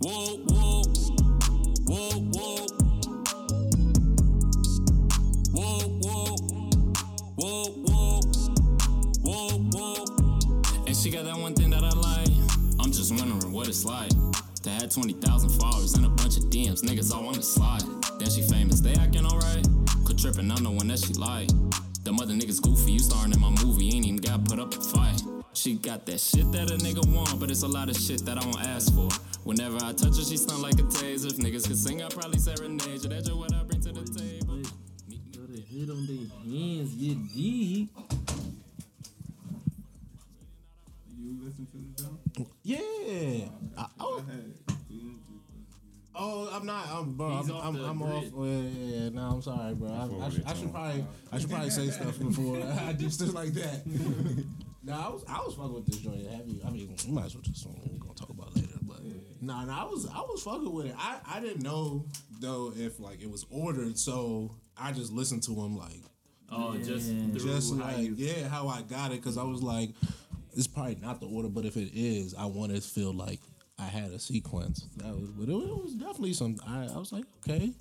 Whoa, 0.00 0.36
whoa, 0.46 0.82
whoa, 1.86 2.10
whoa. 2.32 2.66
Whoa, 5.50 5.78
whoa, 5.98 6.36
whoa, 7.34 7.64
whoa, 7.82 8.20
whoa, 9.22 9.58
whoa. 9.72 10.04
And 10.86 10.96
she 10.96 11.10
got 11.10 11.24
that 11.24 11.36
one 11.36 11.54
thing 11.54 11.70
that 11.70 11.82
I 11.82 11.90
like. 11.90 12.28
I'm 12.78 12.92
just 12.92 13.10
wondering 13.10 13.52
what 13.52 13.66
it's 13.66 13.84
like 13.84 14.10
to 14.62 14.70
have 14.70 14.88
20,000 14.88 15.50
followers 15.60 15.94
and 15.94 16.06
a 16.06 16.10
bunch 16.10 16.36
of 16.36 16.44
DMs. 16.44 16.82
Niggas 16.82 17.12
all 17.12 17.24
wanna 17.24 17.42
slide. 17.42 17.82
Then 18.20 18.30
she 18.30 18.42
famous, 18.42 18.80
they 18.80 18.92
acting 18.94 19.26
alright. 19.26 19.66
Quit 20.04 20.18
tripping, 20.18 20.48
I'm 20.52 20.62
the 20.62 20.70
one 20.70 20.86
that 20.88 21.00
she 21.00 21.14
like. 21.14 21.48
The 22.04 22.12
mother 22.12 22.34
niggas 22.34 22.62
goofy, 22.62 22.92
you 22.92 22.98
starring 23.00 23.32
in 23.32 23.40
my 23.40 23.50
movie, 23.64 23.86
ain't 23.96 24.06
even 24.06 24.18
got 24.18 24.44
put 24.44 24.60
up 24.60 24.76
a 24.76 24.80
fight. 24.80 25.20
She 25.54 25.74
got 25.74 26.06
that 26.06 26.20
shit 26.20 26.52
that 26.52 26.70
a 26.70 26.76
nigga 26.76 27.04
want, 27.12 27.40
but 27.40 27.50
it's 27.50 27.64
a 27.64 27.68
lot 27.68 27.88
of 27.88 27.96
shit 27.96 28.24
that 28.26 28.38
I 28.38 28.44
won't 28.44 28.64
ask 28.64 28.94
for. 28.94 29.08
Whenever 29.48 29.76
I 29.76 29.94
touch 29.94 30.18
her, 30.18 30.24
she 30.24 30.36
stun 30.36 30.60
like 30.60 30.74
a 30.74 30.82
taser. 30.82 31.30
If 31.30 31.38
niggas 31.38 31.66
could 31.66 31.78
sing, 31.78 32.02
I'd 32.02 32.10
probably 32.10 32.38
serenade 32.38 33.02
you. 33.02 33.08
That's 33.08 33.28
just 33.28 33.34
what 33.34 33.50
I 33.54 33.62
bring 33.62 33.80
to 33.80 33.92
the 33.92 34.04
table. 34.04 34.60
Gotta 35.32 35.62
hit 35.62 35.88
on 35.88 36.04
their 36.04 36.28
hands, 36.44 36.94
get 36.94 37.32
deep. 37.32 37.88
You 41.16 41.38
listen 41.42 41.66
to 41.66 41.78
the 41.78 42.02
show? 42.02 42.46
Yeah. 42.62 43.48
I, 43.78 43.86
oh, 43.98 44.22
oh, 46.14 46.50
I'm 46.52 46.66
not. 46.66 46.86
I'm 46.92 47.14
bro. 47.14 47.38
He's 47.38 47.48
I'm, 47.48 47.56
off 47.56 47.64
I'm, 47.64 47.76
I'm 47.76 48.02
off. 48.02 48.30
grid. 48.30 48.64
Yeah, 48.64 48.84
yeah, 48.84 49.02
yeah. 49.04 49.08
No, 49.08 49.22
I'm 49.22 49.40
sorry, 49.40 49.74
bro. 49.76 49.88
I, 49.88 50.26
I, 50.26 50.28
should, 50.28 50.44
I 50.44 50.52
should 50.52 50.72
probably, 50.72 51.06
I 51.32 51.38
should 51.38 51.48
probably 51.48 51.70
say 51.70 51.88
stuff 51.88 52.18
before 52.20 52.62
I 52.86 52.92
do 52.92 53.08
stuff 53.08 53.32
like 53.32 53.54
that. 53.54 53.86
no, 54.84 54.92
I 54.92 55.08
was, 55.08 55.24
I 55.26 55.38
was 55.38 55.54
fucking 55.54 55.72
with 55.72 55.86
this 55.86 55.96
joint. 55.96 56.30
Have 56.32 56.46
you? 56.46 56.60
I 56.66 56.68
mean, 56.68 56.94
we 57.06 57.12
might 57.12 57.24
as 57.24 57.34
well 57.34 57.42
just 57.42 57.66
we're 57.66 57.98
gonna 57.98 58.12
talk 58.12 58.28
about 58.28 58.48
it 58.48 58.56
later. 58.56 58.67
But 59.40 59.46
no, 59.46 59.64
no, 59.64 59.72
I 59.72 59.84
was, 59.84 60.06
I 60.06 60.20
was 60.20 60.42
fucking 60.42 60.72
with 60.72 60.86
it. 60.86 60.94
I, 60.98 61.18
I 61.26 61.40
didn't 61.40 61.62
know 61.62 62.04
though 62.40 62.72
if 62.76 63.00
like 63.00 63.22
it 63.22 63.30
was 63.30 63.46
ordered, 63.50 63.98
so 63.98 64.54
I 64.76 64.92
just 64.92 65.12
listened 65.12 65.42
to 65.44 65.52
him 65.52 65.76
like 65.76 66.02
Oh, 66.50 66.76
just 66.78 67.12
just 67.34 67.68
through 67.70 67.78
how 67.78 67.86
like 67.86 67.98
you 67.98 68.14
yeah, 68.16 68.48
how 68.48 68.68
I 68.68 68.82
got 68.82 69.12
it 69.12 69.16
because 69.20 69.36
I 69.36 69.42
was 69.42 69.62
like, 69.62 69.90
it's 70.54 70.66
probably 70.66 70.96
not 70.96 71.20
the 71.20 71.26
order, 71.26 71.48
but 71.48 71.64
if 71.66 71.76
it 71.76 71.90
is, 71.94 72.34
I 72.34 72.46
want 72.46 72.74
to 72.74 72.80
feel 72.80 73.12
like 73.12 73.40
I 73.78 73.84
had 73.84 74.10
a 74.12 74.18
sequence. 74.18 74.86
That 74.96 75.14
was, 75.14 75.30
but 75.30 75.48
it, 75.48 75.52
it 75.52 75.82
was 75.82 75.94
definitely 75.94 76.32
some. 76.32 76.56
I, 76.66 76.86
I 76.86 76.96
was 76.96 77.12
like, 77.12 77.24
okay. 77.46 77.72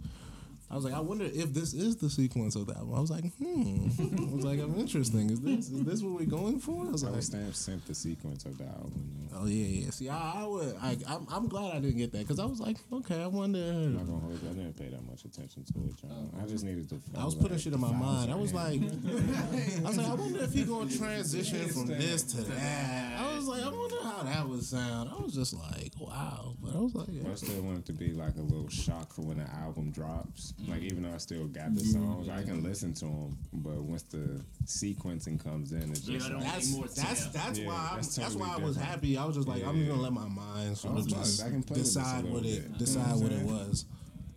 I 0.69 0.75
was 0.75 0.83
like, 0.83 0.93
I 0.93 0.99
wonder 0.99 1.23
if 1.23 1.53
this 1.53 1.73
is 1.73 1.95
the 1.95 2.09
sequence 2.09 2.57
of 2.57 2.67
that 2.67 2.85
one. 2.85 2.97
I 2.97 3.01
was 3.01 3.09
like, 3.09 3.23
hmm. 3.37 3.87
I 4.29 4.35
was 4.35 4.43
like, 4.43 4.59
I'm 4.59 4.77
interesting. 4.77 5.29
Is 5.29 5.39
this 5.39 5.69
is 5.69 5.83
this 5.85 6.01
what 6.01 6.19
we're 6.19 6.25
going 6.25 6.59
for? 6.59 6.85
I 6.85 6.89
was 6.89 7.03
like, 7.05 7.13
Timestamp 7.13 7.55
sent 7.55 7.87
the 7.87 7.95
sequence 7.95 8.43
of 8.43 8.57
the 8.57 8.65
album. 8.65 9.09
You 9.17 9.35
know? 9.35 9.41
oh 9.43 9.47
yeah, 9.47 9.85
yeah. 9.85 9.89
See, 9.91 10.09
I, 10.09 10.41
I 10.41 10.45
would. 10.45 10.75
I, 10.81 10.97
I'm, 11.07 11.25
I'm 11.31 11.47
glad 11.47 11.75
I 11.75 11.79
didn't 11.79 11.97
get 11.97 12.11
that 12.11 12.19
because 12.19 12.39
I 12.39 12.45
was 12.45 12.59
like, 12.59 12.75
okay, 12.91 13.23
I 13.23 13.27
wonder. 13.27 13.59
I'm 13.59 13.95
not 13.95 14.07
gonna 14.07 14.19
hold 14.19 14.43
you. 14.43 14.49
I 14.49 14.53
didn't 14.53 14.77
pay 14.77 14.89
that 14.89 15.05
much 15.07 15.23
attention 15.23 15.63
to 15.63 15.79
it, 15.85 16.01
John. 16.01 16.31
I 16.41 16.45
just 16.45 16.65
needed 16.65 16.89
to. 16.89 16.99
I 17.17 17.23
was 17.23 17.35
putting 17.35 17.57
shit 17.57 17.71
in 17.71 17.79
my 17.79 17.93
mind. 17.93 18.29
I 18.29 18.35
was 18.35 18.53
like, 18.53 18.81
I 18.81 19.87
was 19.87 19.97
like, 19.97 20.07
I 20.07 20.13
wonder 20.15 20.43
if 20.43 20.51
he 20.51 20.65
gonna 20.65 20.91
transition 20.91 21.67
from 21.69 21.87
this 21.87 22.23
to 22.23 22.41
that. 22.41 23.19
I 23.21 23.35
was 23.37 23.47
like, 23.47 23.63
I 23.63 23.69
wonder 23.69 23.95
how 24.03 24.23
that 24.23 24.47
would 24.47 24.63
sound. 24.63 25.11
I 25.17 25.21
was 25.21 25.33
just 25.33 25.53
like, 25.53 25.93
wow. 25.97 26.55
But 26.61 26.75
I 26.75 26.79
was 26.79 26.93
like, 26.93 27.07
yeah. 27.09 27.31
I 27.31 27.35
still 27.35 27.61
want 27.61 27.79
it 27.79 27.85
to 27.85 27.93
be 27.93 28.11
like 28.11 28.35
a 28.35 28.41
little 28.41 28.67
shock 28.67 29.13
for 29.13 29.21
when 29.21 29.37
the 29.37 29.49
album 29.49 29.91
drops. 29.91 30.53
Like 30.67 30.81
even 30.81 31.03
though 31.03 31.13
I 31.13 31.17
still 31.17 31.45
got 31.47 31.75
the 31.75 31.81
songs, 31.83 32.27
I 32.29 32.41
can 32.43 32.63
listen 32.63 32.93
to 32.95 33.05
them. 33.05 33.37
But 33.53 33.75
once 33.81 34.03
the 34.03 34.41
sequencing 34.65 35.41
comes 35.43 35.71
in, 35.71 35.91
it's 35.91 35.99
just 36.01 36.25
I 36.25 36.29
don't 36.29 36.39
like, 36.41 36.51
That's 36.53 36.71
more 36.71 36.87
that's 36.87 37.27
to- 37.27 37.33
that's 37.33 37.59
Yeah, 37.59 37.67
why 37.67 37.87
I'm, 37.91 37.95
that's 37.97 38.15
that's, 38.15 38.35
why 38.35 38.47
I 38.53 38.57
was 38.57 38.75
different. 38.75 38.89
happy. 38.95 39.17
I 39.17 39.25
was 39.25 39.35
just 39.35 39.47
like, 39.47 39.63
I'm 39.65 39.77
Yeah. 39.77 39.87
gonna 39.89 40.01
let 40.01 40.13
my 40.13 40.27
mind 40.27 40.77
sort 40.77 40.97
of 40.97 41.07
just 41.07 41.43
I 41.43 41.49
can 41.49 41.63
play 41.63 41.75
with 41.77 41.85
this 41.85 41.95
a 41.95 41.99
decide 41.99 42.25
what 42.25 42.45
it 42.45 42.69
bit. 42.71 42.77
Decide 42.79 43.15
what 43.17 43.31
it 43.31 43.43
was. 43.45 43.85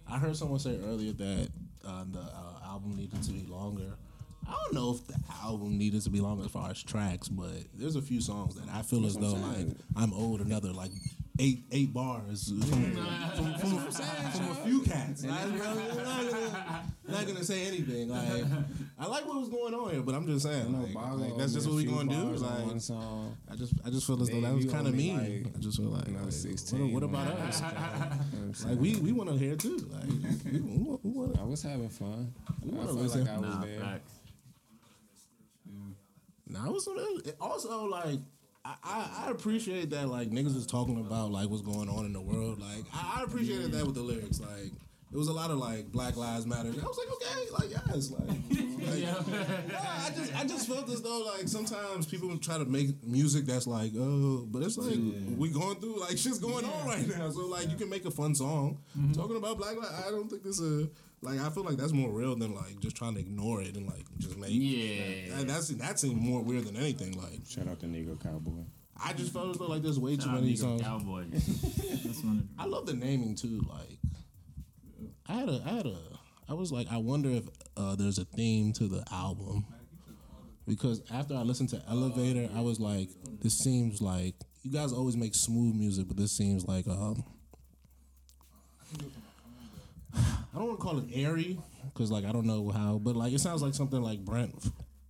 I 0.06 0.18
heard 0.18 0.36
someone 0.36 0.58
say 0.58 0.78
earlier 0.84 1.12
that 1.12 1.48
uh, 1.86 2.04
the 2.10 2.20
uh, 2.20 2.66
album 2.66 2.96
needed 2.96 3.22
to 3.22 3.32
be 3.32 3.46
longer. 3.46 3.92
I 4.46 4.52
don't 4.52 4.74
know 4.74 4.90
if 4.92 5.06
the 5.06 5.14
album 5.42 5.78
needed 5.78 6.02
to 6.02 6.10
be 6.10 6.20
longer 6.20 6.44
as 6.44 6.50
far 6.50 6.70
as 6.70 6.82
tracks, 6.82 7.28
but 7.28 7.50
there's 7.74 7.96
a 7.96 8.02
few 8.02 8.20
songs 8.20 8.56
that 8.56 8.68
I 8.72 8.82
feel 8.82 9.06
as 9.06 9.16
though 9.16 9.32
like 9.34 9.68
I'm 9.96 10.12
owed 10.12 10.40
another 10.40 10.72
like 10.72 10.90
eight 11.40 11.64
eight 11.72 11.92
bars 11.94 12.48
from, 12.50 12.60
from, 12.62 13.54
from, 13.58 13.78
from 13.90 14.50
a 14.50 14.54
few 14.66 14.82
cats. 14.82 15.24
Like, 15.24 15.40
I'm 15.42 15.56
not, 15.58 15.74
gonna, 15.74 16.84
not 17.08 17.26
gonna 17.26 17.44
say 17.44 17.66
anything. 17.66 18.08
Like 18.10 18.44
I 18.98 19.06
like 19.06 19.26
what 19.26 19.40
was 19.40 19.48
going 19.48 19.72
on 19.74 19.90
here, 19.90 20.02
but 20.02 20.14
I'm 20.14 20.26
just 20.26 20.44
saying 20.44 20.72
like, 20.72 20.94
like, 20.94 21.36
that's 21.38 21.54
just 21.54 21.66
what 21.66 21.76
we 21.76 21.84
gonna 21.86 22.12
do. 22.12 22.36
Like 22.36 22.66
one 22.66 22.78
song. 22.80 23.36
I 23.50 23.56
just 23.56 23.72
I 23.84 23.90
just 23.90 24.06
feel 24.06 24.20
as 24.20 24.28
though 24.28 24.34
Then 24.34 24.42
that 24.44 24.54
was 24.54 24.66
kind 24.66 24.86
of 24.86 24.94
mean. 24.94 25.16
like, 25.44 25.54
I 25.56 25.58
just 25.60 25.78
feel 25.78 25.86
like, 25.88 26.08
another 26.08 26.24
like, 26.24 26.32
16 26.32 26.80
what, 26.92 26.92
what 26.92 27.02
about 27.02 27.26
on 27.32 27.36
us? 27.48 27.60
You 27.62 27.66
know 27.68 27.72
what 27.72 28.42
I'm 28.42 28.54
saying? 28.54 28.74
Like 28.74 28.82
we 28.82 28.96
we 28.96 29.12
want 29.12 29.30
to 29.30 29.36
hear 29.36 29.56
too. 29.56 29.78
Like 29.90 30.06
we, 30.52 30.60
we, 30.60 30.76
want- 30.82 31.04
we 31.04 31.10
want 31.10 31.40
I 31.40 31.44
was 31.44 31.62
having 31.62 31.88
fun. 31.88 32.32
I 32.48 32.52
wanna 32.66 32.84
felt 32.86 32.98
listen. 32.98 33.24
like 33.24 33.30
I 33.34 33.38
was 33.38 33.54
Nah, 33.54 33.64
there. 33.64 33.80
facts. 33.80 34.12
Now, 36.46 36.66
it 36.66 36.72
was 36.72 36.88
also 37.40 37.84
like 37.86 38.18
I, 38.64 38.74
I, 38.84 39.24
I 39.26 39.30
appreciate 39.30 39.90
that 39.90 40.08
like 40.08 40.30
niggas 40.30 40.54
was 40.54 40.66
talking 40.66 41.00
about 41.00 41.30
like 41.30 41.48
what's 41.48 41.62
going 41.62 41.88
on 41.88 42.04
in 42.04 42.12
the 42.12 42.20
world. 42.20 42.60
Like 42.60 42.84
I, 42.92 43.20
I 43.20 43.24
appreciated 43.24 43.72
that 43.72 43.86
with 43.86 43.94
the 43.94 44.02
lyrics. 44.02 44.40
Like 44.40 44.70
it 45.12 45.16
was 45.16 45.28
a 45.28 45.32
lot 45.32 45.50
of 45.50 45.58
like 45.58 45.90
Black 45.90 46.16
Lives 46.16 46.46
Matter. 46.46 46.68
I 46.68 46.86
was 46.86 46.98
like, 46.98 47.12
okay, 47.14 47.50
like 47.58 47.70
yes, 47.70 48.10
like, 48.10 48.28
like 48.88 49.00
yeah, 49.00 50.06
I 50.06 50.10
just 50.14 50.36
I 50.36 50.44
just 50.44 50.68
felt 50.68 50.88
as 50.90 51.00
though 51.00 51.32
like 51.36 51.48
sometimes 51.48 52.06
people 52.06 52.36
try 52.38 52.58
to 52.58 52.66
make 52.66 53.02
music 53.02 53.46
that's 53.46 53.66
like 53.66 53.92
oh, 53.98 54.46
but 54.50 54.62
it's 54.62 54.76
like 54.76 54.98
we 55.38 55.48
going 55.48 55.80
through 55.80 55.98
like 55.98 56.18
shit's 56.18 56.38
going 56.38 56.64
on 56.66 56.86
right 56.86 57.08
now. 57.08 57.30
So 57.30 57.46
like 57.46 57.70
you 57.70 57.76
can 57.76 57.88
make 57.88 58.04
a 58.04 58.10
fun 58.10 58.34
song 58.34 58.78
mm-hmm. 58.96 59.12
talking 59.12 59.36
about 59.36 59.56
Black 59.56 59.76
Lives. 59.76 60.04
I 60.06 60.10
don't 60.10 60.28
think 60.28 60.42
this 60.42 60.60
is 60.60 60.88
like 61.22 61.38
I 61.38 61.50
feel 61.50 61.64
like 61.64 61.76
that's 61.76 61.92
more 61.92 62.10
real 62.10 62.34
than 62.36 62.54
like 62.54 62.78
just 62.80 62.96
trying 62.96 63.14
to 63.14 63.20
ignore 63.20 63.60
it 63.62 63.76
and 63.76 63.86
like 63.86 64.04
just 64.18 64.36
make 64.38 64.50
Yeah. 64.52 65.36
that, 65.36 65.46
that's 65.48 65.68
that 65.68 65.98
seemed 65.98 66.20
more 66.20 66.42
weird 66.42 66.64
than 66.64 66.76
anything. 66.76 67.12
Like 67.12 67.40
Shout 67.48 67.68
out 67.68 67.80
to 67.80 67.86
Negro 67.86 68.20
Cowboy. 68.22 68.64
I 69.02 69.12
just 69.14 69.32
felt 69.32 69.50
as 69.50 69.56
though 69.58 69.66
like 69.66 69.82
there's 69.82 69.98
way 69.98 70.16
too 70.16 70.22
Shout 70.22 70.34
out 70.36 70.40
many 70.42 70.54
Negro 70.54 70.58
songs. 70.58 70.82
Cowboy. 70.82 71.24
That's 71.32 72.22
one 72.24 72.38
of 72.38 72.44
I 72.58 72.66
love 72.66 72.86
the 72.86 72.94
naming 72.94 73.34
too. 73.34 73.60
Like 73.68 73.98
I 75.26 75.34
had 75.34 75.48
a 75.48 75.62
I 75.64 75.68
had 75.70 75.86
a 75.86 75.96
I 76.48 76.54
was 76.54 76.72
like 76.72 76.86
I 76.90 76.96
wonder 76.96 77.30
if 77.30 77.44
uh, 77.76 77.94
there's 77.96 78.18
a 78.18 78.24
theme 78.24 78.72
to 78.74 78.88
the 78.88 79.04
album 79.12 79.64
because 80.66 81.02
after 81.12 81.34
I 81.34 81.40
listened 81.42 81.68
to 81.70 81.82
Elevator, 81.88 82.48
I 82.54 82.60
was 82.60 82.78
like, 82.78 83.08
this 83.40 83.56
seems 83.58 84.00
like 84.02 84.34
you 84.62 84.70
guys 84.70 84.92
always 84.92 85.16
make 85.16 85.34
smooth 85.34 85.74
music, 85.74 86.06
but 86.08 86.16
this 86.16 86.32
seems 86.32 86.66
like 86.66 86.86
um. 86.88 87.24
I 90.54 90.58
don't 90.58 90.68
want 90.68 90.80
to 90.80 90.82
call 90.84 90.98
it 90.98 91.04
airy 91.12 91.58
because 91.92 92.10
like 92.10 92.24
I 92.24 92.32
don't 92.32 92.46
know 92.46 92.68
how, 92.70 92.98
but 92.98 93.16
like 93.16 93.32
it 93.32 93.40
sounds 93.40 93.62
like 93.62 93.74
something 93.74 94.02
like 94.02 94.24
Brent. 94.24 94.54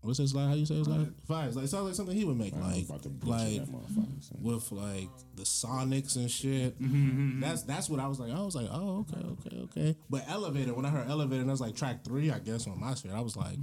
What's 0.02 0.18
his 0.18 0.34
like? 0.34 0.48
How 0.48 0.54
you 0.54 0.64
say 0.64 0.76
his 0.76 0.88
like? 0.88 1.00
Uh, 1.00 1.10
Vibes. 1.28 1.54
Like 1.56 1.64
it 1.66 1.68
sounds 1.68 1.84
like 1.86 1.94
something 1.94 2.16
he 2.16 2.24
would 2.24 2.38
make. 2.38 2.54
I'm 2.54 2.62
Like 2.62 2.84
about 2.86 3.02
to 3.02 3.08
butcher 3.10 3.32
like 3.32 3.60
that 3.60 3.68
motherfucker. 3.70 4.22
son. 4.22 4.38
with 4.40 4.72
like 4.72 5.08
the 5.36 5.42
Sonics 5.42 6.16
and 6.16 6.30
shit. 6.30 6.80
Mm-hmm, 6.80 6.94
mm-hmm, 6.96 7.20
mm-hmm. 7.20 7.40
That's 7.40 7.62
that's 7.64 7.90
what 7.90 8.00
I 8.00 8.06
was 8.08 8.18
like. 8.18 8.32
I 8.32 8.40
was 8.40 8.54
like, 8.56 8.68
oh 8.70 9.06
okay, 9.10 9.26
okay, 9.26 9.56
okay. 9.64 9.96
But 10.08 10.24
Elevator, 10.28 10.72
when 10.74 10.86
I 10.86 10.90
heard 10.90 11.08
Elevator, 11.08 11.40
and 11.40 11.48
that 11.50 11.52
was 11.52 11.60
like 11.60 11.76
track 11.76 12.02
three, 12.04 12.30
I 12.30 12.38
guess 12.38 12.66
on 12.66 12.80
my 12.80 12.94
shit. 12.94 13.10
I 13.12 13.20
was 13.20 13.36
like, 13.36 13.58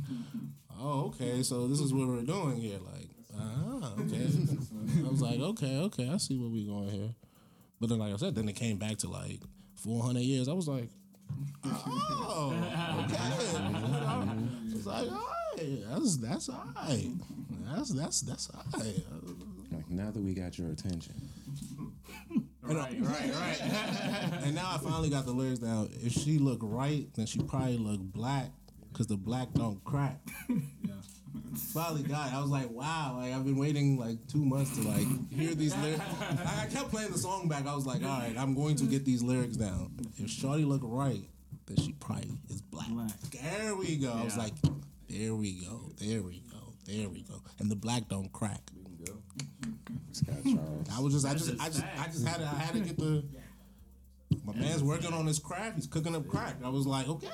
oh 0.79 1.05
okay, 1.07 1.41
so 1.43 1.67
this 1.67 1.79
is 1.79 1.93
what 1.93 2.07
we're 2.07 2.21
doing 2.21 2.57
here. 2.57 2.77
Like, 2.93 3.09
ah, 3.39 3.93
okay. 4.01 4.27
I 5.05 5.09
was 5.09 5.21
like, 5.21 5.39
okay, 5.39 5.77
okay, 5.85 6.09
I 6.09 6.17
see 6.17 6.37
where 6.37 6.49
we 6.49 6.65
going 6.65 6.89
here. 6.89 7.09
But 7.79 7.89
then, 7.89 7.99
like 7.99 8.13
I 8.13 8.17
said, 8.17 8.35
then 8.35 8.47
it 8.49 8.53
came 8.55 8.77
back 8.77 8.97
to 8.99 9.09
like 9.09 9.39
400 9.75 10.19
years. 10.19 10.47
I 10.47 10.53
was 10.53 10.67
like, 10.67 10.89
oh, 11.65 12.53
okay. 13.05 13.17
I 14.07 14.73
was 14.73 14.85
like, 14.85 15.11
all 15.11 15.27
right, 15.57 15.79
that's 15.89 16.17
that's 16.17 16.49
all 16.49 16.67
right. 16.75 17.11
That's 17.75 17.89
that's 17.89 18.21
that's 18.21 18.49
all 18.49 18.63
right. 18.79 19.03
Like 19.71 19.89
now 19.89 20.11
that 20.11 20.21
we 20.21 20.33
got 20.33 20.57
your 20.57 20.69
attention, 20.69 21.13
Right, 22.61 22.97
right, 22.99 23.33
right. 23.33 23.61
and 24.43 24.53
now 24.55 24.71
I 24.73 24.77
finally 24.77 25.09
got 25.09 25.25
the 25.25 25.31
lyrics 25.31 25.59
down. 25.59 25.89
If 26.03 26.11
she 26.11 26.37
look 26.37 26.59
right, 26.61 27.07
then 27.15 27.25
she 27.25 27.39
probably 27.39 27.77
look 27.77 28.01
black, 28.01 28.49
cause 28.93 29.07
the 29.07 29.15
black 29.15 29.53
don't 29.53 29.81
crack. 29.85 30.19
Finally 31.73 32.03
got 32.03 32.27
it. 32.27 32.33
I 32.33 32.41
was 32.41 32.49
like, 32.49 32.69
wow. 32.69 33.17
Like 33.19 33.33
I've 33.33 33.45
been 33.45 33.57
waiting 33.57 33.97
like 33.99 34.25
two 34.27 34.43
months 34.43 34.75
to 34.77 34.87
like 34.87 35.31
hear 35.31 35.53
these 35.55 35.75
lyrics. 35.77 36.01
I, 36.21 36.63
I 36.63 36.65
kept 36.67 36.89
playing 36.89 37.11
the 37.11 37.17
song 37.17 37.47
back. 37.47 37.65
I 37.67 37.75
was 37.75 37.85
like, 37.85 38.03
all 38.03 38.19
right, 38.19 38.35
I'm 38.37 38.53
going 38.53 38.75
to 38.77 38.85
get 38.85 39.05
these 39.05 39.21
lyrics 39.23 39.57
down. 39.57 39.91
If 40.17 40.29
Shorty 40.29 40.65
look 40.65 40.81
right, 40.83 41.23
then 41.65 41.77
she 41.77 41.93
probably 41.93 42.31
is 42.49 42.61
black. 42.61 42.89
Black. 42.89 43.11
There 43.31 43.75
we 43.75 43.97
go. 43.97 44.13
I 44.13 44.23
was 44.23 44.37
like, 44.37 44.53
there 45.09 45.35
we 45.35 45.65
go. 45.65 45.91
There 45.97 46.21
we 46.21 46.43
go. 46.51 46.73
There 46.85 47.09
we 47.09 47.21
go. 47.23 47.41
And 47.59 47.69
the 47.69 47.75
black 47.75 48.07
don't 48.07 48.31
crack. 48.31 48.61
Scott 50.11 50.37
Charles. 50.43 50.89
I 50.91 50.99
was 50.99 51.13
just, 51.13 51.25
I 51.25 51.33
That's 51.33 51.45
just, 51.45 51.57
just 51.57 51.63
I 51.63 51.67
just, 51.67 51.83
I 51.99 52.05
just 52.05 52.27
had 52.27 52.37
to, 52.39 52.45
I 52.45 52.59
had 52.59 52.73
to 52.73 52.79
get 52.79 52.97
the 52.97 53.23
My 54.47 54.53
man's 54.53 54.81
working 54.81 55.13
on 55.13 55.25
his 55.27 55.39
craft. 55.39 55.75
He's 55.75 55.87
cooking 55.87 56.15
up 56.15 56.25
crack. 56.25 56.55
I 56.63 56.69
was 56.69 56.87
like, 56.87 57.09
okay. 57.09 57.27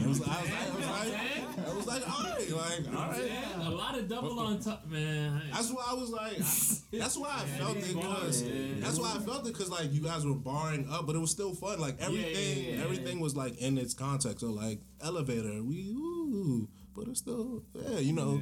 I 0.00 0.06
was, 0.06 0.22
I 0.22 0.40
was, 0.40 0.50
I 0.52 0.74
was 0.76 0.86
like, 0.86 1.68
I 1.68 1.74
was 1.74 1.86
like, 1.88 2.08
all 2.08 2.24
right, 2.24 2.50
like, 2.50 2.96
all 2.96 3.10
right. 3.10 3.24
Yeah, 3.26 3.68
a 3.68 3.70
lot 3.70 3.98
of 3.98 4.08
double 4.08 4.38
on 4.38 4.60
top, 4.60 4.86
man. 4.88 5.42
That's 5.52 5.72
why 5.72 5.84
I 5.90 5.94
was 5.94 6.10
like, 6.10 6.34
I- 6.34 6.98
that's 6.98 7.16
why 7.16 7.30
I 7.34 7.44
felt 7.58 7.76
it 7.78 7.88
because 7.94 8.44
that's 8.80 8.98
why 9.00 9.12
I 9.16 9.18
felt 9.18 9.40
it 9.46 9.52
because 9.52 9.70
like 9.70 9.92
you 9.92 10.02
guys 10.02 10.24
were 10.24 10.34
barring 10.36 10.88
up, 10.88 11.04
but 11.06 11.16
it 11.16 11.18
was 11.18 11.32
still 11.32 11.52
fun. 11.52 11.80
Like 11.80 11.96
everything, 12.00 12.64
yeah, 12.64 12.76
yeah. 12.76 12.84
everything 12.84 13.18
was 13.18 13.34
like 13.34 13.58
in 13.58 13.76
its 13.76 13.92
context. 13.92 14.40
So 14.40 14.46
like 14.50 14.80
elevator, 15.02 15.62
we 15.64 15.90
ooh, 15.90 16.68
but 16.94 17.08
it's 17.08 17.18
still 17.18 17.64
yeah, 17.74 17.98
you 17.98 18.12
know, 18.12 18.40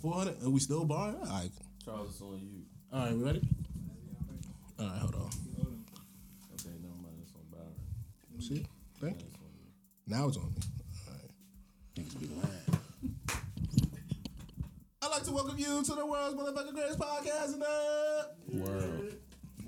four 0.00 0.14
hundred. 0.14 0.40
Are 0.44 0.50
we 0.50 0.60
still 0.60 0.84
barring? 0.84 1.16
All 1.16 1.26
right, 1.26 1.50
Charles, 1.84 2.10
it's 2.10 2.20
on 2.22 2.38
you. 2.40 2.62
all 2.92 3.06
right, 3.06 3.16
we 3.16 3.24
ready? 3.24 3.42
All 4.78 4.86
right, 4.86 4.98
hold 4.98 5.14
on. 5.16 5.30
Okay, 6.54 6.74
never 6.82 6.94
mind. 7.02 7.16
It's 7.22 7.32
on 7.34 7.42
Byron. 7.50 7.72
See, 8.46 8.64
thank 9.00 9.22
you. 9.22 9.28
Now 10.06 10.28
it's 10.28 10.36
on 10.36 10.54
me. 10.54 10.60
All 11.98 12.42
right. 12.42 12.78
I'd 15.02 15.08
like 15.08 15.24
to 15.24 15.32
welcome 15.32 15.58
you 15.58 15.82
to 15.82 15.94
the 15.96 16.06
world's 16.06 16.36
motherfucking 16.36 16.72
greatest 16.72 17.00
podcast 17.00 17.54
in 17.54 17.58
the 17.58 18.28
World. 18.52 19.14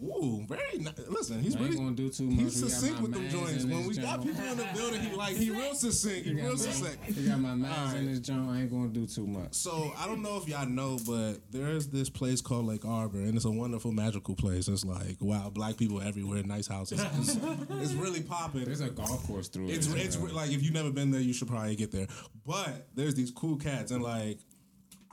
Ooh, 0.02 0.44
very 0.46 0.78
nice. 0.78 0.94
Listen, 1.08 1.40
he's 1.40 1.56
I 1.56 1.58
ain't 1.58 1.68
really 1.68 1.76
gonna 1.76 1.96
do 1.96 2.08
too 2.08 2.24
much. 2.24 2.44
He's 2.44 2.60
succinct 2.60 3.00
with 3.00 3.12
them 3.12 3.28
joints. 3.28 3.64
When 3.64 3.86
we 3.86 3.96
got 3.96 4.22
people 4.22 4.44
in 4.44 4.56
the 4.56 4.66
building, 4.74 5.00
he 5.00 5.14
like 5.14 5.36
he 5.36 5.50
real 5.50 5.74
succinct. 5.74 6.26
He 6.26 6.34
real 6.34 6.56
succinct. 6.56 7.04
He 7.04 7.26
got 7.26 7.40
my 7.40 7.54
mans 7.54 7.76
Alright. 7.76 7.96
in 7.96 8.06
this 8.06 8.20
joint. 8.20 8.48
I 8.48 8.60
ain't 8.60 8.70
gonna 8.70 8.88
do 8.88 9.06
too 9.06 9.26
much. 9.26 9.54
So 9.54 9.92
I 9.96 10.06
don't 10.06 10.22
know 10.22 10.36
if 10.36 10.48
y'all 10.48 10.66
know, 10.66 10.98
but 11.06 11.38
there's 11.50 11.88
this 11.88 12.08
place 12.08 12.40
called 12.40 12.66
Lake 12.66 12.84
Arbor, 12.84 13.18
and 13.18 13.34
it's 13.34 13.44
a 13.44 13.50
wonderful, 13.50 13.92
magical 13.92 14.34
place. 14.34 14.68
It's 14.68 14.84
like 14.84 15.16
wow, 15.20 15.50
black 15.50 15.76
people 15.76 16.00
everywhere, 16.00 16.42
nice 16.44 16.66
houses. 16.66 17.04
It's, 17.18 17.36
it's 17.70 17.92
really 17.94 18.22
popping. 18.22 18.64
There's 18.64 18.80
a 18.80 18.90
golf 18.90 19.26
course 19.26 19.48
through 19.48 19.68
it. 19.68 19.76
it's 19.76 20.18
know. 20.18 20.26
like 20.26 20.50
if 20.50 20.62
you've 20.62 20.74
never 20.74 20.90
been 20.90 21.10
there, 21.10 21.20
you 21.20 21.32
should 21.32 21.48
probably 21.48 21.74
get 21.74 21.90
there. 21.90 22.06
But 22.46 22.86
there's 22.94 23.14
these 23.14 23.30
cool 23.30 23.56
cats, 23.56 23.90
and 23.90 24.02
like 24.02 24.38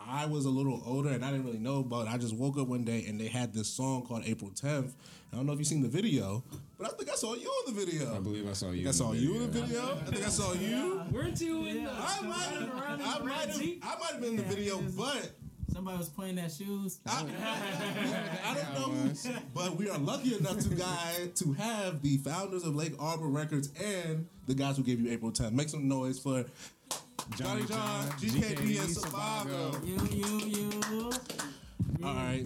I 0.07 0.25
was 0.25 0.45
a 0.45 0.49
little 0.49 0.81
older, 0.85 1.09
and 1.09 1.25
I 1.25 1.31
didn't 1.31 1.45
really 1.45 1.59
know, 1.59 1.83
but 1.83 2.07
I 2.07 2.17
just 2.17 2.35
woke 2.35 2.57
up 2.57 2.67
one 2.67 2.83
day 2.83 3.05
and 3.07 3.19
they 3.19 3.27
had 3.27 3.53
this 3.53 3.67
song 3.67 4.05
called 4.05 4.23
April 4.25 4.51
10th. 4.51 4.91
I 5.33 5.35
don't 5.35 5.45
know 5.45 5.53
if 5.53 5.59
you've 5.59 5.67
seen 5.67 5.81
the 5.81 5.87
video, 5.89 6.43
but 6.77 6.87
I 6.87 6.95
think 6.95 7.09
I 7.09 7.15
saw 7.15 7.33
you 7.33 7.51
in 7.67 7.73
the 7.73 7.85
video. 7.85 8.15
I 8.15 8.19
believe 8.19 8.47
I 8.47 8.53
saw 8.53 8.71
you. 8.71 8.85
I 8.85 8.87
in 8.87 8.93
saw 8.93 9.11
the 9.11 9.17
you 9.17 9.35
in 9.35 9.39
the 9.51 9.61
video. 9.61 9.67
video. 9.67 9.91
I 9.93 10.11
think 10.11 10.25
I 10.25 10.29
saw 10.29 10.53
you. 10.53 11.01
Weren't 11.11 11.41
you 11.41 11.65
in 11.65 11.83
the 11.83 11.91
I 11.91 12.21
might 12.21 12.37
have, 12.37 12.71
I 12.73 13.19
might 13.23 13.49
have, 13.49 13.61
I 13.61 13.99
might 13.99 14.11
have 14.11 14.21
been 14.21 14.29
in 14.31 14.35
the 14.37 14.43
video, 14.43 14.81
but 14.95 15.31
Somebody 15.75 15.97
was 15.97 16.07
pointing 16.07 16.39
at 16.39 16.53
shoes. 16.53 16.99
I, 17.05 17.25
I 18.45 18.53
don't 18.53 18.73
know. 18.95 19.13
But 19.53 19.75
we 19.75 19.89
are 19.89 19.97
lucky 19.97 20.33
enough 20.33 20.59
to 20.59 20.69
guy 20.69 21.27
to 21.35 21.51
have 21.51 22.01
the 22.01 22.15
founders 22.15 22.63
of 22.63 22.77
Lake 22.77 22.93
Arbor 22.97 23.27
Records 23.27 23.71
and 23.83 24.25
the 24.47 24.53
guys 24.53 24.77
who 24.77 24.83
gave 24.83 25.01
you 25.01 25.11
April 25.11 25.33
10th. 25.33 25.51
Make 25.51 25.67
some 25.67 25.89
noise 25.89 26.17
for 26.17 26.45
Johnny 27.35 27.65
John, 27.65 28.07
GKD, 28.11 28.79
and 28.79 28.89
Sabago. 28.95 29.85
You, 29.85 29.97
you, 30.15 30.39
you. 30.47 31.11
All 32.03 32.13
right. 32.13 32.45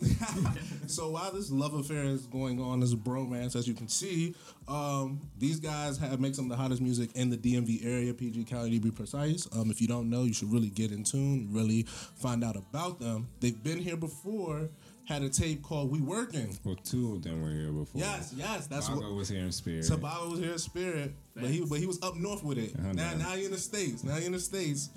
so 0.86 1.10
while 1.10 1.32
this 1.32 1.50
love 1.50 1.74
affair 1.74 2.04
is 2.04 2.26
going 2.26 2.60
on, 2.60 2.80
this 2.80 2.94
bromance, 2.94 3.56
as 3.56 3.66
you 3.66 3.74
can 3.74 3.88
see, 3.88 4.34
um, 4.68 5.20
these 5.38 5.58
guys 5.58 5.98
have 5.98 6.20
make 6.20 6.34
some 6.34 6.44
of 6.44 6.50
the 6.50 6.56
hottest 6.56 6.80
music 6.80 7.10
in 7.14 7.30
the 7.30 7.36
DMV 7.36 7.84
area, 7.84 8.14
PG 8.14 8.44
County 8.44 8.78
to 8.78 8.80
be 8.80 8.90
precise. 8.90 9.48
Um, 9.56 9.70
if 9.70 9.80
you 9.80 9.88
don't 9.88 10.08
know, 10.08 10.24
you 10.24 10.32
should 10.32 10.52
really 10.52 10.70
get 10.70 10.92
in 10.92 11.02
tune, 11.02 11.48
really 11.50 11.82
find 11.82 12.44
out 12.44 12.56
about 12.56 13.00
them. 13.00 13.28
They've 13.40 13.60
been 13.60 13.78
here 13.78 13.96
before. 13.96 14.68
Had 15.08 15.22
a 15.22 15.30
tape 15.30 15.62
called 15.62 15.90
"We 15.90 16.00
Working." 16.02 16.54
Well, 16.64 16.76
two 16.84 17.14
of 17.14 17.22
them 17.22 17.40
were 17.40 17.48
here 17.50 17.72
before. 17.72 17.98
Yes, 17.98 18.34
yes, 18.36 18.66
that's 18.66 18.90
Bago 18.90 19.04
what. 19.04 19.14
was 19.14 19.30
here 19.30 19.40
in 19.42 19.52
spirit. 19.52 19.84
Sabago 19.86 20.30
was 20.32 20.38
here 20.40 20.52
in 20.52 20.58
spirit, 20.58 21.14
but 21.34 21.44
he 21.46 21.64
but 21.64 21.78
he 21.78 21.86
was 21.86 21.98
up 22.02 22.14
north 22.16 22.44
with 22.44 22.58
it. 22.58 22.74
Uh-huh, 22.78 22.92
Now 22.92 23.12
nah. 23.12 23.16
now 23.30 23.30
he 23.36 23.46
in 23.46 23.50
the 23.50 23.56
states. 23.56 24.04
Now 24.04 24.16
he 24.16 24.26
in 24.26 24.32
the 24.32 24.38
states. 24.38 24.90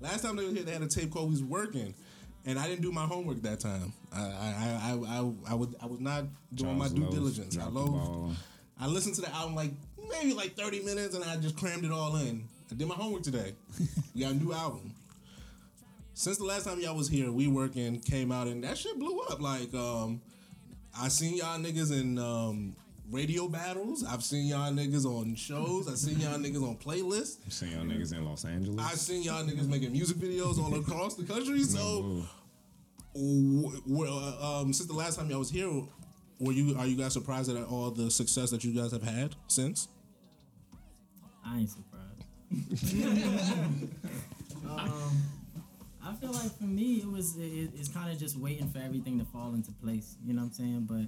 Last 0.00 0.22
time 0.22 0.36
they 0.36 0.44
were 0.46 0.52
here, 0.52 0.62
they 0.62 0.72
had 0.72 0.80
a 0.80 0.86
tape 0.86 1.10
called 1.10 1.28
"We's 1.28 1.42
Working," 1.42 1.92
and 2.46 2.58
I 2.58 2.66
didn't 2.66 2.80
do 2.80 2.92
my 2.92 3.04
homework 3.04 3.42
that 3.42 3.60
time. 3.60 3.92
I 4.10 4.20
I 4.20 4.22
I 4.24 4.90
I, 4.90 5.18
I, 5.18 5.32
I, 5.50 5.54
would, 5.54 5.74
I 5.82 5.86
was 5.86 6.00
not 6.00 6.24
doing 6.54 6.78
Charles 6.78 6.90
my 6.92 6.96
due 6.96 7.04
Lowe 7.04 7.10
diligence. 7.10 7.56
I 7.58 7.60
dropped 7.60 7.74
loathed- 7.74 8.36
I 8.80 8.86
listened 8.86 9.16
to 9.16 9.20
the 9.20 9.34
album 9.34 9.54
like 9.54 9.72
maybe 10.10 10.32
like 10.32 10.56
thirty 10.56 10.80
minutes, 10.82 11.14
and 11.14 11.22
I 11.24 11.36
just 11.36 11.58
crammed 11.58 11.84
it 11.84 11.92
all 11.92 12.16
in. 12.16 12.48
I 12.72 12.74
did 12.74 12.88
my 12.88 12.94
homework 12.94 13.22
today. 13.22 13.52
we 14.14 14.22
got 14.22 14.32
a 14.32 14.34
new 14.34 14.54
album. 14.54 14.94
Since 16.18 16.38
the 16.38 16.44
last 16.44 16.64
time 16.64 16.80
y'all 16.80 16.96
was 16.96 17.08
here, 17.08 17.30
we 17.30 17.46
working 17.46 18.00
came 18.00 18.32
out 18.32 18.48
and 18.48 18.64
that 18.64 18.76
shit 18.76 18.98
blew 18.98 19.20
up. 19.30 19.40
Like 19.40 19.72
um, 19.72 20.20
I 21.00 21.06
seen 21.06 21.36
y'all 21.36 21.60
niggas 21.60 21.92
in 21.92 22.18
um, 22.18 22.74
radio 23.08 23.46
battles. 23.46 24.04
I've 24.04 24.24
seen 24.24 24.48
y'all 24.48 24.72
niggas 24.72 25.04
on 25.04 25.36
shows. 25.36 25.86
I've 25.86 25.96
seen 25.96 26.18
y'all 26.18 26.36
niggas 26.36 26.68
on 26.68 26.76
playlists. 26.76 27.36
I've 27.46 27.52
seen 27.52 27.70
y'all 27.70 27.84
niggas 27.84 28.12
in 28.12 28.24
Los 28.24 28.44
Angeles. 28.44 28.84
I've 28.84 28.98
seen 28.98 29.22
y'all 29.22 29.44
niggas 29.44 29.68
making 29.68 29.92
music 29.92 30.16
videos 30.16 30.58
all 30.58 30.74
across 30.74 31.14
the 31.14 31.22
country. 31.22 31.62
So, 31.62 31.78
Ooh. 31.80 32.24
w- 33.14 33.80
w- 33.86 34.12
uh, 34.12 34.62
um, 34.62 34.72
since 34.72 34.88
the 34.88 34.96
last 34.96 35.20
time 35.20 35.30
y'all 35.30 35.38
was 35.38 35.50
here, 35.50 35.70
were 36.40 36.50
you 36.50 36.76
are 36.76 36.86
you 36.88 36.96
guys 36.96 37.12
surprised 37.12 37.48
at 37.48 37.64
all 37.64 37.92
the 37.92 38.10
success 38.10 38.50
that 38.50 38.64
you 38.64 38.74
guys 38.74 38.90
have 38.90 39.04
had 39.04 39.36
since? 39.46 39.86
I 41.46 41.58
ain't 41.58 41.70
surprised. 41.70 42.24
um, 44.68 45.22
I 46.08 46.14
feel 46.14 46.32
like 46.32 46.56
for 46.56 46.64
me, 46.64 46.96
it 46.96 47.06
was 47.06 47.36
it, 47.36 47.70
it's 47.78 47.88
kind 47.88 48.10
of 48.10 48.18
just 48.18 48.38
waiting 48.38 48.66
for 48.70 48.78
everything 48.78 49.18
to 49.18 49.26
fall 49.26 49.52
into 49.52 49.72
place. 49.72 50.16
You 50.24 50.32
know 50.32 50.40
what 50.40 50.48
I'm 50.48 50.52
saying? 50.54 50.86
But 50.88 51.06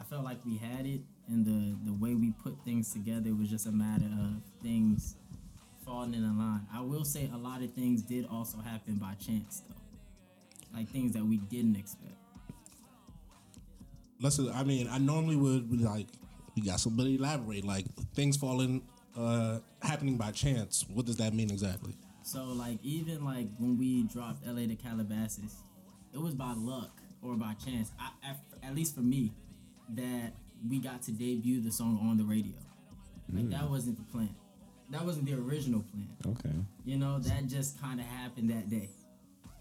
I 0.00 0.04
felt 0.04 0.24
like 0.24 0.38
we 0.46 0.56
had 0.56 0.86
it, 0.86 1.02
and 1.28 1.44
the 1.44 1.76
the 1.84 1.92
way 1.92 2.14
we 2.14 2.32
put 2.42 2.56
things 2.64 2.90
together 2.90 3.34
was 3.34 3.50
just 3.50 3.66
a 3.66 3.70
matter 3.72 4.06
of 4.06 4.40
things 4.62 5.16
falling 5.84 6.14
in 6.14 6.38
line. 6.38 6.66
I 6.72 6.80
will 6.80 7.04
say 7.04 7.28
a 7.34 7.36
lot 7.36 7.62
of 7.62 7.74
things 7.74 8.00
did 8.00 8.26
also 8.32 8.58
happen 8.58 8.94
by 8.94 9.12
chance, 9.14 9.64
though, 9.68 10.78
like 10.78 10.88
things 10.88 11.12
that 11.12 11.24
we 11.24 11.36
didn't 11.36 11.76
expect. 11.76 12.14
Let's. 14.18 14.40
I 14.40 14.64
mean, 14.64 14.88
I 14.90 14.96
normally 14.96 15.36
would 15.36 15.70
be 15.70 15.76
like, 15.76 16.06
we 16.56 16.62
got 16.62 16.80
somebody 16.80 17.16
elaborate. 17.16 17.66
Like 17.66 17.84
things 18.14 18.38
falling, 18.38 18.80
uh, 19.14 19.58
happening 19.82 20.16
by 20.16 20.30
chance. 20.30 20.86
What 20.88 21.04
does 21.04 21.18
that 21.18 21.34
mean 21.34 21.50
exactly? 21.50 21.94
So 22.28 22.44
like 22.44 22.78
even 22.82 23.24
like 23.24 23.48
when 23.56 23.78
we 23.78 24.02
dropped 24.02 24.46
LA 24.46 24.66
to 24.66 24.76
Calabasas, 24.76 25.62
it 26.12 26.20
was 26.20 26.34
by 26.34 26.52
luck 26.54 27.00
or 27.22 27.36
by 27.36 27.54
chance. 27.54 27.90
I, 27.98 28.10
at, 28.28 28.36
at 28.62 28.74
least 28.74 28.94
for 28.94 29.00
me, 29.00 29.32
that 29.94 30.34
we 30.68 30.78
got 30.78 31.00
to 31.04 31.12
debut 31.12 31.62
the 31.62 31.72
song 31.72 31.98
on 32.02 32.18
the 32.18 32.24
radio. 32.24 32.52
Like 33.32 33.48
that 33.48 33.70
wasn't 33.70 33.96
the 33.96 34.12
plan. 34.12 34.28
That 34.90 35.06
wasn't 35.06 35.24
the 35.24 35.34
original 35.36 35.80
plan. 35.80 36.08
Okay. 36.26 36.54
You 36.84 36.98
know, 36.98 37.18
that 37.18 37.46
just 37.46 37.80
kind 37.80 37.98
of 37.98 38.04
happened 38.04 38.50
that 38.50 38.68
day, 38.68 38.90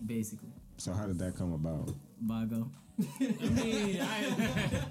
basically. 0.05 0.51
So 0.75 0.91
how 0.91 1.05
did 1.05 1.19
that 1.19 1.37
come 1.37 1.53
about? 1.53 1.93
Bago. 2.25 2.69
I 2.99 3.49
mean, 3.49 4.01
I, 4.01 4.83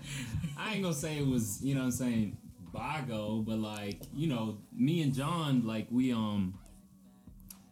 I 0.58 0.74
ain't 0.74 0.82
gonna 0.82 0.94
say 0.94 1.18
it 1.18 1.26
was, 1.26 1.62
you 1.62 1.74
know 1.74 1.80
what 1.80 1.86
I'm 1.86 1.92
saying, 1.92 2.38
Bago, 2.72 3.44
but 3.44 3.58
like, 3.58 4.00
you 4.14 4.28
know, 4.28 4.56
me 4.74 5.02
and 5.02 5.12
John, 5.12 5.66
like, 5.66 5.88
we, 5.90 6.12
um, 6.12 6.54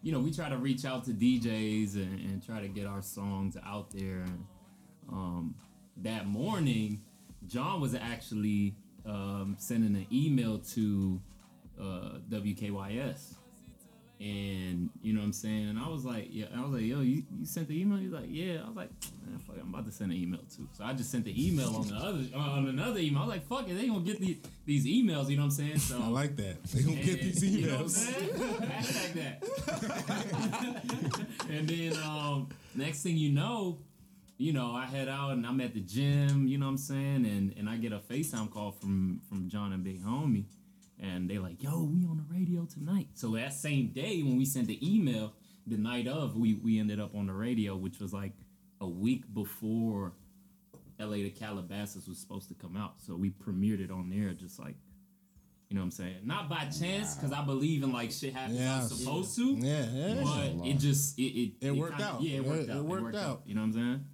you 0.05 0.13
know, 0.13 0.21
we 0.21 0.31
try 0.31 0.51
to 0.51 0.59
reach 0.59 0.85
out 0.85 1.03
to 1.05 1.13
DJs 1.13 1.95
and, 1.95 2.21
and 2.21 2.45
try 2.45 2.61
to 2.61 2.69
get 2.69 2.87
our 2.87 3.01
songs 3.01 3.57
out 3.67 3.91
there. 3.91 4.21
And, 4.21 4.45
um, 5.11 5.55
that 6.03 6.27
morning, 6.27 7.01
John 7.47 7.81
was 7.81 7.95
actually 7.95 8.77
um, 9.07 9.57
sending 9.59 9.97
an 9.97 10.07
email 10.13 10.59
to 10.59 11.21
uh, 11.81 12.19
WKYS. 12.29 13.37
And 14.25 14.89
you 15.03 15.13
know 15.13 15.21
what 15.21 15.27
I'm 15.27 15.33
saying? 15.35 15.69
And 15.69 15.79
I 15.79 15.87
was 15.87 16.07
like, 16.07 16.29
yeah, 16.31 16.47
I 16.57 16.63
was 16.63 16.71
like, 16.71 16.85
yo, 16.85 17.03
you, 17.03 17.25
you 17.39 17.45
sent 17.45 17.69
the 17.69 17.79
email? 17.79 17.99
He's 17.99 18.11
like, 18.11 18.25
yeah. 18.29 18.63
I 18.65 18.69
was 18.69 18.75
like, 18.75 18.89
man, 19.23 19.39
fuck, 19.41 19.57
it, 19.57 19.61
I'm 19.61 19.69
about 19.69 19.85
to 19.85 19.93
send 19.93 20.13
an 20.13 20.17
email 20.17 20.41
too. 20.57 20.67
So 20.73 20.83
I 20.83 20.95
just 20.95 21.11
sent 21.11 21.27
the 21.27 21.47
email 21.47 21.77
on 21.77 21.89
the 21.89 21.95
other 21.95 22.25
on 22.35 22.67
another 22.69 23.01
email. 23.01 23.19
I 23.19 23.27
was 23.27 23.35
like, 23.35 23.47
fuck 23.47 23.69
it, 23.69 23.75
they 23.75 23.87
gonna 23.87 24.01
get 24.01 24.19
these 24.21 24.39
these 24.65 24.87
emails. 24.87 25.29
You 25.29 25.37
know 25.37 25.43
what 25.43 25.49
I'm 25.49 25.51
saying? 25.51 25.79
So 25.79 26.01
I 26.03 26.07
like 26.09 26.37
that. 26.37 26.65
They 26.65 26.83
gonna 26.85 26.97
get 27.03 27.21
these 27.21 27.43
and- 27.43 27.53
you 27.53 27.67
know 27.67 27.81
emails. 27.81 28.07
Hashtag 28.65 29.13
that. 29.13 29.45
and 31.51 31.69
then 31.69 31.93
um, 32.03 32.49
next 32.75 33.03
thing 33.03 33.19
you 33.19 33.29
know, 33.31 33.77
you 34.39 34.55
know, 34.55 34.73
I 34.73 34.87
head 34.87 35.09
out 35.09 35.33
and 35.33 35.47
I'm 35.47 35.61
at 35.61 35.75
the 35.75 35.81
gym, 35.81 36.47
you 36.49 36.57
know 36.57 36.65
what 36.65 36.71
I'm 36.71 36.79
saying? 36.79 37.27
And 37.27 37.55
and 37.59 37.69
I 37.69 37.77
get 37.77 37.93
a 37.93 37.99
FaceTime 37.99 38.51
call 38.51 38.73
from 38.73 39.21
from 39.29 39.51
John 39.51 39.75
and 39.75 39.85
Big 39.85 40.03
Homie. 40.03 40.47
And 41.01 41.29
they 41.29 41.39
like, 41.39 41.63
yo, 41.63 41.83
we 41.85 42.05
on 42.07 42.17
the 42.17 42.35
radio 42.35 42.65
tonight. 42.67 43.09
So 43.15 43.31
that 43.33 43.53
same 43.53 43.89
day 43.89 44.23
when 44.23 44.37
we 44.37 44.45
sent 44.45 44.69
the 44.69 44.79
email, 44.95 45.33
the 45.67 45.77
night 45.77 46.07
of, 46.07 46.37
we, 46.37 46.55
we 46.55 46.79
ended 46.79 47.01
up 47.01 47.15
on 47.15 47.27
the 47.27 47.33
radio, 47.33 47.77
which 47.77 47.99
was 47.99 48.13
like 48.13 48.33
a 48.81 48.87
week 48.89 49.25
before 49.35 50.13
LA 51.01 51.17
to 51.17 51.31
Calabasas 51.31 52.07
was 52.07 52.19
supposed 52.19 52.49
to 52.49 52.55
come 52.55 52.77
out. 52.77 52.95
So 53.03 53.17
we 53.17 53.31
premiered 53.31 53.81
it 53.85 53.91
on 53.91 54.09
there 54.11 54.33
just 54.33 54.59
like 54.59 54.77
you 55.71 55.77
know 55.77 55.81
what 55.81 55.87
I'm 55.87 55.91
saying? 55.93 56.17
Not 56.25 56.49
by 56.49 56.67
chance, 56.67 57.17
because 57.17 57.33
I 57.33 57.43
believe 57.43 57.83
in 57.83 57.91
like 57.93 58.13
shit 58.13 58.35
happens 58.35 58.57
it's 58.61 58.63
Yes. 58.63 58.93
supposed 58.93 59.35
to. 59.37 59.55
Yeah, 59.55 59.87
yeah. 59.91 60.21
But 60.23 60.67
it 60.69 60.75
just 60.79 61.19
it 61.19 61.23
it, 61.23 61.53
It 61.63 61.71
worked 61.73 61.97
kinda- 61.97 62.13
out. 62.13 62.23
Yeah, 62.23 62.33
it 62.33 62.37
It- 62.37 62.45
worked 62.47 62.63
it 62.69 62.71
out. 62.71 62.85
worked 62.85 63.17
out. 63.17 63.43
You 63.47 63.55
know 63.55 63.63
what 63.63 63.67
I'm 63.69 63.73
saying? 63.73 64.05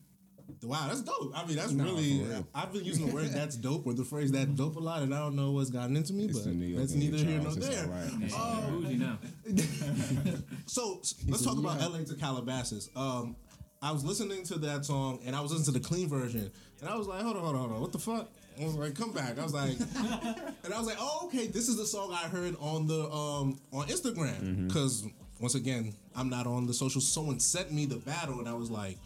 Wow, 0.62 0.86
that's 0.88 1.02
dope. 1.02 1.32
I 1.34 1.46
mean, 1.46 1.56
that's 1.56 1.72
Nah, 1.72 1.84
really. 1.84 2.24
for. 2.24 2.44
I've 2.54 2.72
been 2.72 2.84
using 2.84 3.06
the 3.08 3.14
word 3.14 3.28
"that's 3.30 3.56
dope" 3.56 3.86
or 3.86 3.92
the 3.94 4.04
phrase 4.04 4.32
"that 4.32 4.56
dope" 4.56 4.76
a 4.76 4.80
lot, 4.80 5.02
and 5.02 5.14
I 5.14 5.18
don't 5.18 5.36
know 5.36 5.50
what's 5.52 5.70
gotten 5.70 5.96
into 5.96 6.12
me, 6.12 6.24
It's 6.26 6.38
but 6.40 6.44
the 6.48 6.54
New 6.54 6.66
York 6.66 6.80
that's 6.80 6.94
neither 6.94 7.16
here 7.18 7.40
nor 7.40 7.52
there. 7.54 7.84
all 7.84 7.90
right. 7.90 8.12
Yeah, 8.20 9.16
Oh. 9.54 10.36
So 10.66 11.00
let's 11.28 11.42
talk 11.44 11.58
about 11.58 11.80
LA 11.80 11.98
to 12.04 12.14
Calabasas. 12.14 12.90
Um, 12.96 13.36
I 13.82 13.92
was 13.92 14.04
listening 14.04 14.44
to 14.44 14.58
that 14.60 14.84
song 14.84 15.20
and 15.24 15.34
I 15.34 15.40
was 15.40 15.52
listening 15.52 15.72
to 15.74 15.80
the 15.80 15.86
clean 15.86 16.08
version, 16.08 16.50
and 16.80 16.88
I 16.88 16.96
was 16.96 17.06
like, 17.06 17.22
hold 17.22 17.36
on, 17.36 17.42
hold 17.42 17.54
on, 17.56 17.60
hold 17.62 17.72
on, 17.72 17.80
what 17.80 17.92
the 17.92 17.98
fuck? 17.98 18.28
I 18.60 18.64
was 18.64 18.74
like, 18.74 18.94
come 18.94 19.12
back. 19.12 19.38
I 19.38 19.42
was 19.42 19.54
like, 19.54 19.70
and 20.64 20.74
I 20.74 20.78
was 20.78 20.86
like, 20.86 20.98
oh, 21.00 21.22
okay, 21.26 21.46
this 21.46 21.68
is 21.68 21.76
the 21.78 21.86
song 21.86 22.12
I 22.12 22.28
heard 22.28 22.56
on 22.60 22.86
the 22.86 23.10
um 23.10 23.58
on 23.72 23.86
Instagram 23.88 24.66
because 24.68 25.04
once 25.40 25.54
again, 25.54 25.94
I'm 26.14 26.28
not 26.28 26.46
on 26.46 26.66
the 26.66 26.74
social. 26.74 27.00
Someone 27.00 27.40
sent 27.40 27.72
me 27.72 27.86
the 27.86 27.96
battle, 27.96 28.38
and 28.40 28.48
I 28.48 28.52
was 28.52 28.70
like, 28.70 28.98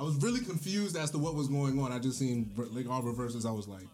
I 0.00 0.02
was 0.02 0.16
really 0.16 0.40
confused 0.40 0.96
as 0.96 1.10
to 1.10 1.18
what 1.18 1.34
was 1.34 1.48
going 1.48 1.78
on. 1.78 1.92
I 1.92 1.98
just 1.98 2.18
seen 2.18 2.50
like 2.56 2.88
all 2.88 3.02
reverses. 3.02 3.44
I 3.44 3.50
was 3.50 3.68
like, 3.68 3.86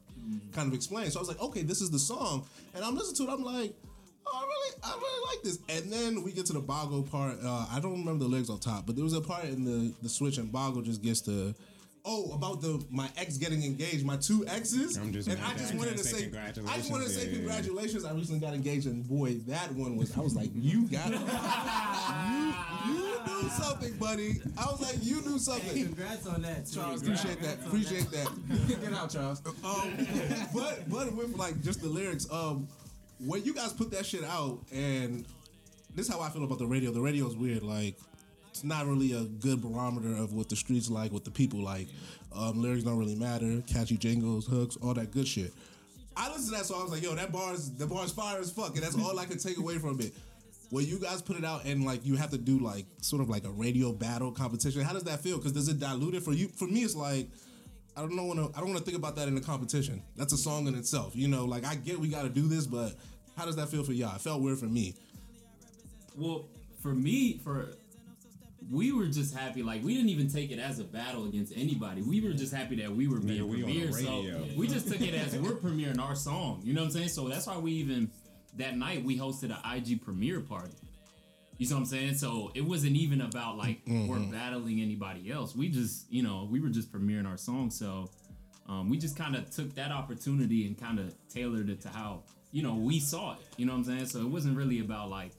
kind 0.52 0.68
of 0.68 0.74
explained. 0.74 1.12
So 1.12 1.18
I 1.18 1.22
was 1.22 1.28
like, 1.28 1.42
okay, 1.42 1.62
this 1.62 1.80
is 1.80 1.90
the 1.90 1.98
song, 1.98 2.46
and 2.74 2.84
I'm 2.84 2.94
listening 2.94 3.26
to 3.26 3.32
it. 3.32 3.34
I'm 3.34 3.42
like, 3.42 3.74
oh, 4.24 4.32
I 4.32 4.42
really, 4.42 4.76
I 4.84 4.96
really 4.96 5.26
like 5.34 5.42
this. 5.42 5.58
And 5.68 5.92
then 5.92 6.22
we 6.22 6.30
get 6.30 6.46
to 6.46 6.52
the 6.52 6.62
Bago 6.62 7.10
part. 7.10 7.38
Uh, 7.44 7.66
I 7.72 7.80
don't 7.80 7.98
remember 7.98 8.24
the 8.24 8.30
lyrics 8.30 8.50
on 8.50 8.60
top, 8.60 8.86
but 8.86 8.94
there 8.94 9.04
was 9.04 9.14
a 9.14 9.20
part 9.20 9.46
in 9.46 9.64
the 9.64 9.92
the 10.00 10.08
switch, 10.08 10.38
and 10.38 10.52
Bago 10.52 10.84
just 10.84 11.02
gets 11.02 11.20
to. 11.22 11.54
Oh, 12.08 12.30
about 12.32 12.60
the 12.60 12.84
my 12.88 13.08
ex 13.16 13.36
getting 13.36 13.64
engaged, 13.64 14.04
my 14.06 14.16
two 14.16 14.46
exes, 14.46 14.96
I'm 14.96 15.12
just 15.12 15.26
and 15.28 15.40
I 15.42 15.54
just 15.54 15.74
wanted 15.74 15.94
can't 15.96 15.98
to 15.98 16.04
say 16.04 16.10
say, 16.10 16.18
I 16.18 16.22
congratulations. 16.22 16.76
just 16.78 16.90
wanted 16.92 17.04
to 17.06 17.10
say 17.10 17.32
congratulations. 17.32 18.04
I 18.04 18.12
recently 18.12 18.38
got 18.40 18.54
engaged, 18.54 18.86
and 18.86 19.06
boy, 19.08 19.34
that 19.48 19.72
one 19.72 19.96
was. 19.96 20.16
I 20.16 20.20
was 20.20 20.36
like, 20.36 20.50
you 20.54 20.86
got 20.88 21.10
it. 21.12 21.18
you, 22.86 22.94
you 22.94 23.42
knew 23.42 23.48
something, 23.48 23.92
buddy. 23.96 24.40
I 24.56 24.66
was 24.66 24.80
like, 24.80 24.96
you 25.02 25.20
knew 25.22 25.32
Hey, 25.32 25.38
something. 25.38 25.84
congrats 25.86 26.26
on 26.28 26.42
that. 26.42 26.66
Too. 26.66 26.76
Charles, 26.80 27.02
appreciate 27.02 27.42
that. 27.42 27.58
Appreciate 27.66 28.10
that. 28.12 28.28
Get 28.80 28.92
out, 28.94 29.10
Charles. 29.10 29.42
Um, 29.64 30.06
but 30.54 30.88
but 30.88 31.12
with 31.12 31.36
like 31.36 31.60
just 31.62 31.82
the 31.82 31.88
lyrics, 31.88 32.26
um, 32.30 32.68
when 33.18 33.44
you 33.44 33.52
guys 33.52 33.72
put 33.72 33.90
that 33.90 34.06
shit 34.06 34.22
out, 34.24 34.60
and 34.72 35.24
this 35.94 36.06
is 36.08 36.12
how 36.14 36.20
I 36.20 36.28
feel 36.30 36.44
about 36.44 36.58
the 36.58 36.66
radio. 36.66 36.92
The 36.92 37.00
radio 37.00 37.26
is 37.26 37.34
weird. 37.36 37.62
Like 37.64 37.96
it's 38.56 38.64
not 38.64 38.86
really 38.86 39.12
a 39.12 39.24
good 39.24 39.60
barometer 39.60 40.16
of 40.16 40.32
what 40.32 40.48
the 40.48 40.56
streets 40.56 40.88
like, 40.88 41.12
what 41.12 41.26
the 41.26 41.30
people 41.30 41.62
like. 41.62 41.88
Um, 42.34 42.62
lyrics 42.62 42.84
don't 42.84 42.98
really 42.98 43.14
matter. 43.14 43.62
Catchy 43.66 43.98
jingles, 43.98 44.46
hooks, 44.46 44.78
all 44.82 44.94
that 44.94 45.10
good 45.10 45.28
shit. 45.28 45.52
I 46.16 46.28
listened 46.28 46.52
to 46.52 46.56
that 46.56 46.64
song. 46.64 46.80
I 46.80 46.82
was 46.84 46.92
like, 46.92 47.02
yo, 47.02 47.14
that 47.14 47.30
bar's 47.30 47.70
the 47.70 47.86
bar's 47.86 48.12
fire 48.12 48.38
as 48.38 48.50
fuck, 48.50 48.74
and 48.74 48.82
that's 48.82 48.96
all 48.96 49.18
I 49.18 49.26
could 49.26 49.40
take 49.40 49.58
away 49.58 49.76
from 49.76 50.00
it. 50.00 50.14
When 50.70 50.86
you 50.86 50.98
guys 50.98 51.20
put 51.20 51.36
it 51.36 51.44
out 51.44 51.66
and 51.66 51.84
like 51.84 52.06
you 52.06 52.16
have 52.16 52.30
to 52.30 52.38
do 52.38 52.58
like 52.58 52.86
sort 53.02 53.20
of 53.20 53.28
like 53.28 53.44
a 53.44 53.50
radio 53.50 53.92
battle 53.92 54.32
competition, 54.32 54.80
how 54.80 54.94
does 54.94 55.04
that 55.04 55.20
feel? 55.20 55.36
Because 55.36 55.52
does 55.52 55.68
it 55.68 55.78
dilute 55.78 56.14
it 56.14 56.22
for 56.22 56.32
you? 56.32 56.48
For 56.48 56.66
me, 56.66 56.80
it's 56.80 56.96
like 56.96 57.28
I 57.94 58.00
don't 58.00 58.16
know. 58.16 58.24
Wanna, 58.24 58.48
I 58.48 58.60
don't 58.60 58.70
want 58.70 58.78
to 58.78 58.84
think 58.84 58.96
about 58.96 59.16
that 59.16 59.28
in 59.28 59.36
a 59.36 59.42
competition. 59.42 60.02
That's 60.16 60.32
a 60.32 60.38
song 60.38 60.66
in 60.66 60.74
itself. 60.76 61.14
You 61.14 61.28
know, 61.28 61.44
like 61.44 61.66
I 61.66 61.74
get 61.74 61.98
we 61.98 62.08
got 62.08 62.22
to 62.22 62.30
do 62.30 62.48
this, 62.48 62.66
but 62.66 62.94
how 63.36 63.44
does 63.44 63.56
that 63.56 63.68
feel 63.68 63.84
for 63.84 63.92
y'all? 63.92 64.16
It 64.16 64.22
felt 64.22 64.40
weird 64.40 64.58
for 64.58 64.64
me. 64.64 64.94
Well, 66.16 66.46
for 66.80 66.94
me, 66.94 67.38
for 67.44 67.74
we 68.70 68.92
were 68.92 69.06
just 69.06 69.34
happy. 69.34 69.62
Like 69.62 69.82
we 69.84 69.94
didn't 69.94 70.10
even 70.10 70.28
take 70.28 70.50
it 70.50 70.58
as 70.58 70.78
a 70.78 70.84
battle 70.84 71.26
against 71.26 71.52
anybody. 71.56 72.02
We 72.02 72.20
were 72.20 72.32
just 72.32 72.52
happy 72.52 72.76
that 72.76 72.94
we 72.94 73.08
were 73.08 73.20
being 73.20 73.48
we 73.48 73.62
on 73.62 73.68
premiered. 73.68 73.94
So 73.94 74.22
radio. 74.22 74.44
we 74.56 74.66
just 74.68 74.88
took 74.88 75.00
it 75.00 75.14
as 75.14 75.36
we're 75.36 75.52
premiering 75.52 76.00
our 76.00 76.14
song. 76.14 76.60
You 76.64 76.74
know 76.74 76.82
what 76.82 76.86
I'm 76.86 76.92
saying? 76.92 77.08
So 77.08 77.28
that's 77.28 77.46
why 77.46 77.58
we 77.58 77.72
even 77.72 78.10
that 78.56 78.76
night 78.76 79.04
we 79.04 79.18
hosted 79.18 79.50
an 79.50 79.76
IG 79.76 80.02
premiere 80.02 80.40
party. 80.40 80.72
You 81.58 81.68
know 81.70 81.76
what 81.76 81.80
I'm 81.80 81.86
saying? 81.86 82.14
So 82.14 82.50
it 82.54 82.60
wasn't 82.60 82.96
even 82.96 83.22
about 83.22 83.56
like 83.56 83.80
we're 83.86 84.18
battling 84.18 84.80
anybody 84.80 85.30
else. 85.30 85.56
We 85.56 85.68
just, 85.68 86.10
you 86.10 86.22
know, 86.22 86.46
we 86.50 86.60
were 86.60 86.68
just 86.68 86.92
premiering 86.92 87.26
our 87.26 87.38
song. 87.38 87.70
So 87.70 88.10
um, 88.68 88.90
we 88.90 88.98
just 88.98 89.16
kind 89.16 89.34
of 89.34 89.50
took 89.50 89.74
that 89.76 89.90
opportunity 89.90 90.66
and 90.66 90.78
kind 90.78 90.98
of 90.98 91.14
tailored 91.30 91.70
it 91.70 91.80
to 91.82 91.88
how, 91.88 92.24
you 92.52 92.62
know, 92.62 92.74
we 92.74 93.00
saw 93.00 93.34
it. 93.34 93.38
You 93.56 93.64
know 93.64 93.72
what 93.72 93.78
I'm 93.78 93.84
saying? 93.84 94.06
So 94.06 94.20
it 94.20 94.28
wasn't 94.28 94.56
really 94.56 94.80
about 94.80 95.08
like 95.08 95.32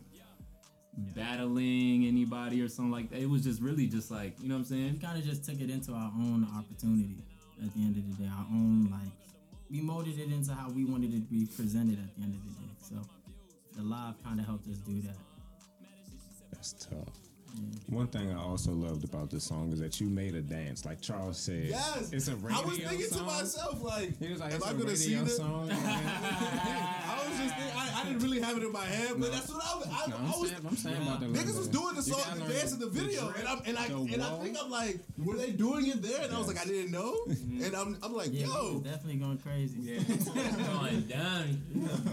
battling 0.98 2.06
anybody 2.06 2.62
or 2.62 2.68
something 2.68 2.92
like 2.92 3.10
that. 3.12 3.20
It 3.20 3.30
was 3.30 3.44
just 3.44 3.62
really 3.62 3.88
just 3.88 4.10
like, 4.10 4.34
you 4.42 4.50
know 4.50 4.56
what 4.56 4.60
I'm 4.60 4.66
saying? 4.66 4.94
We 4.94 5.00
kind 5.00 5.18
of 5.18 5.24
just 5.24 5.46
took 5.46 5.60
it 5.62 5.70
into 5.70 5.94
our 5.94 6.12
own 6.18 6.48
opportunity. 6.58 7.18
At 7.64 7.74
the 7.74 7.82
end 7.82 7.98
of 7.98 8.18
the 8.18 8.24
day, 8.24 8.30
our 8.30 8.46
own 8.52 8.90
like 8.92 9.12
we 9.72 9.82
molded 9.82 10.20
it 10.20 10.32
into 10.32 10.54
how 10.54 10.70
we 10.70 10.86
wanted 10.86 11.14
it 11.14 11.22
to 11.22 11.32
be 11.32 11.48
presented. 11.48 11.98
At 11.98 12.16
the 12.16 12.24
end 12.24 12.36
of 12.36 12.44
the 12.44 12.52
day, 12.52 12.72
so 12.80 12.96
the 13.76 13.84
live 13.84 14.14
kind 14.24 14.40
of 14.40 14.46
helped 14.46 14.68
us 14.68 14.78
do 14.78 15.02
that. 15.02 15.18
That's 16.52 16.74
tough. 16.74 17.27
One 17.88 18.08
thing 18.08 18.30
I 18.32 18.38
also 18.38 18.72
loved 18.72 19.06
about 19.06 19.30
this 19.32 19.46
song 19.46 19.72
is 19.72 19.80
that 19.80 20.02
you 20.02 20.08
made 20.10 20.36
a 20.36 20.42
dance. 20.42 20.86
Like 20.86 21.00
Charles 21.00 21.40
said, 21.40 21.66
Yes, 21.70 22.10
it's 22.12 22.28
a 22.28 22.36
radio 22.36 22.58
I 22.58 22.66
was 22.66 22.78
thinking 22.78 23.06
song. 23.08 23.20
to 23.20 23.24
myself 23.26 23.82
like, 23.82 24.20
He 24.20 24.30
was 24.30 24.42
like, 24.42 24.52
am 24.52 24.58
it's 24.58 24.68
I 24.68 24.72
a 24.72 24.74
gonna 24.74 24.96
see 24.96 25.16
this? 25.16 25.38
song. 25.38 25.70
I 25.72 27.24
was 27.30 27.38
just 27.40 27.56
thinking, 27.56 27.78
I, 27.78 28.02
I 28.02 28.04
didn't 28.06 28.20
really 28.24 28.42
have 28.42 28.58
it 28.58 28.64
in 28.64 28.72
my 28.74 28.84
head, 28.86 29.12
but 29.18 29.32
that's 29.32 29.50
what 29.50 29.64
I 29.64 29.78
was. 29.78 29.88
I, 29.88 30.10
No, 30.10 30.16
I 30.18 30.20
I'm 30.20 30.26
was 30.42 30.50
saying, 30.50 30.62
I'm 30.68 30.76
saying 30.76 31.02
about 31.02 31.20
the 31.22 31.26
Niggas 31.28 31.58
was 31.58 31.68
doing 31.70 31.96
the 31.96 32.02
song, 32.04 32.20
gotta 32.28 32.40
the 32.42 32.54
dance 32.54 32.74
in 32.74 32.80
the 32.80 32.86
the 32.88 32.92
video, 32.92 33.24
drip, 33.32 33.40
and 33.40 33.48
I'm 33.48 33.62
and 33.66 33.78
I 33.78 33.86
and 33.86 34.22
I 34.24 34.40
think 34.44 34.58
I'm 34.62 34.70
like, 34.70 35.00
were 35.18 35.36
they 35.38 35.52
doing 35.52 35.88
it 35.88 36.02
there? 36.02 36.24
And 36.24 36.34
I 36.36 36.38
was 36.38 36.48
like, 36.48 36.60
I 36.60 36.66
didn't 36.66 36.92
know, 36.92 37.14
mm-hmm. 37.28 37.64
and 37.64 37.76
I'm 37.76 37.98
I'm 38.04 38.14
like, 38.14 38.30
Yeah, 38.34 38.48
yo, 38.48 38.80
definitely 38.82 39.16
going 39.16 39.38
crazy. 39.38 39.78
Yeah. 39.80 40.00
Going 40.78 41.02
down. 41.04 41.62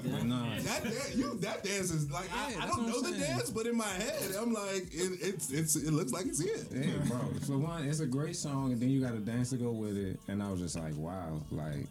But 0.04 0.24
nah, 0.24 0.56
that 0.60 0.84
dance, 0.84 1.16
you 1.16 1.34
that 1.40 1.64
dance 1.64 1.90
is 1.90 2.10
like 2.10 2.30
I, 2.32 2.50
Yeah, 2.50 2.56
I 2.56 2.60
that's 2.66 2.76
don't 2.76 2.86
know 2.88 3.00
the 3.02 3.18
dance, 3.18 3.50
but 3.50 3.66
in 3.66 3.76
my 3.76 3.88
head, 3.88 4.30
I'm 4.40 4.52
like, 4.52 4.88
it, 4.92 5.20
it's 5.24 5.50
it's 5.50 5.76
it 5.76 5.92
looks 5.92 6.12
like 6.12 6.26
it's 6.26 6.40
here. 6.42 6.56
yeah, 6.72 6.90
bro. 7.08 7.18
For 7.46 7.58
one, 7.58 7.84
it's 7.84 8.00
a 8.00 8.06
great 8.06 8.36
song, 8.36 8.72
and 8.72 8.80
then 8.80 8.90
you 8.90 9.00
got 9.00 9.14
a 9.14 9.18
dance 9.20 9.50
to 9.50 9.56
go 9.56 9.70
with 9.70 9.96
it. 9.96 10.18
And 10.28 10.42
I 10.42 10.50
was 10.50 10.60
just 10.60 10.76
like, 10.78 10.94
wow, 10.96 11.40
like 11.50 11.86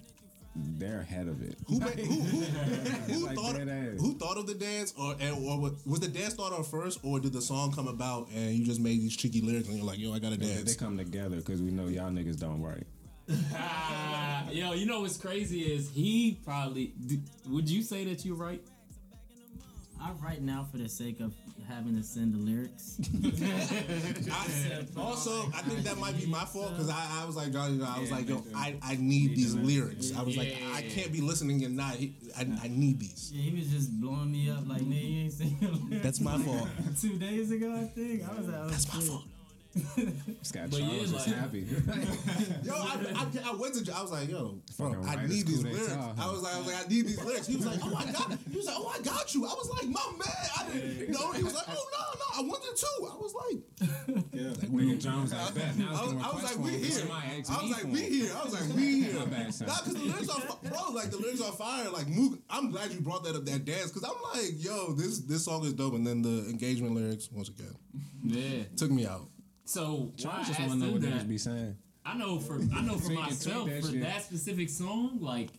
they're 0.56 1.00
ahead 1.00 1.28
of 1.28 1.42
it. 1.42 1.58
Who 1.68 1.80
made, 1.80 2.00
who 2.00 2.14
who, 2.22 2.42
who 3.14 3.26
Like 3.26 3.36
thought 3.36 3.56
who 3.58 4.14
thought 4.20 4.38
of 4.38 4.46
the 4.48 4.54
dance, 4.54 4.94
or 5.00 5.16
and, 5.20 5.36
or 5.46 5.60
was- 5.60 5.86
was 5.86 6.00
the 6.00 6.08
dance 6.08 6.36
thought 6.36 6.54
of 6.54 6.68
first, 6.68 7.00
or 7.04 7.20
did 7.20 7.34
the 7.34 7.42
song 7.42 7.72
come 7.72 7.88
about 7.88 8.30
and 8.36 8.52
you 8.56 8.64
just 8.66 8.80
made 8.80 9.02
these 9.02 9.16
cheeky 9.18 9.42
lyrics 9.42 9.68
and 9.68 9.78
you're 9.78 9.86
like, 9.88 9.98
yo, 10.00 10.14
I 10.14 10.20
got 10.20 10.32
to 10.32 10.38
dance. 10.38 10.64
they 10.64 10.76
come 10.76 10.96
together 10.98 11.38
because 11.38 11.62
we 11.62 11.72
know 11.72 11.88
y'all 11.88 12.12
niggas 12.12 12.40
don't 12.40 12.62
write. 12.62 12.86
Yo, 14.52 14.74
you 14.74 14.86
know 14.86 15.00
what's 15.02 15.18
crazy 15.18 15.62
is 15.62 15.90
he 15.90 16.38
probably. 16.44 16.94
d- 17.08 17.22
Would 17.50 17.70
you 17.70 17.82
say 17.82 18.04
that 18.06 18.24
you're 18.26 18.36
right? 18.36 18.62
I 20.04 20.12
write 20.22 20.42
now 20.42 20.68
for 20.70 20.78
the 20.78 20.90
sake 20.90 21.22
of 21.22 21.34
having 21.68 21.96
to 21.96 22.04
send 22.04 22.34
the 22.34 22.38
lyrics. 22.38 23.00
I, 24.32 25.00
also, 25.00 25.48
I 25.56 25.62
think 25.62 25.84
that 25.84 25.98
might 25.98 26.18
be 26.18 26.26
my 26.26 26.44
fault 26.44 26.72
because 26.72 26.90
I, 26.90 27.22
I 27.22 27.26
was 27.26 27.38
like, 27.38 27.54
Johnny, 27.54 27.82
I 27.82 28.00
was 28.00 28.12
like, 28.12 28.28
yo, 28.28 28.44
I, 28.54 28.76
I 28.84 28.98
need 29.00 29.36
these 29.36 29.56
lyrics. 29.56 30.12
I 30.18 30.24
was 30.24 30.36
like, 30.36 30.58
I 30.74 30.82
can't 30.82 31.14
be 31.14 31.22
listening 31.22 31.64
and 31.64 31.78
not. 31.78 31.96
I, 32.38 32.48
I 32.62 32.68
need 32.68 33.00
these. 33.00 33.32
Yeah, 33.34 33.50
he 33.50 33.58
was 33.58 33.70
just 33.70 33.92
blowing 34.02 34.32
me 34.32 34.50
up 34.50 34.68
like, 34.68 34.82
nigga, 34.82 35.10
you 35.10 35.22
ain't 35.22 35.34
seen. 35.34 36.00
That's 36.04 36.20
my 36.20 36.38
fault. 36.38 36.68
Two 37.02 37.18
days 37.18 37.52
ago, 37.52 37.74
I 37.74 37.86
think. 37.86 38.30
I 38.30 38.38
was 38.38 38.48
like, 38.48 38.58
oh, 38.60 38.70
That's 38.70 38.94
my 38.94 39.00
shit. 39.00 39.33
Fault. 39.80 40.10
Scott 40.44 40.70
But 40.70 40.80
yeah, 40.80 40.88
Charles 40.88 41.04
is 41.04 41.14
like- 41.14 41.36
happy. 41.36 41.60
Yo, 42.64 42.74
I, 42.74 42.98
I, 43.16 43.50
I 43.50 43.56
went 43.56 43.74
to. 43.76 43.94
I 43.96 44.02
was 44.02 44.12
like, 44.12 44.30
yo, 44.30 44.58
bro, 44.78 45.04
I 45.08 45.26
need 45.28 45.48
these 45.48 45.64
lyrics. 45.64 45.94
huh? 45.94 46.14
I 46.18 46.32
was 46.32 46.42
like, 46.42 46.54
I 46.54 46.58
was 46.60 46.68
like, 46.68 46.86
I 46.86 46.88
need 46.88 47.08
these 47.08 47.24
lyrics. 47.24 47.48
He 47.48 47.56
was 47.58 47.66
like, 47.66 47.80
oh, 47.84 47.96
I 47.96 48.12
got. 48.12 48.32
He 48.50 48.58
was 48.58 48.66
like, 48.66 48.76
oh, 48.78 48.94
I 48.96 49.02
got 49.02 49.34
you. 49.34 49.46
I 49.46 49.54
was 49.54 49.70
like, 49.70 49.90
my 49.90 50.12
man, 50.18 50.50
I 50.58 50.72
didn't 50.72 51.12
know. 51.12 51.32
He 51.34 51.44
was 51.44 51.54
like, 51.56 51.66
oh 51.70 51.90
no, 51.92 52.20
no, 52.20 52.26
I 52.36 52.42
wanted 52.48 52.76
to. 52.76 52.88
I 53.02 53.18
was 53.18 53.34
like, 53.34 54.70
Nigga 54.74 55.00
Jones 55.02 55.34
like 55.34 55.54
that. 55.54 55.78
Now 55.78 55.90
I 55.90 56.04
was, 56.04 56.14
it's 56.14 56.24
I 56.24 56.32
was 56.34 56.44
like, 56.44 56.58
we 56.58 56.72
we 56.72 56.78
here. 56.78 57.08
I 57.12 57.62
was 57.62 57.64
me 57.64 57.72
like, 57.72 57.84
we 57.86 58.02
here. 58.02 58.32
I 58.36 58.44
was 58.44 58.54
like, 58.54 58.76
we 58.76 59.02
here. 59.04 59.20
My 59.20 59.26
bad, 59.26 59.54
son. 59.54 59.68
Nah, 59.68 59.76
because 59.84 59.94
the 59.94 60.00
lyrics 60.02 60.30
are, 60.30 60.58
bro, 60.70 60.92
like 60.94 61.10
the 61.12 61.18
lyrics 61.18 61.42
are 61.42 61.52
fire. 61.52 61.90
Like, 61.90 62.08
Mook, 62.08 62.40
I'm 62.50 62.72
glad 62.72 62.92
you 62.92 63.02
brought 63.02 63.24
that 63.26 63.36
up, 63.36 63.46
that 63.46 63.66
dance, 63.66 63.92
because 63.92 64.04
I'm 64.04 64.22
like, 64.40 64.52
yo, 64.58 64.94
this 64.94 65.20
this 65.20 65.46
song 65.46 65.64
is 65.66 65.74
dope. 65.74 65.94
And 65.94 66.06
then 66.06 66.22
the 66.22 66.50
engagement 66.50 66.96
lyrics, 66.96 67.30
once 67.32 67.50
again, 67.50 67.76
Yeah. 68.24 68.64
took 68.78 68.92
me 68.92 69.06
out. 69.06 69.28
So 69.66 69.84
why 69.94 70.12
Charles 70.18 70.40
I 70.40 70.44
just 70.48 70.60
asked 70.60 70.70
want 70.70 70.82
to 70.82 70.88
know 70.88 70.94
what 70.94 71.02
that, 71.02 71.12
niggas 71.14 71.28
be 71.28 71.38
saying. 71.38 71.78
I 72.06 72.18
know 72.18 72.40
for 72.40 72.56
I 72.76 72.82
know 72.82 72.96
for 72.98 73.06
So 73.06 73.12
you 73.12 73.18
can 73.18 73.26
myself 73.26 73.70
that 73.70 73.82
for 73.82 73.92
shit. 73.92 74.02
that 74.02 74.24
specific 74.24 74.70
song, 74.70 75.20
like 75.22 75.50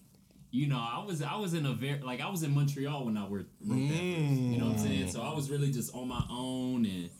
you 0.50 0.68
know, 0.68 0.78
I 0.78 1.02
was 1.04 1.22
I 1.22 1.36
was 1.36 1.54
in 1.54 1.66
a 1.66 1.72
very 1.72 2.00
like 2.00 2.20
I 2.20 2.28
was 2.30 2.42
in 2.42 2.54
Montreal 2.54 3.06
when 3.06 3.16
I 3.16 3.22
wrote, 3.26 3.46
wrote 3.64 3.88
that. 3.88 3.94
You 3.96 4.58
know 4.58 4.66
what 4.66 4.72
I'm 4.74 4.78
saying? 4.78 5.10
So 5.10 5.22
I 5.22 5.32
was 5.34 5.50
really 5.50 5.72
just 5.72 5.94
on 5.94 6.06
my 6.08 6.22
own 6.30 6.84
and 6.86 7.10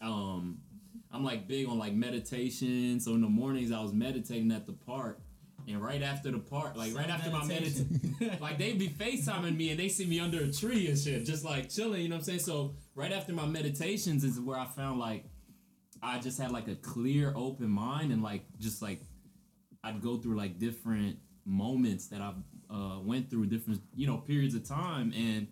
um 0.00 0.58
I'm 1.12 1.24
like 1.24 1.48
big 1.48 1.68
on 1.68 1.78
like 1.78 1.92
meditation. 1.94 3.00
So 3.00 3.14
in 3.14 3.20
the 3.20 3.28
mornings 3.28 3.72
I 3.72 3.80
was 3.82 3.92
meditating 3.92 4.52
at 4.52 4.66
the 4.66 4.72
park. 4.72 5.20
And 5.68 5.80
right 5.80 6.02
after 6.02 6.30
the 6.30 6.38
park, 6.38 6.74
like 6.76 6.94
right 6.96 7.08
after 7.10 7.30
my 7.30 7.44
meditation, 7.44 8.16
like 8.40 8.56
they'd 8.56 8.78
be 8.78 8.88
FaceTiming 8.88 9.56
me 9.56 9.70
and 9.70 9.78
they 9.78 9.88
see 9.88 10.06
me 10.06 10.18
under 10.18 10.42
a 10.42 10.50
tree 10.50 10.88
and 10.88 10.98
shit, 10.98 11.24
just 11.26 11.44
like 11.44 11.68
chilling, 11.68 12.00
you 12.00 12.08
know 12.08 12.14
what 12.16 12.20
I'm 12.20 12.24
saying? 12.24 12.38
So 12.40 12.74
right 12.94 13.12
after 13.12 13.32
my 13.34 13.44
meditations 13.46 14.24
is 14.24 14.40
where 14.40 14.58
I 14.58 14.64
found 14.64 14.98
like 14.98 15.26
I 16.02 16.18
just 16.18 16.40
had 16.40 16.50
like 16.50 16.68
a 16.68 16.76
clear, 16.76 17.32
open 17.36 17.68
mind 17.68 18.12
and 18.12 18.22
like 18.22 18.42
just 18.58 18.82
like 18.82 19.00
I'd 19.82 20.00
go 20.00 20.16
through 20.16 20.36
like 20.36 20.58
different 20.58 21.18
moments 21.44 22.06
that 22.08 22.20
I've 22.20 22.34
uh, 22.70 23.00
went 23.00 23.30
through 23.30 23.46
different 23.46 23.80
you 23.94 24.06
know 24.06 24.18
periods 24.18 24.54
of 24.54 24.66
time 24.66 25.12
and 25.16 25.48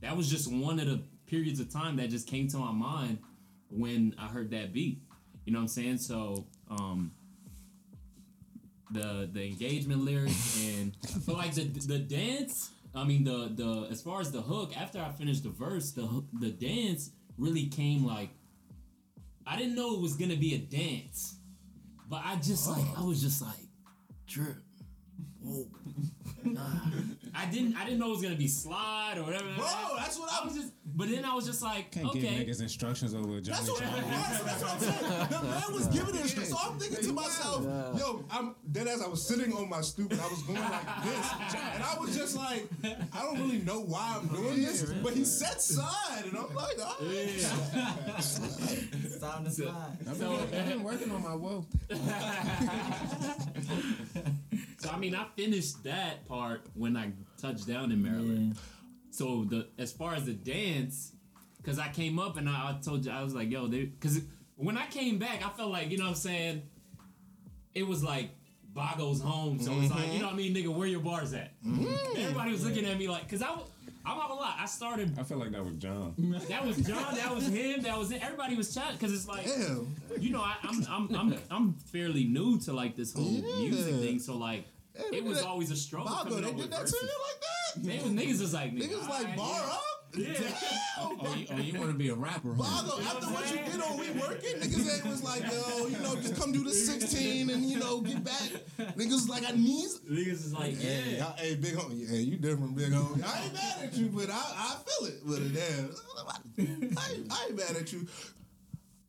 that 0.00 0.16
was 0.16 0.30
just 0.30 0.50
one 0.50 0.78
of 0.78 0.86
the 0.86 1.02
periods 1.26 1.60
of 1.60 1.72
time 1.72 1.96
that 1.96 2.10
just 2.10 2.26
came 2.26 2.48
to 2.48 2.58
my 2.58 2.72
mind 2.72 3.18
when 3.70 4.14
I 4.18 4.26
heard 4.26 4.50
that 4.50 4.72
beat. 4.72 5.00
You 5.44 5.52
know 5.52 5.58
what 5.60 5.62
I'm 5.62 5.68
saying? 5.68 5.98
So 5.98 6.46
um 6.70 7.12
the 8.90 9.28
the 9.32 9.44
engagement 9.46 10.04
lyrics 10.04 10.60
and 10.62 10.96
but 11.26 11.36
like 11.36 11.54
the 11.54 11.64
the 11.64 11.98
dance. 11.98 12.70
I 12.94 13.04
mean 13.04 13.24
the 13.24 13.50
the 13.54 13.88
as 13.90 14.02
far 14.02 14.20
as 14.20 14.30
the 14.30 14.42
hook. 14.42 14.76
After 14.76 15.00
I 15.00 15.10
finished 15.10 15.44
the 15.44 15.50
verse, 15.50 15.92
the 15.92 16.24
the 16.40 16.50
dance 16.50 17.10
really 17.38 17.66
came 17.66 18.04
like. 18.04 18.30
I 19.46 19.56
didn't 19.56 19.74
know 19.74 19.94
it 19.94 20.00
was 20.00 20.14
gonna 20.14 20.36
be 20.36 20.54
a 20.54 20.58
dance, 20.58 21.36
but 22.08 22.22
I 22.24 22.36
just 22.36 22.68
like 22.68 22.84
I 22.96 23.02
was 23.02 23.20
just 23.20 23.42
like, 23.42 23.66
drip. 24.26 24.56
Whoa. 25.40 25.66
Nah. 26.44 26.60
I 27.34 27.46
didn't 27.46 27.76
I 27.76 27.84
didn't 27.84 27.98
know 27.98 28.08
it 28.08 28.10
was 28.10 28.22
gonna 28.22 28.34
be 28.36 28.48
slide 28.48 29.18
or 29.18 29.24
whatever. 29.24 29.44
Bro, 29.56 29.96
that's 29.96 30.18
what 30.18 30.30
I 30.32 30.44
was 30.44 30.54
just 30.54 30.72
but 30.94 31.08
then 31.08 31.24
I 31.24 31.34
was 31.34 31.46
just 31.46 31.62
like, 31.62 31.90
Can't 31.90 32.06
okay. 32.08 32.20
give 32.20 32.30
niggas 32.30 32.60
instructions 32.60 33.14
over 33.14 33.40
Johnny 33.40 33.58
That's 33.58 33.70
what, 33.70 33.80
right, 33.80 34.40
that's 34.44 34.62
what 34.62 34.72
I'm 34.72 34.80
saying. 34.80 35.28
The 35.30 35.42
man 35.42 35.72
was 35.72 35.86
giving 35.88 36.14
it. 36.14 36.28
So 36.28 36.56
I'm 36.60 36.78
thinking 36.78 37.04
to 37.06 37.12
myself, 37.12 37.64
yo, 37.98 38.24
I'm 38.30 38.54
dead 38.70 38.86
as 38.88 39.00
I 39.02 39.08
was 39.08 39.26
sitting 39.26 39.54
on 39.54 39.68
my 39.68 39.80
stoop 39.80 40.12
and 40.12 40.20
I 40.20 40.28
was 40.28 40.42
going 40.42 40.60
like 40.60 41.04
this. 41.04 41.32
And 41.74 41.82
I 41.82 41.96
was 41.98 42.16
just 42.16 42.36
like, 42.36 42.68
I 43.12 43.22
don't 43.22 43.38
really 43.38 43.58
know 43.58 43.80
why 43.80 44.20
I'm 44.20 44.28
doing 44.28 44.62
this, 44.62 44.82
but 45.02 45.14
he 45.14 45.24
said 45.24 45.60
side. 45.60 46.24
And 46.24 46.36
I'm 46.36 46.54
like, 46.54 46.76
ah. 46.80 46.96
all 47.00 47.06
right. 47.06 47.46
It's 48.18 49.18
time 49.18 49.44
to 49.44 49.50
slide. 49.50 49.74
I've 50.08 50.18
been, 50.18 50.32
I've 50.32 50.68
been 50.68 50.82
working 50.82 51.10
on 51.10 51.22
my 51.22 51.34
woe. 51.34 51.64
So 54.82 54.90
I 54.90 54.98
mean, 54.98 55.14
I 55.14 55.26
finished 55.36 55.84
that 55.84 56.26
part 56.26 56.62
when 56.74 56.96
I 56.96 57.12
touched 57.40 57.68
down 57.68 57.92
in 57.92 58.02
Maryland. 58.02 58.56
Yeah. 58.56 58.60
So 59.12 59.44
the 59.44 59.68
as 59.78 59.92
far 59.92 60.14
as 60.14 60.24
the 60.24 60.32
dance, 60.32 61.12
because 61.58 61.78
I 61.78 61.88
came 61.88 62.18
up 62.18 62.38
and 62.38 62.48
I, 62.48 62.70
I 62.70 62.78
told 62.82 63.04
you 63.04 63.12
I 63.12 63.22
was 63.22 63.34
like, 63.34 63.50
yo, 63.50 63.68
because 63.68 64.22
when 64.56 64.78
I 64.78 64.86
came 64.86 65.18
back, 65.18 65.44
I 65.44 65.50
felt 65.50 65.70
like 65.70 65.90
you 65.90 65.98
know 65.98 66.04
what 66.04 66.10
I'm 66.10 66.16
saying. 66.16 66.62
It 67.74 67.86
was 67.86 68.02
like 68.02 68.30
Bago's 68.74 69.20
home, 69.20 69.58
so 69.60 69.72
it's 69.80 69.90
like 69.90 70.12
you 70.12 70.18
know 70.20 70.26
what 70.26 70.34
I 70.34 70.36
mean, 70.36 70.54
nigga, 70.54 70.74
where 70.74 70.86
your 70.86 71.00
bars 71.00 71.34
at? 71.34 71.52
Mm-hmm. 71.62 72.20
Everybody 72.20 72.52
was 72.52 72.66
looking 72.66 72.86
at 72.86 72.98
me 72.98 73.08
like, 73.08 73.28
cause 73.28 73.42
I 73.42 73.50
was. 73.50 73.68
I'm 74.04 74.18
not 74.18 74.28
gonna 74.28 74.40
lie. 74.40 74.56
I 74.58 74.66
started. 74.66 75.16
I 75.16 75.22
feel 75.22 75.38
like 75.38 75.52
that 75.52 75.64
was 75.64 75.76
John. 75.76 76.14
That 76.48 76.66
was 76.66 76.76
John. 76.78 77.14
That 77.14 77.32
was 77.32 77.46
him. 77.46 77.82
That 77.82 77.96
was 77.96 78.10
it. 78.10 78.20
Everybody 78.20 78.56
was 78.56 78.74
chatting 78.74 78.96
because 78.96 79.12
it's 79.12 79.28
like 79.28 79.46
Damn. 79.46 79.94
you 80.18 80.30
know, 80.30 80.40
I, 80.40 80.56
I'm 80.64 80.84
I'm 80.90 81.14
I'm 81.14 81.38
I'm 81.50 81.74
fairly 81.74 82.24
new 82.24 82.58
to 82.60 82.72
like 82.72 82.96
this 82.96 83.12
whole 83.12 83.30
music 83.30 83.94
thing, 83.96 84.18
so 84.18 84.36
like 84.36 84.66
they 84.94 85.18
it 85.18 85.24
was 85.24 85.38
that- 85.38 85.46
always 85.46 85.70
a 85.70 85.76
struggle. 85.76 86.08
Bago, 86.10 86.24
coming 86.28 86.42
they 86.42 86.50
did 86.50 86.56
with 86.56 86.70
that 86.70 86.86
to 86.86 86.96
you 86.96 87.02
like 87.02 87.40
that? 87.40 87.82
They 87.82 87.98
was 87.98 88.12
niggas 88.12 88.40
was 88.40 88.54
like 88.54 88.72
nigga, 88.74 88.88
Niggas 88.90 89.08
like 89.08 89.20
alright, 89.20 89.36
bar 89.36 89.60
yeah. 89.60 89.72
up? 89.72 89.82
Yeah. 90.14 90.32
Damn. 90.34 90.52
Oh, 90.98 91.34
you, 91.34 91.46
oh, 91.50 91.56
you 91.56 91.78
want 91.78 91.90
to 91.90 91.96
be 91.96 92.10
a 92.10 92.14
rapper? 92.14 92.52
Huh? 92.54 92.62
Bago, 92.62 93.02
after 93.06 93.26
what 93.28 93.50
you 93.50 93.72
did 93.72 93.80
on 93.80 93.96
We 93.96 94.10
Working, 94.20 94.56
niggas 94.60 94.94
ain't 94.96 95.06
was 95.06 95.24
like, 95.24 95.42
yo, 95.50 95.86
you 95.86 95.96
know, 96.00 96.14
just 96.16 96.36
come 96.38 96.52
do 96.52 96.62
the 96.62 96.70
16 96.70 97.48
and, 97.48 97.64
you 97.64 97.78
know, 97.78 98.02
get 98.02 98.22
back. 98.22 98.50
Niggas 98.78 99.12
was 99.12 99.28
like, 99.30 99.48
I 99.48 99.52
need. 99.52 99.88
Niggas 100.10 100.28
is 100.28 100.52
like, 100.52 100.72
yeah. 100.74 100.90
Hey, 100.90 101.20
I, 101.22 101.40
hey, 101.40 101.54
big 101.54 101.72
homie. 101.76 102.06
Yeah, 102.10 102.18
you 102.18 102.36
different, 102.36 102.76
big 102.76 102.90
homie. 102.92 103.24
I 103.24 103.42
ain't 103.44 103.54
mad 103.54 103.76
at 103.84 103.94
you, 103.94 104.08
but 104.08 104.28
I, 104.28 104.34
I 104.34 104.76
feel 104.84 105.08
it. 105.08 105.14
But 105.24 105.38
damn, 105.54 106.94
I, 106.98 107.16
I 107.30 107.46
ain't 107.46 107.56
mad 107.56 107.76
at 107.80 107.90
you. 107.90 108.06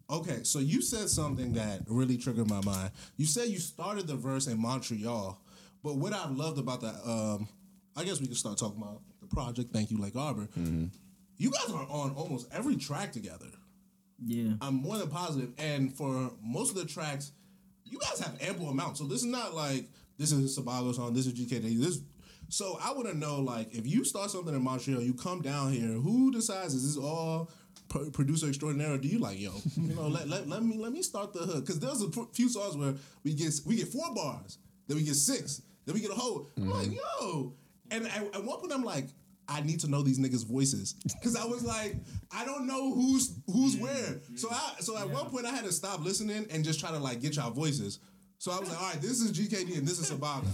Okay, 0.09 0.43
so 0.43 0.59
you 0.59 0.81
said 0.81 1.09
something 1.09 1.53
that 1.53 1.81
really 1.87 2.17
triggered 2.17 2.49
my 2.49 2.61
mind. 2.61 2.91
You 3.17 3.25
said 3.25 3.47
you 3.49 3.57
started 3.59 4.07
the 4.07 4.15
verse 4.15 4.47
in 4.47 4.57
Montreal, 4.61 5.37
but 5.83 5.95
what 5.97 6.13
I've 6.13 6.31
loved 6.31 6.57
about 6.59 6.81
that, 6.81 6.95
um, 7.05 7.47
I 7.95 8.03
guess 8.03 8.19
we 8.19 8.27
can 8.27 8.35
start 8.35 8.57
talking 8.57 8.81
about 8.81 9.01
the 9.21 9.27
project. 9.27 9.71
Thank 9.73 9.91
you, 9.91 9.97
Lake 9.99 10.15
Arbor. 10.15 10.47
You 11.37 11.51
guys 11.51 11.69
are 11.71 11.85
on 11.89 12.11
almost 12.15 12.47
every 12.51 12.75
track 12.77 13.11
together. 13.11 13.47
Yeah. 14.25 14.53
I'm 14.61 14.75
more 14.75 14.97
than 14.97 15.09
positive. 15.09 15.51
And 15.57 15.93
for 15.93 16.31
most 16.41 16.69
of 16.69 16.75
the 16.77 16.85
tracks, 16.85 17.31
you 17.85 17.99
guys 17.99 18.19
have 18.19 18.37
ample 18.41 18.69
amounts. 18.69 18.99
So 18.99 19.05
this 19.05 19.19
is 19.19 19.25
not 19.25 19.53
like 19.53 19.89
this 20.17 20.31
is 20.31 20.57
Sabago 20.57 20.93
song, 20.95 21.13
this 21.13 21.27
is 21.27 21.33
GKD. 21.33 21.79
This 21.79 21.99
so 22.49 22.77
I 22.81 22.91
want 22.93 23.07
to 23.07 23.17
know 23.17 23.39
like 23.41 23.73
if 23.73 23.87
you 23.87 24.05
start 24.05 24.29
something 24.31 24.53
in 24.53 24.63
Montreal, 24.63 25.01
you 25.01 25.13
come 25.13 25.41
down 25.41 25.71
here, 25.71 25.87
who 25.87 26.31
decides 26.31 26.73
is 26.73 26.95
this 26.95 27.03
all 27.03 27.49
pro- 27.89 28.09
producer 28.11 28.47
extraordinaire? 28.47 28.93
Or 28.93 28.97
do 28.97 29.07
you 29.07 29.19
like 29.19 29.39
yo, 29.39 29.53
you 29.75 29.95
know, 29.95 30.07
let, 30.07 30.27
let, 30.27 30.47
let 30.47 30.63
me 30.63 30.77
let 30.77 30.91
me 30.91 31.01
start 31.01 31.33
the 31.33 31.39
hook 31.39 31.65
because 31.65 31.79
there's 31.79 32.01
a 32.01 32.09
few 32.33 32.49
songs 32.49 32.77
where 32.77 32.93
we 33.23 33.33
get 33.33 33.53
we 33.65 33.77
get 33.77 33.87
four 33.87 34.13
bars, 34.13 34.59
then 34.87 34.97
we 34.97 35.03
get 35.03 35.15
six, 35.15 35.61
then 35.85 35.95
we 35.95 36.01
get 36.01 36.11
a 36.11 36.15
whole. 36.15 36.49
I'm 36.57 36.69
like 36.69 36.91
yo, 36.91 37.53
and 37.91 38.07
at, 38.07 38.35
at 38.35 38.43
one 38.43 38.59
point 38.59 38.73
I'm 38.73 38.83
like. 38.83 39.05
I 39.45 39.59
need 39.59 39.81
to 39.81 39.89
know 39.89 40.01
these 40.01 40.19
niggas' 40.19 40.45
voices 40.47 40.93
because 41.03 41.35
I 41.35 41.43
was 41.43 41.65
like, 41.65 41.97
I 42.31 42.45
don't 42.45 42.65
know 42.65 42.93
who's 42.93 43.35
who's 43.51 43.75
where. 43.75 44.21
So 44.35 44.47
I 44.49 44.75
so 44.79 44.97
at 44.97 45.09
one 45.09 45.25
point 45.25 45.45
I 45.45 45.49
had 45.49 45.65
to 45.65 45.71
stop 45.73 46.01
listening 46.01 46.47
and 46.49 46.63
just 46.63 46.79
try 46.79 46.91
to 46.91 46.97
like 46.97 47.19
get 47.19 47.35
y'all 47.35 47.51
voices. 47.51 47.99
So 48.37 48.51
I 48.51 48.59
was 48.59 48.69
like, 48.69 48.81
all 48.81 48.89
right, 48.89 49.01
this 49.01 49.19
is 49.19 49.33
GKD 49.33 49.77
and 49.77 49.85
this 49.87 49.99
is 49.99 50.09
Sabago. 50.09 50.45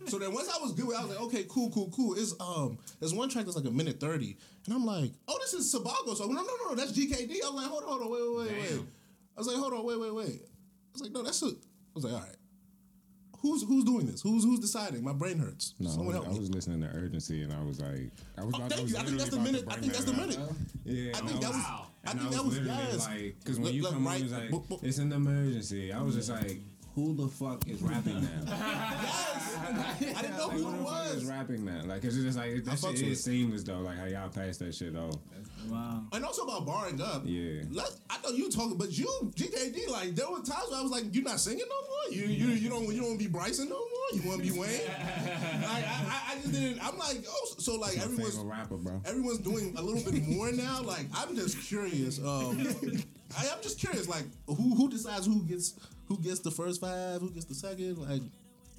So 0.08 0.18
then 0.18 0.32
once 0.34 0.48
I 0.48 0.60
was 0.60 0.72
good, 0.72 0.88
with 0.88 0.96
it, 0.96 1.00
I 1.00 1.04
was 1.04 1.10
like, 1.10 1.20
okay, 1.26 1.44
cool, 1.48 1.70
cool, 1.70 1.90
cool. 1.94 2.14
It's 2.14 2.34
um, 2.40 2.78
there's 2.98 3.14
one 3.14 3.28
track 3.28 3.44
that's 3.44 3.56
like 3.56 3.66
a 3.66 3.70
minute 3.70 4.00
thirty, 4.00 4.36
and 4.66 4.74
I'm 4.74 4.84
like, 4.84 5.12
oh, 5.28 5.38
this 5.40 5.54
is 5.54 5.72
Sabago. 5.72 6.16
So 6.16 6.24
I 6.24 6.26
went, 6.26 6.40
no, 6.40 6.42
no, 6.44 6.70
no, 6.70 6.74
that's 6.74 6.90
GKD. 6.92 7.36
I 7.44 7.50
was 7.50 7.54
like, 7.54 7.66
hold 7.66 7.84
on, 7.84 7.88
hold 7.88 8.02
on, 8.02 8.10
wait, 8.10 8.22
wait, 8.22 8.60
wait, 8.60 8.70
wait. 8.72 8.86
I 9.36 9.40
was 9.40 9.46
like, 9.46 9.56
hold 9.56 9.72
on, 9.74 9.84
wait, 9.84 10.00
wait, 10.00 10.14
wait. 10.14 10.40
I 10.42 10.92
was 10.92 11.02
like, 11.02 11.12
no, 11.12 11.22
that's 11.22 11.40
a. 11.42 11.46
I 11.46 11.50
was 11.94 12.04
like, 12.04 12.14
all 12.14 12.20
right. 12.20 12.36
Who's 13.40 13.62
who's 13.62 13.84
doing 13.84 14.06
this? 14.06 14.20
Who's 14.22 14.42
who's 14.44 14.58
deciding? 14.60 15.04
My 15.04 15.12
brain 15.12 15.38
hurts. 15.38 15.74
No, 15.78 15.88
I 15.88 15.92
Someone 15.92 16.06
was, 16.08 16.14
help 16.16 16.28
I 16.28 16.38
me. 16.40 16.48
listening 16.48 16.80
to 16.82 16.88
urgency, 16.88 17.42
and 17.42 17.52
I 17.52 17.62
was 17.62 17.80
like, 17.80 18.10
I 18.36 18.44
was 18.44 18.54
Oh, 18.54 18.58
about. 18.58 18.70
thank 18.70 18.80
I 18.80 18.82
was 18.82 18.92
you. 18.92 18.98
I 18.98 19.02
think 19.04 19.18
that's 19.18 19.30
the 19.30 19.38
minute- 19.38 19.64
I 19.68 19.74
think 19.76 19.92
that's 19.92 20.04
the 20.04 20.12
minute. 20.12 20.38
Yeah, 20.84 21.12
I 21.14 21.18
think 21.20 21.40
that 21.40 21.48
was. 21.50 21.56
Wow. 21.56 21.86
I 22.06 22.10
think 22.12 22.30
that 22.30 22.44
was 22.44 22.58
was 22.58 22.60
literally 22.66 22.82
yes. 22.92 23.06
like, 23.06 23.36
because 23.40 23.60
when 23.60 23.74
you 23.74 23.82
look, 23.82 23.92
come 23.92 24.06
right, 24.06 24.16
on, 24.16 24.22
it's 24.22 24.32
like, 24.32 24.50
boop, 24.50 24.66
boop. 24.68 24.82
it's 24.84 24.98
an 24.98 25.12
emergency. 25.12 25.92
I 25.92 26.00
was 26.02 26.14
just 26.14 26.30
like, 26.30 26.58
who 26.94 27.14
the 27.14 27.28
fuck 27.28 27.68
is 27.68 27.80
rapping 27.82 28.22
now? 28.22 28.28
Yes. 28.48 29.56
I 30.16 30.22
didn't 30.22 30.36
know 30.36 30.48
who 30.50 30.64
who 30.64 30.68
it 30.74 30.78
the 30.78 30.84
fuck 30.84 31.04
is 31.06 31.07
was. 31.07 31.07
Rapping 31.38 31.64
now? 31.64 31.82
Like, 31.84 32.02
cause 32.02 32.16
it's 32.16 32.24
just 32.24 32.38
like 32.38 32.64
that 32.64 32.74
fucks 32.74 32.98
shit 32.98 33.08
is 33.08 33.22
seamless 33.22 33.62
though. 33.62 33.80
Like 33.80 33.98
how 33.98 34.06
y'all 34.06 34.28
passed 34.28 34.58
that 34.60 34.74
shit 34.74 34.96
off. 34.96 35.14
Wow. 35.68 36.02
And 36.12 36.24
also 36.24 36.42
about 36.42 36.66
barring 36.66 37.00
up. 37.00 37.22
Yeah. 37.24 37.62
Let, 37.70 37.90
I 38.10 38.18
know 38.22 38.30
you 38.30 38.50
talking, 38.50 38.76
but 38.76 38.96
you 38.96 39.06
GKD 39.34 39.88
like 39.90 40.14
there 40.14 40.28
were 40.30 40.38
times 40.38 40.66
where 40.70 40.78
I 40.78 40.82
was 40.82 40.90
like, 40.90 41.04
"You're 41.14 41.24
not 41.24 41.40
singing 41.40 41.64
no 41.68 41.80
more. 41.80 42.14
You 42.14 42.32
you 42.32 42.54
you 42.54 42.68
don't 42.68 42.92
you 42.92 43.02
don't 43.02 43.18
be 43.18 43.26
Bryson 43.26 43.68
no 43.68 43.76
more. 43.76 44.08
You 44.12 44.28
want 44.28 44.44
to 44.44 44.52
be 44.52 44.58
Wayne." 44.58 44.70
like 44.88 45.84
I, 45.84 46.04
I 46.08 46.32
I 46.32 46.34
just 46.36 46.52
didn't. 46.52 46.84
I'm 46.84 46.98
like, 46.98 47.24
oh, 47.28 47.54
so 47.58 47.74
like 47.76 47.96
My 47.96 48.04
everyone's 48.04 48.36
rapper, 48.38 48.76
bro. 48.76 49.00
everyone's 49.04 49.38
doing 49.38 49.74
a 49.76 49.82
little 49.82 50.10
bit 50.10 50.26
more 50.26 50.52
now. 50.52 50.82
Like 50.82 51.06
I'm 51.14 51.34
just 51.36 51.60
curious. 51.68 52.18
Um, 52.18 52.60
I, 53.36 53.48
I'm 53.52 53.62
just 53.62 53.78
curious. 53.78 54.08
Like 54.08 54.24
who 54.46 54.74
who 54.74 54.88
decides 54.88 55.26
who 55.26 55.42
gets 55.44 55.74
who 56.06 56.18
gets 56.18 56.40
the 56.40 56.50
first 56.50 56.80
five, 56.80 57.20
who 57.20 57.30
gets 57.30 57.46
the 57.46 57.54
second? 57.54 57.98
Like 57.98 58.22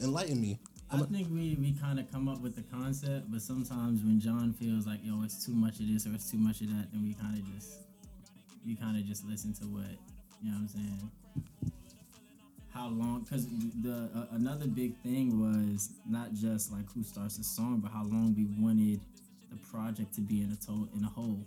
enlighten 0.01 0.39
me. 0.41 0.59
I 0.91 0.97
think 1.01 1.27
we, 1.29 1.55
we 1.59 1.73
kind 1.79 1.99
of 1.99 2.11
come 2.11 2.27
up 2.27 2.41
with 2.41 2.55
the 2.55 2.63
concept, 2.63 3.31
but 3.31 3.41
sometimes 3.41 4.01
when 4.01 4.19
John 4.19 4.53
feels 4.53 4.87
like 4.87 4.99
yo, 5.03 5.21
it's 5.23 5.45
too 5.45 5.53
much 5.53 5.79
of 5.79 5.87
this 5.87 6.07
or 6.07 6.13
it's 6.15 6.31
too 6.31 6.37
much 6.37 6.61
of 6.61 6.67
that, 6.69 6.91
then 6.91 7.03
we 7.03 7.13
kind 7.13 7.37
of 7.37 7.45
just 7.55 7.81
we 8.65 8.75
kind 8.75 8.97
of 8.97 9.05
just 9.05 9.23
listen 9.27 9.53
to 9.55 9.65
what 9.65 9.85
you 10.41 10.51
know 10.51 10.57
what 10.57 10.61
I'm 10.61 10.67
saying. 10.67 11.11
How 12.73 12.87
long? 12.87 13.21
Because 13.21 13.45
the 13.83 14.09
uh, 14.15 14.25
another 14.35 14.65
big 14.65 14.95
thing 15.03 15.39
was 15.39 15.91
not 16.07 16.33
just 16.33 16.71
like 16.71 16.91
who 16.93 17.03
starts 17.03 17.37
the 17.37 17.43
song, 17.43 17.81
but 17.83 17.91
how 17.91 18.03
long 18.03 18.33
we 18.35 18.45
wanted 18.63 18.99
the 19.51 19.57
project 19.71 20.13
to 20.15 20.21
be 20.21 20.41
in 20.41 20.51
a 20.51 20.65
to- 20.65 20.89
in 20.95 21.03
a 21.03 21.09
whole. 21.09 21.45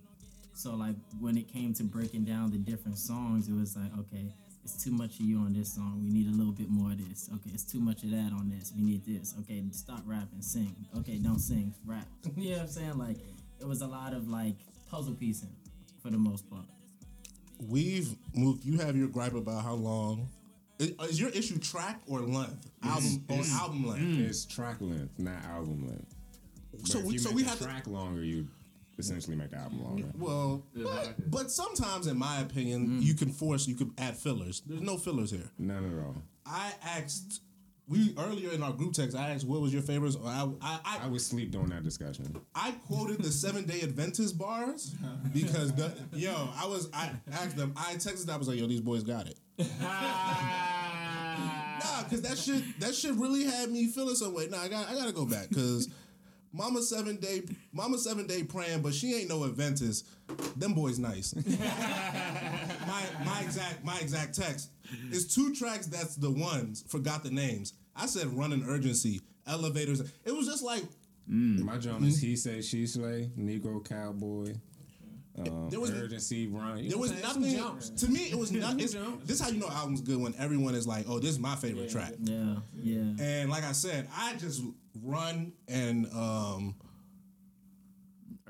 So 0.55 0.76
like 0.76 0.94
when 1.18 1.37
it 1.37 1.48
came 1.52 1.72
to 1.74 1.83
breaking 1.85 2.24
down 2.24 2.50
the 2.52 2.59
different 2.59 2.98
songs, 2.98 3.48
it 3.48 3.55
was 3.55 3.76
like 3.76 3.90
okay, 3.98 4.33
it's 4.64 4.83
too 4.83 4.90
much 4.92 5.18
of 5.18 5.27
you 5.27 5.38
on 5.38 5.53
this 5.53 5.72
song. 5.75 6.01
We 6.05 6.11
need 6.11 6.29
a 6.29 6.37
little 6.37 6.53
bit 6.53 6.68
more 6.70 6.92
of 6.92 7.09
this. 7.09 7.29
Okay, 7.35 7.51
it's 7.53 7.64
too 7.64 7.81
much 7.81 8.03
of 8.05 8.11
that 8.11 8.33
on 8.33 8.48
this. 8.48 8.72
We 8.77 8.83
need 8.85 9.05
this. 9.05 9.35
Okay, 9.40 9.62
stop 9.72 10.03
rapping, 10.07 10.40
sing. 10.40 10.75
Okay, 10.98 11.16
don't 11.18 11.38
sing, 11.40 11.75
rap. 11.85 12.07
you 12.37 12.51
know 12.51 12.57
what 12.59 12.62
I'm 12.62 12.68
saying? 12.68 12.98
Like 12.98 13.16
it 13.61 13.66
was 13.66 13.81
a 13.83 13.87
lot 13.87 14.12
of 14.14 14.29
like 14.29 14.55
puzzle 14.90 15.14
piecing 15.14 15.55
for 16.03 16.11
the 16.11 16.18
most 16.18 16.48
part. 16.48 16.64
We've 17.68 18.14
moved. 18.35 18.64
You 18.64 18.79
have 18.79 18.96
your 18.96 19.09
gripe 19.09 19.35
about 19.35 19.62
how 19.62 19.75
long. 19.75 20.29
Is, 20.79 20.90
is 21.11 21.20
your 21.20 21.31
issue 21.31 21.59
track 21.59 22.01
or 22.09 22.20
length? 22.20 22.68
Album 22.83 23.25
or 23.29 23.42
album 23.53 23.87
length? 23.87 24.18
It's 24.29 24.44
track 24.44 24.77
length, 24.81 25.16
not 25.18 25.44
album 25.44 25.87
length. 25.87 26.14
But 26.72 26.87
So 26.88 26.98
if 26.98 27.05
we 27.05 27.12
you 27.14 27.18
so 27.18 27.31
we 27.31 27.42
the 27.42 27.51
have 27.51 27.59
to. 27.59 27.64
track 27.64 27.87
longer, 27.87 28.25
you 28.25 28.48
essentially 28.98 29.37
make 29.37 29.50
the 29.50 29.59
album 29.59 29.83
longer. 29.85 30.05
Well, 30.18 30.64
but, 30.74 31.31
but 31.31 31.50
sometimes, 31.50 32.07
in 32.07 32.18
my 32.18 32.40
opinion, 32.40 33.00
you 33.02 33.14
can 33.14 33.31
force. 33.31 33.66
You 33.66 33.74
can 33.74 33.92
add 33.98 34.16
fillers. 34.16 34.62
There's 34.66 34.81
no 34.83 34.96
fillers 34.96 35.31
here. 35.31 35.50
None 35.59 35.98
at 35.98 36.05
all. 36.05 36.16
I 36.46 36.72
asked. 36.85 37.40
We 37.88 38.14
earlier 38.16 38.52
in 38.52 38.62
our 38.62 38.72
group 38.72 38.92
text, 38.94 39.16
I 39.16 39.31
asked 39.31 39.44
what 39.44 39.61
was 39.61 39.72
your 39.72 39.83
favorites. 39.83 40.16
I, 40.24 40.48
I, 40.62 40.81
I, 40.85 40.98
I 41.02 41.07
would 41.09 41.20
sleep 41.20 41.50
during 41.50 41.68
that 41.70 41.83
discussion. 41.83 42.40
I 42.55 42.70
quoted 42.87 43.18
the 43.22 43.31
seven 43.31 43.64
day 43.66 43.81
Adventist 43.83 44.38
bars 44.38 44.94
because 45.35 45.72
the, 45.74 45.92
yo, 46.12 46.48
I 46.57 46.66
was 46.66 46.88
I 46.94 47.11
asked 47.33 47.57
them. 47.57 47.74
I 47.76 47.94
texted 47.94 48.26
them. 48.26 48.37
I 48.37 48.38
was 48.38 48.48
like, 48.48 48.59
yo, 48.59 48.66
these 48.66 48.81
boys 48.81 49.02
got 49.02 49.26
it. 49.26 49.37
Nah, 51.83 52.02
cause 52.09 52.22
that 52.22 52.38
shit 52.38 52.62
that 52.81 52.94
shit 52.94 53.14
really 53.14 53.44
had 53.44 53.70
me 53.70 53.88
feeling 53.88 54.14
some 54.14 54.35
way. 54.35 54.46
Nah, 54.48 54.62
I 54.62 54.68
got 54.68 54.88
I 54.88 54.94
gotta 54.94 55.12
go 55.12 55.26
back 55.26 55.48
because 55.48 55.88
Mama 56.52 56.82
seven 56.82 57.16
day 57.16 57.42
Mama 57.72 57.98
seven 57.98 58.26
day 58.26 58.42
praying, 58.42 58.82
but 58.82 58.94
she 58.94 59.14
ain't 59.14 59.28
no 59.28 59.44
Adventist. 59.44 60.06
Them 60.58 60.74
boys 60.74 60.98
nice. 60.98 61.34
my 62.86 63.04
my 63.24 63.40
exact 63.42 63.84
my 63.84 63.98
exact 63.98 64.34
text 64.34 64.70
is 65.10 65.34
two 65.34 65.54
tracks. 65.54 65.86
That's 65.86 66.16
the 66.16 66.30
ones. 66.30 66.84
Forgot 66.88 67.22
the 67.22 67.30
names. 67.30 67.74
I 67.96 68.06
said 68.06 68.26
running 68.36 68.64
urgency, 68.66 69.20
elevators. 69.46 70.00
It 70.24 70.34
was 70.34 70.46
just 70.46 70.62
like 70.62 70.84
mm. 71.30 71.60
My 71.60 71.78
joint 71.78 72.04
is 72.04 72.20
he 72.20 72.36
say 72.36 72.60
she 72.60 72.86
slay, 72.86 73.30
Negro 73.38 73.86
cowboy. 73.86 74.54
Um, 75.38 75.71
There 75.71 75.81
was- 75.81 75.90
urgency 75.90 76.47
run. 76.47 76.77
You 76.79 76.90
there 76.90 76.97
know 76.97 77.01
was 77.03 77.12
what 77.12 77.25
I'm 77.37 77.42
saying? 77.42 77.57
Some 77.57 77.62
nothing. 77.64 77.81
jumps. 77.81 77.90
To 78.03 78.11
me, 78.11 78.21
it 78.31 78.38
was 78.38 78.53
nothing. 78.53 78.77
This 78.79 78.95
is 79.31 79.40
how 79.40 79.49
you 79.49 79.59
know 79.61 79.66
an 79.68 79.73
album's 79.73 80.01
good 80.03 80.18
when 80.21 80.35
everyone 80.37 80.75
is 80.75 80.87
like, 80.87 81.07
"Oh, 81.09 81.18
this 81.18 81.31
is 81.31 81.38
my 81.38 81.57
favorite 81.57 81.90
track." 81.90 82.12
Yeah, 82.23 82.57
yeah. 82.75 83.14
And 83.18 83.51
like 83.51 83.64
I 83.64 83.73
said, 83.73 84.09
I 84.14 84.35
just 84.37 84.62
run 85.03 85.53
and 85.68 86.07
um 86.12 86.75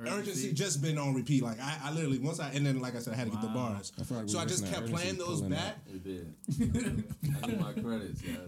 urgency 0.08 0.52
just 0.52 0.82
been 0.82 0.98
on 0.98 1.14
repeat. 1.14 1.42
Like 1.42 1.60
I, 1.60 1.78
I 1.84 1.92
literally 1.92 2.18
once 2.18 2.40
I 2.40 2.50
and 2.50 2.64
then 2.64 2.80
like 2.80 2.94
I 2.96 2.98
said, 3.00 3.14
I 3.14 3.16
had 3.16 3.26
to 3.26 3.32
get 3.32 3.40
the 3.42 3.48
bars. 3.48 3.92
I 3.98 4.14
like 4.14 4.28
so 4.28 4.38
I 4.38 4.44
just 4.44 4.66
kept 4.72 4.88
playing 4.90 5.16
those 5.18 5.42
back. 5.42 5.76
It 5.88 6.02
did. 6.04 6.34
I 7.42 7.46
need 7.46 7.60
my 7.60 7.72
credits, 7.72 8.20
guys. 8.22 8.38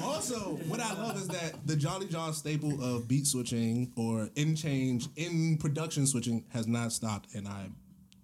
Also, 0.02 0.56
what 0.68 0.80
I 0.80 0.92
love 0.94 1.16
is 1.16 1.28
that 1.28 1.66
the 1.66 1.76
Jolly 1.76 2.06
John 2.06 2.32
staple 2.32 2.82
of 2.82 3.08
beat 3.08 3.26
switching 3.26 3.92
or 3.96 4.28
in 4.36 4.54
change 4.56 5.08
in 5.16 5.56
production 5.58 6.06
switching 6.06 6.44
has 6.50 6.66
not 6.66 6.92
stopped, 6.92 7.34
and 7.34 7.46
I'm 7.48 7.76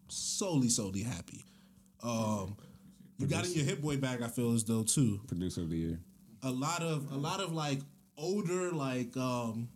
solely 0.09 0.69
solely 0.69 1.03
happy. 1.03 1.45
Um, 2.03 2.57
you 3.19 3.27
got 3.27 3.47
in 3.47 3.53
your 3.53 3.65
Hit 3.65 3.81
Boy 3.83 3.97
bag. 3.97 4.23
I 4.23 4.29
feel 4.29 4.53
as 4.53 4.65
though 4.65 4.83
too. 4.83 5.21
Producer 5.27 5.63
of 5.63 5.71
the 5.71 5.77
year. 5.77 5.99
a 6.43 6.51
lot 6.51 6.83
of 6.83 7.11
a 7.13 7.17
lot 7.17 7.41
of 7.41 7.53
like 7.53 7.81
older 8.19 8.71
like 8.73 9.17
um 9.17 9.69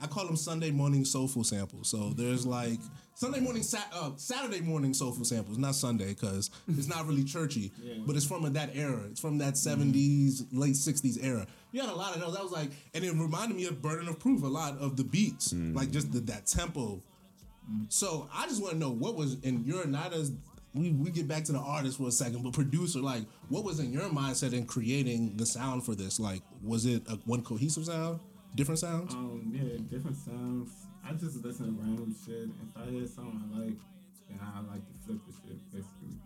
I 0.00 0.06
call 0.06 0.26
them 0.26 0.36
Sunday 0.36 0.70
morning 0.70 1.04
soulful 1.04 1.42
samples. 1.44 1.88
So 1.88 2.10
there's 2.10 2.46
like 2.46 2.78
Sunday 3.14 3.40
morning, 3.40 3.62
sa- 3.64 3.78
uh, 3.92 4.10
Saturday 4.16 4.60
morning 4.60 4.94
soulful 4.94 5.24
samples, 5.24 5.58
not 5.58 5.74
Sunday 5.74 6.08
because 6.14 6.50
it's 6.68 6.86
not 6.86 7.06
really 7.06 7.24
churchy, 7.24 7.72
but 8.06 8.14
it's 8.14 8.24
from 8.24 8.50
that 8.52 8.70
era. 8.76 9.02
It's 9.10 9.20
from 9.20 9.38
that 9.38 9.54
70s, 9.54 10.46
late 10.52 10.74
60s 10.74 11.18
era. 11.22 11.46
You 11.72 11.80
had 11.80 11.90
a 11.90 11.94
lot 11.94 12.14
of 12.14 12.20
those. 12.20 12.36
I 12.36 12.42
was 12.42 12.52
like, 12.52 12.70
and 12.94 13.04
it 13.04 13.12
reminded 13.12 13.56
me 13.56 13.66
of 13.66 13.82
Burden 13.82 14.08
of 14.08 14.18
Proof, 14.20 14.42
a 14.44 14.46
lot 14.46 14.78
of 14.78 14.96
the 14.96 15.04
beats, 15.04 15.52
like 15.52 15.90
just 15.90 16.12
the, 16.12 16.20
that 16.20 16.46
tempo. 16.46 17.02
So 17.88 18.28
I 18.32 18.46
just 18.46 18.62
want 18.62 18.74
to 18.74 18.78
know 18.78 18.90
what 18.90 19.14
was, 19.16 19.34
and 19.44 19.66
you're 19.66 19.86
not 19.86 20.14
as, 20.14 20.32
we, 20.74 20.90
we 20.92 21.10
get 21.10 21.26
back 21.28 21.44
to 21.44 21.52
the 21.52 21.58
artist 21.58 21.98
for 21.98 22.08
a 22.08 22.12
second, 22.12 22.42
but 22.44 22.52
producer, 22.52 23.00
like, 23.00 23.24
what 23.48 23.64
was 23.64 23.80
in 23.80 23.92
your 23.92 24.08
mindset 24.08 24.52
in 24.54 24.64
creating 24.64 25.36
the 25.36 25.44
sound 25.44 25.84
for 25.84 25.94
this? 25.94 26.18
Like, 26.20 26.42
was 26.62 26.86
it 26.86 27.02
a, 27.08 27.16
one 27.26 27.42
cohesive 27.42 27.84
sound, 27.84 28.20
different 28.58 28.80
sounds? 28.80 29.14
Um, 29.14 29.52
yeah, 29.54 29.78
different 29.88 30.16
sounds. 30.16 30.70
I 31.08 31.12
just 31.12 31.44
listen 31.44 31.66
to 31.66 31.80
random 31.80 32.14
shit. 32.26 32.50
If 32.50 32.76
I 32.76 32.90
hear 32.90 33.06
something 33.06 33.40
I 33.54 33.58
like, 33.58 33.78
then 34.28 34.40
I 34.42 34.60
like 34.68 34.84
to 34.84 34.94
flip 35.06 35.20
the 35.26 35.32
shit, 35.32 35.58
basically. 35.70 36.18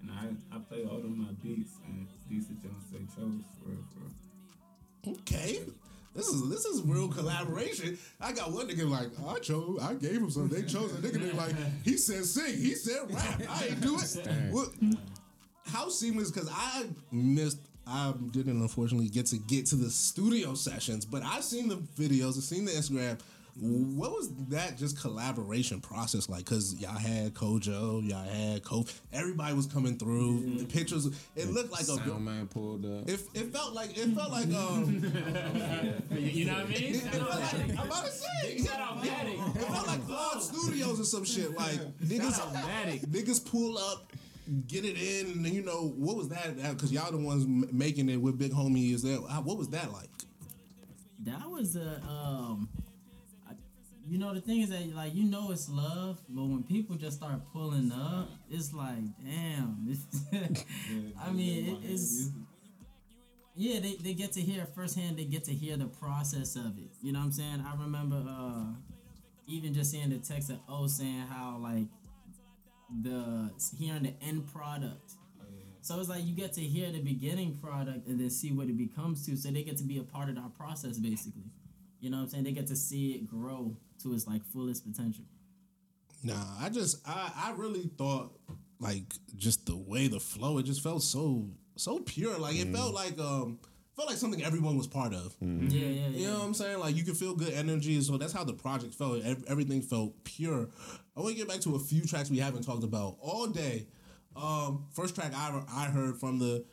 And 0.00 0.10
I, 0.10 0.56
I 0.56 0.60
play 0.60 0.84
all 0.84 0.98
of 0.98 1.10
my 1.10 1.32
beats, 1.42 1.72
and 1.84 2.06
these 2.30 2.44
are 2.44 2.54
Jones 2.54 2.86
they 2.92 3.00
chose 3.00 3.42
for 3.58 3.68
real, 3.68 3.84
for. 5.02 5.10
Okay. 5.10 5.60
This 6.14 6.26
is 6.28 6.48
this 6.48 6.64
is 6.64 6.82
real 6.82 7.08
collaboration. 7.08 7.98
I 8.20 8.32
got 8.32 8.52
one 8.52 8.68
nigga 8.68 8.88
like 8.88 9.10
I 9.28 9.38
chose, 9.38 9.78
I 9.80 9.94
gave 9.94 10.16
him 10.16 10.30
some. 10.30 10.48
They 10.48 10.62
chose 10.62 10.92
a 10.92 10.96
nigga. 10.96 11.20
They 11.20 11.32
like 11.32 11.54
he 11.84 11.96
said 11.96 12.24
sing, 12.24 12.56
he 12.56 12.74
said 12.74 13.12
rap. 13.12 13.42
I 13.48 13.66
ain't 13.66 13.80
do 13.80 13.96
it. 13.96 14.52
What, 14.52 14.68
how 15.66 15.88
seamless? 15.88 16.30
Because 16.30 16.50
I 16.52 16.86
missed. 17.12 17.60
I 17.90 18.12
didn't 18.30 18.60
unfortunately 18.60 19.08
get 19.08 19.26
to 19.26 19.38
get 19.38 19.66
to 19.66 19.76
the 19.76 19.90
studio 19.90 20.54
sessions, 20.54 21.04
but 21.04 21.22
I've 21.22 21.44
seen 21.44 21.68
the 21.68 21.76
videos. 21.76 22.36
I've 22.36 22.44
seen 22.44 22.64
the 22.64 22.72
Instagram. 22.72 23.18
What 23.60 24.12
was 24.12 24.30
that 24.48 24.78
just 24.78 24.98
collaboration 25.00 25.80
process 25.80 26.28
like? 26.28 26.46
Cause 26.46 26.76
y'all 26.78 26.92
had 26.92 27.34
Kojo, 27.34 28.08
y'all 28.08 28.24
had 28.24 28.62
Ko. 28.62 28.86
Everybody 29.12 29.54
was 29.54 29.66
coming 29.66 29.98
through. 29.98 30.58
The 30.58 30.64
pictures. 30.64 31.06
It 31.34 31.50
looked 31.50 31.72
like 31.72 31.82
a. 31.82 31.84
Sound 31.84 32.24
man 32.24 32.46
pulled 32.46 32.86
up. 32.86 33.08
It, 33.08 33.20
it 33.34 33.52
felt 33.52 33.74
like 33.74 33.98
it 33.98 34.14
felt 34.14 34.30
like 34.30 34.46
um. 34.54 35.02
You 36.16 36.44
know 36.46 36.54
what 36.54 36.64
I 36.64 36.68
mean? 36.68 36.94
It 36.94 37.00
felt 37.00 37.28
like, 37.28 37.78
I'm 37.78 37.86
about 37.86 38.06
to 38.06 38.12
say. 38.12 38.58
Shout. 38.64 39.04
It 39.04 39.62
felt 39.62 39.86
like 39.86 40.06
Quad 40.06 40.42
Studios 40.42 41.00
or 41.00 41.04
some 41.04 41.24
shit. 41.24 41.54
Like 41.56 41.80
niggas, 41.98 42.36
Shout 42.36 42.54
out 42.54 42.88
niggas 43.10 43.44
pull 43.44 43.76
up, 43.78 44.12
get 44.66 44.84
it 44.84 44.96
in, 44.96 45.44
you 45.44 45.62
know 45.62 45.88
what 45.96 46.16
was 46.16 46.28
that? 46.28 46.56
Because 46.56 46.92
y'all 46.92 47.10
the 47.10 47.18
ones 47.18 47.44
making 47.72 48.08
it 48.08 48.16
with 48.20 48.38
Big 48.38 48.52
Homie. 48.52 48.92
Is 48.94 49.02
that 49.02 49.20
what 49.44 49.56
was 49.58 49.68
that 49.68 49.92
like? 49.92 50.08
That 51.24 51.50
was 51.50 51.76
a 51.76 52.00
um. 52.08 52.68
I- 53.48 53.54
You 54.08 54.18
know 54.18 54.32
the 54.34 54.40
thing 54.40 54.60
is 54.62 54.70
that 54.70 54.94
like 54.94 55.14
you 55.14 55.24
know 55.24 55.50
it's 55.50 55.68
love, 55.68 56.20
but 56.28 56.44
when 56.44 56.62
people 56.64 56.96
just 56.96 57.18
start 57.18 57.40
pulling 57.52 57.92
up, 57.92 58.30
it's 58.50 58.72
like 58.72 59.04
damn. 59.24 59.76
This, 59.86 60.00
I 61.22 61.30
mean, 61.30 61.66
it, 61.76 61.90
it's 61.90 62.30
yeah. 63.56 63.80
They, 63.80 63.96
they 63.96 64.14
get 64.14 64.32
to 64.32 64.40
hear 64.40 64.66
firsthand. 64.74 65.18
They 65.18 65.24
get 65.24 65.44
to 65.44 65.52
hear 65.52 65.76
the 65.76 65.86
process 65.86 66.56
of 66.56 66.78
it. 66.78 66.90
You 67.02 67.12
know 67.12 67.18
what 67.18 67.26
I'm 67.26 67.32
saying? 67.32 67.64
I 67.66 67.80
remember 67.82 68.24
uh, 68.26 68.64
even 69.46 69.74
just 69.74 69.90
seeing 69.90 70.08
the 70.10 70.18
text 70.18 70.50
of 70.50 70.58
O 70.68 70.86
saying 70.86 71.26
how 71.28 71.58
like 71.60 71.84
the 73.02 73.50
hearing 73.78 74.02
the 74.02 74.14
end 74.22 74.52
product. 74.52 75.12
So 75.82 75.98
it's 75.98 76.10
like 76.10 76.24
you 76.24 76.34
get 76.34 76.52
to 76.54 76.60
hear 76.60 76.90
the 76.92 77.00
beginning 77.00 77.56
product 77.56 78.06
and 78.06 78.20
then 78.20 78.28
see 78.28 78.52
what 78.52 78.68
it 78.68 78.76
becomes 78.76 79.24
to. 79.26 79.36
So 79.36 79.50
they 79.50 79.62
get 79.62 79.78
to 79.78 79.84
be 79.84 79.98
a 79.98 80.02
part 80.02 80.28
of 80.28 80.36
our 80.36 80.50
process, 80.50 80.98
basically. 80.98 81.50
You 82.00 82.10
know 82.10 82.18
what 82.18 82.24
I'm 82.24 82.28
saying? 82.28 82.44
They 82.44 82.52
get 82.52 82.66
to 82.66 82.76
see 82.76 83.12
it 83.12 83.26
grow 83.26 83.76
to 84.02 84.14
its 84.14 84.26
like 84.26 84.44
fullest 84.44 84.86
potential. 84.90 85.24
Nah, 86.22 86.44
I 86.60 86.68
just 86.68 87.06
I 87.08 87.32
I 87.34 87.54
really 87.56 87.90
thought 87.96 88.32
like 88.78 89.04
just 89.36 89.66
the 89.66 89.76
way 89.76 90.08
the 90.08 90.20
flow. 90.20 90.58
It 90.58 90.64
just 90.64 90.82
felt 90.82 91.02
so 91.02 91.48
so 91.76 91.98
pure. 92.00 92.38
Like 92.38 92.56
it 92.56 92.68
felt 92.68 92.94
like 92.94 93.18
um 93.18 93.58
felt 94.00 94.08
like 94.08 94.18
something 94.18 94.42
everyone 94.42 94.78
was 94.78 94.86
part 94.86 95.12
of. 95.12 95.36
Yeah, 95.42 95.48
yeah, 95.68 95.86
yeah. 95.86 96.08
You 96.08 96.26
know 96.28 96.38
what 96.38 96.44
I'm 96.46 96.54
saying? 96.54 96.78
Like 96.78 96.96
you 96.96 97.04
can 97.04 97.14
feel 97.14 97.34
good 97.34 97.52
energy, 97.52 98.00
so 98.00 98.16
that's 98.16 98.32
how 98.32 98.44
the 98.44 98.54
project 98.54 98.94
felt. 98.94 99.22
Everything 99.46 99.82
felt 99.82 100.24
pure. 100.24 100.68
I 101.14 101.20
want 101.20 101.32
to 101.32 101.38
get 101.38 101.48
back 101.48 101.60
to 101.60 101.74
a 101.74 101.78
few 101.78 102.06
tracks 102.06 102.30
we 102.30 102.38
haven't 102.38 102.62
talked 102.62 102.82
about 102.82 103.18
all 103.20 103.46
day. 103.46 103.86
Um, 104.34 104.86
first 104.94 105.14
track 105.14 105.32
I 105.34 105.62
I 105.70 105.84
heard 105.86 106.16
from 106.16 106.38
the. 106.38 106.64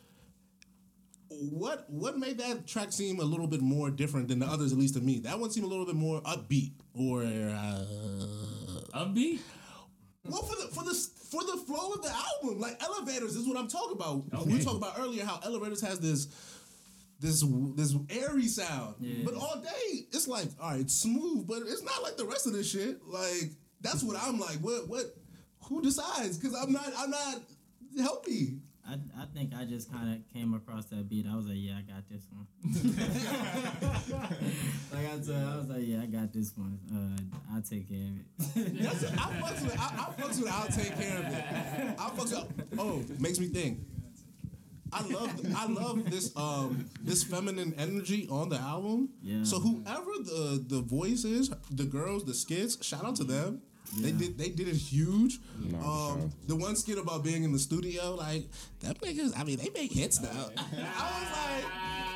What 1.29 1.89
what 1.89 2.17
made 2.17 2.37
that 2.37 2.65
track 2.65 2.93
seem 2.93 3.19
a 3.19 3.25
little 3.25 3.47
bit 3.47 3.59
more 3.61 3.91
different 3.91 4.29
than 4.29 4.39
the 4.39 4.45
others, 4.45 4.71
at 4.71 4.77
least 4.77 4.93
to 4.93 5.01
me? 5.01 5.19
That 5.19 5.37
one 5.37 5.51
seemed 5.51 5.65
a 5.65 5.69
little 5.69 5.85
bit 5.85 5.95
more 5.95 6.21
upbeat, 6.21 6.71
or 6.93 7.23
uh, 7.23 7.85
Upbeat. 8.95 9.39
well, 10.23 10.43
for 10.43 10.55
the 10.55 10.69
for 10.73 10.85
the 10.85 10.93
for 11.29 11.43
the 11.43 11.57
flow 11.57 11.91
of 11.91 12.01
the 12.01 12.09
album, 12.09 12.61
like 12.61 12.81
Elevators 12.81 13.35
is 13.35 13.45
what 13.45 13.57
I'm 13.57 13.67
talking 13.67 13.97
about. 13.97 14.47
We 14.47 14.63
talked 14.63 14.77
about 14.77 14.97
earlier 14.97 15.25
how 15.25 15.41
Elevators 15.43 15.81
has 15.81 15.99
this 15.99 16.29
this 17.19 17.43
this 17.75 17.95
airy 18.09 18.47
sound, 18.47 18.95
Yeah. 18.99 19.23
but 19.25 19.33
all 19.35 19.61
day 19.61 20.05
it's 20.11 20.27
like 20.27 20.47
all 20.61 20.71
right, 20.71 20.89
smooth, 20.89 21.47
but 21.47 21.63
it's 21.65 21.83
not 21.83 22.03
like 22.03 22.17
the 22.17 22.25
rest 22.25 22.47
of 22.47 22.53
this 22.53 22.69
shit. 22.69 22.99
Like 23.05 23.51
that's 23.81 24.03
what 24.03 24.17
I'm 24.21 24.39
like. 24.39 24.57
What 24.57 24.87
what? 24.87 25.05
Who 25.69 25.81
decides? 25.81 26.37
Because 26.37 26.55
I'm 26.55 26.71
not 26.71 26.91
I'm 26.97 27.09
not 27.11 27.35
healthy. 27.99 28.59
I, 28.89 28.93
I 29.19 29.25
think 29.33 29.51
I 29.53 29.65
just 29.65 29.91
kind 29.91 30.13
of 30.15 30.33
came 30.33 30.53
across 30.53 30.85
that 30.85 31.09
beat. 31.09 31.25
I 31.29 31.35
was 31.35 31.45
like, 31.47 31.57
yeah, 31.59 31.73
I 31.77 31.81
got 31.81 32.07
this 32.09 32.25
one. 32.31 32.47
like 34.93 35.05
I 35.13 35.21
said, 35.21 35.43
I 35.45 35.57
was 35.57 35.67
like, 35.67 35.81
yeah, 35.85 36.01
I 36.01 36.05
got 36.05 36.31
this 36.31 36.53
one. 36.55 36.79
Uh, 36.89 37.53
I'll 37.53 37.61
take 37.61 37.89
care 37.89 37.97
of 38.07 38.55
it. 38.65 38.81
That's. 38.81 39.03
I 39.03 39.15
fucks 39.41 39.61
with 39.63 39.77
I, 39.77 39.83
I 39.85 40.21
fucks 40.21 40.39
with 40.41 40.51
I'll 40.51 40.67
take 40.67 40.95
care 40.97 41.17
of 41.17 41.25
it. 41.25 41.43
I 41.99 42.09
fucks 42.11 42.31
with 42.31 42.79
oh 42.79 43.03
makes 43.19 43.39
me 43.39 43.47
think. 43.47 43.79
I 44.91 45.07
love 45.07 45.31
I 45.55 45.65
love 45.67 46.09
this 46.09 46.35
um 46.35 46.89
this 47.01 47.23
feminine 47.23 47.73
energy 47.77 48.27
on 48.29 48.49
the 48.49 48.57
album. 48.57 49.09
Yeah. 49.21 49.43
So 49.43 49.59
whoever 49.59 50.11
the 50.23 50.63
the 50.67 50.81
voice 50.81 51.23
is, 51.23 51.51
the 51.71 51.85
girls, 51.85 52.25
the 52.25 52.33
skits, 52.33 52.83
shout 52.85 53.05
out 53.05 53.15
to 53.17 53.23
them. 53.23 53.61
They 53.99 54.11
did 54.11 54.37
they 54.37 54.49
did 54.49 54.67
it 54.67 54.75
huge. 54.75 55.39
No, 55.59 55.77
um, 55.77 56.19
sure. 56.19 56.29
the 56.47 56.55
one 56.55 56.75
skit 56.75 56.97
about 56.97 57.23
being 57.23 57.43
in 57.43 57.53
the 57.53 57.59
studio, 57.59 58.15
like 58.15 58.47
that 58.81 58.99
niggas. 59.01 59.37
I 59.37 59.43
mean, 59.43 59.57
they 59.57 59.69
make 59.69 59.91
hits 59.91 60.21
now. 60.21 60.29
I 60.57 61.19
was 61.19 61.31
like. 61.31 62.06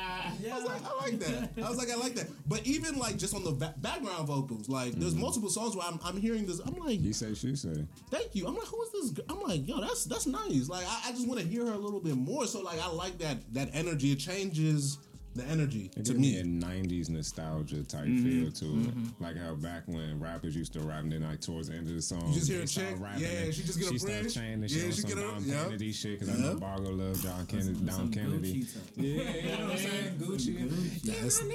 I 0.52 0.56
was 0.56 0.64
like, 0.64 0.84
I 0.84 1.04
like 1.04 1.18
that. 1.20 1.50
I 1.64 1.68
was 1.68 1.78
like, 1.78 1.90
I 1.90 1.96
like 1.96 2.14
that. 2.14 2.26
But 2.48 2.66
even 2.66 2.98
like 2.98 3.16
just 3.16 3.34
on 3.34 3.44
the 3.44 3.52
ba- 3.52 3.74
background 3.78 4.26
vocals, 4.26 4.68
like 4.68 4.92
there's 4.92 5.12
mm-hmm. 5.12 5.22
multiple 5.22 5.50
songs 5.50 5.76
where 5.76 5.86
I'm, 5.86 5.98
I'm 6.04 6.16
hearing 6.16 6.46
this. 6.46 6.60
I'm 6.60 6.74
like, 6.76 7.00
He 7.00 7.12
say, 7.12 7.34
she 7.34 7.56
say. 7.56 7.86
thank 8.10 8.34
you. 8.34 8.46
I'm 8.46 8.54
like, 8.54 8.66
who 8.66 8.82
is 8.82 8.92
this? 8.92 9.10
Girl? 9.10 9.24
I'm 9.28 9.40
like, 9.40 9.66
yo, 9.66 9.80
that's 9.80 10.04
that's 10.04 10.26
nice. 10.26 10.68
Like, 10.68 10.86
I, 10.86 11.08
I 11.08 11.12
just 11.12 11.26
want 11.26 11.40
to 11.40 11.46
hear 11.46 11.66
her 11.66 11.72
a 11.72 11.78
little 11.78 12.00
bit 12.00 12.16
more. 12.16 12.46
So 12.46 12.60
like, 12.60 12.80
I 12.80 12.88
like 12.88 13.18
that 13.18 13.38
that 13.54 13.70
energy. 13.72 14.12
It 14.12 14.18
changes 14.18 14.98
the 15.34 15.44
energy 15.44 15.90
It 15.96 16.04
to 16.06 16.14
me 16.14 16.32
me. 16.32 16.36
a 16.40 16.44
'90s 16.44 17.08
nostalgia 17.08 17.82
type 17.84 18.04
Mm-hmm. 18.04 18.42
feel 18.42 18.52
to 18.52 18.88
it, 18.88 18.94
like 19.20 19.36
how 19.36 19.54
back 19.54 19.84
when 19.86 20.20
rappers 20.20 20.54
used 20.54 20.72
to 20.74 20.80
rap, 20.80 21.04
and 21.04 21.12
then 21.12 21.22
like 21.22 21.40
towards 21.40 21.68
the 21.68 21.74
end 21.74 21.88
of 21.88 21.94
the 21.94 22.02
song, 22.02 22.28
You 22.28 22.34
just 22.34 22.48
hear 22.50 22.62
a 22.62 22.66
chick, 22.66 22.96
rapping, 22.98 23.22
yeah, 23.22 23.50
she 23.50 23.62
just 23.62 23.78
get 23.78 23.88
a 23.88 23.92
she 23.92 23.98
start 23.98 24.20
bridge. 24.22 24.34
chaining 24.34 24.60
Yeah, 24.62 24.68
shit 24.68 24.84
on 24.84 24.90
she 24.92 25.00
some 25.00 25.10
get 25.10 25.18
a- 25.18 25.22
Dom 25.22 25.44
yeah. 25.46 25.64
Kennedy 25.64 25.92
shit 25.92 26.20
because 26.20 26.34
I 26.34 26.38
Yeah. 26.38 26.52
know 26.52 26.58
Bago 26.58 26.98
love 26.98 27.22
John 27.22 27.46
Kennedy, 27.46 27.74
Some 27.74 27.86
Dom 27.86 28.10
Kennedy. 28.12 28.60
Gucci. 28.62 28.76
Yeah, 28.96 29.02
you 29.04 29.42
know 29.58 29.64
what 29.64 29.70
I'm 29.72 29.78
saying? 29.78 30.18
Gucci. 30.18 31.00
Yes. 31.02 31.40
You 31.40 31.48
know 31.48 31.54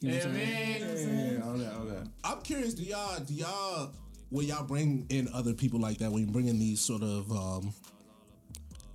Yeah, 0.00 0.16
what 0.18 0.26
I'm 0.26 0.32
man. 0.34 0.96
saying? 0.96 1.32
Yeah, 1.38 1.44
all 1.46 1.56
that, 1.58 1.72
all 1.74 1.84
that. 1.86 2.08
I'm 2.24 2.40
curious. 2.42 2.74
Do 2.74 2.82
y'all 2.84 3.20
do 3.20 3.32
y'all 3.34 3.92
when 4.30 4.46
y'all 4.46 4.66
bring 4.66 5.06
in 5.08 5.28
other 5.32 5.54
people 5.54 5.80
like 5.80 5.98
that? 5.98 6.12
When 6.12 6.26
you 6.26 6.30
bring 6.30 6.46
in 6.48 6.58
these 6.58 6.80
sort 6.80 7.02
of 7.02 7.30
um, 7.32 7.72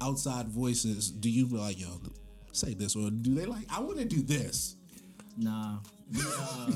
outside 0.02 0.48
voices, 0.48 1.10
do 1.12 1.30
you 1.30 1.48
be 1.48 1.56
like, 1.58 1.80
yo, 1.80 1.88
say 2.52 2.74
this, 2.74 2.96
or 2.96 3.10
do 3.10 3.34
they 3.36 3.46
like? 3.46 3.66
I 3.72 3.80
want 3.80 3.98
to 4.00 4.06
do 4.06 4.22
this. 4.22 4.76
Nah. 5.38 5.78
We, 6.12 6.22
uh, 6.22 6.26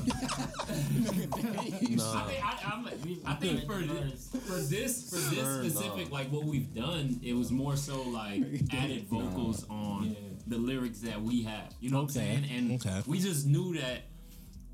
I 0.62 1.26
think, 1.26 2.00
I, 2.00 2.72
I'm, 2.72 2.86
I 3.26 3.34
think 3.34 3.66
for 3.66 3.80
this, 3.82 4.28
for 4.46 4.52
this 4.60 5.10
for 5.10 5.16
this 5.16 5.34
Sure, 5.34 5.64
specific 5.64 6.08
no. 6.10 6.14
like 6.16 6.30
what 6.30 6.44
we've 6.44 6.72
done, 6.74 7.18
it 7.22 7.34
was 7.34 7.50
more 7.50 7.76
so 7.76 8.00
like 8.02 8.42
added 8.72 9.06
vocals 9.08 9.66
on 9.68 10.16
the 10.46 10.56
lyrics 10.56 11.00
that 11.00 11.20
we 11.20 11.42
have. 11.42 11.74
You 11.80 11.90
know 11.90 11.96
what 11.98 12.02
I'm 12.04 12.08
saying? 12.10 12.44
And 12.54 12.72
Okay. 12.72 13.02
we 13.06 13.18
just 13.18 13.46
knew 13.46 13.74
that 13.78 14.02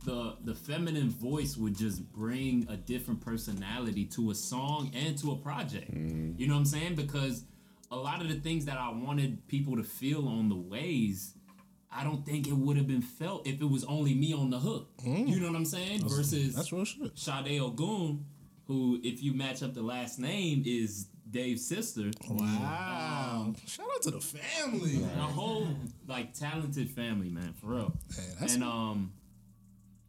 the 0.05 0.37
the 0.45 0.55
feminine 0.55 1.11
voice 1.11 1.57
would 1.57 1.77
just 1.77 2.11
bring 2.13 2.67
a 2.71 2.77
different 2.77 3.21
personality 3.21 4.05
to 4.07 4.31
a 4.31 4.35
song 4.35 4.91
and 4.95 5.17
to 5.19 5.33
a 5.33 5.37
project. 5.37 5.91
You 5.93 6.47
know 6.47 6.55
what 6.55 6.61
I'm 6.61 6.65
saying? 6.67 6.95
Because 6.97 7.45
a 7.91 7.97
lot 7.97 8.21
of 8.21 8.29
the 8.29 8.37
things 8.37 8.67
that 8.67 8.79
I 8.79 8.91
wanted 8.91 9.47
people 9.49 9.77
to 9.77 9.83
feel 9.83 10.29
on 10.29 10.49
the 10.49 10.57
ways. 10.57 11.35
I 11.93 12.05
don't 12.05 12.25
think 12.25 12.47
it 12.47 12.53
would 12.53 12.77
have 12.77 12.87
been 12.87 13.03
felt 13.03 13.47
if 13.47 13.61
it 13.61 13.69
was 13.69 13.85
only 13.85 14.15
me 14.15 14.33
on 14.33 14.51
the 14.51 14.59
hook. 14.61 14.91
You 15.05 15.41
know 15.41 15.49
what 15.49 15.57
I'm 15.57 15.65
saying? 15.65 16.09
Versus 16.09 16.55
That's 16.55 16.73
real 16.73 16.85
shit. 16.85 17.19
Sade 17.19 17.61
Ogun, 17.61 18.25
who, 18.67 19.01
if 19.03 19.23
you 19.23 19.33
match 19.35 19.63
up 19.65 19.75
the 19.75 19.83
last 19.83 20.21
name, 20.21 20.63
is 20.65 21.09
Dave's 21.29 21.67
sister. 21.67 22.11
Wow! 22.29 23.55
Shout 23.67 23.87
out 23.93 24.03
to 24.03 24.11
the 24.13 24.21
family. 24.21 25.03
A 25.03 25.23
whole 25.23 25.69
like 26.07 26.35
talented 26.35 26.91
family, 26.91 27.29
man, 27.29 27.55
for 27.61 27.69
real. 27.69 27.93
That's 28.39 28.55
and 28.55 28.65
um, 28.65 29.13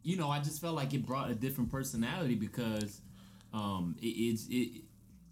you 0.02 0.16
know, 0.16 0.30
I 0.30 0.40
just 0.40 0.60
felt 0.60 0.74
like 0.74 0.94
it 0.94 1.06
brought 1.06 1.30
a 1.30 1.34
different 1.34 1.70
personality 1.70 2.34
because 2.34 3.00
um, 3.52 3.96
it, 4.00 4.06
it's 4.06 4.46
it. 4.48 4.84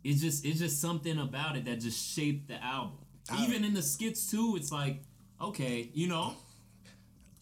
It's 0.03 0.21
just 0.21 0.45
it's 0.45 0.59
just 0.59 0.81
something 0.81 1.19
about 1.19 1.57
it 1.57 1.65
that 1.67 1.81
just 1.81 2.15
shaped 2.15 2.49
the 2.49 2.63
album. 2.63 2.99
Even 3.41 3.65
in 3.65 3.75
the 3.75 3.83
skits 3.83 4.31
too, 4.31 4.55
it's 4.57 4.73
like 4.73 5.03
okay, 5.41 5.89
you 5.95 6.09
know. 6.09 6.35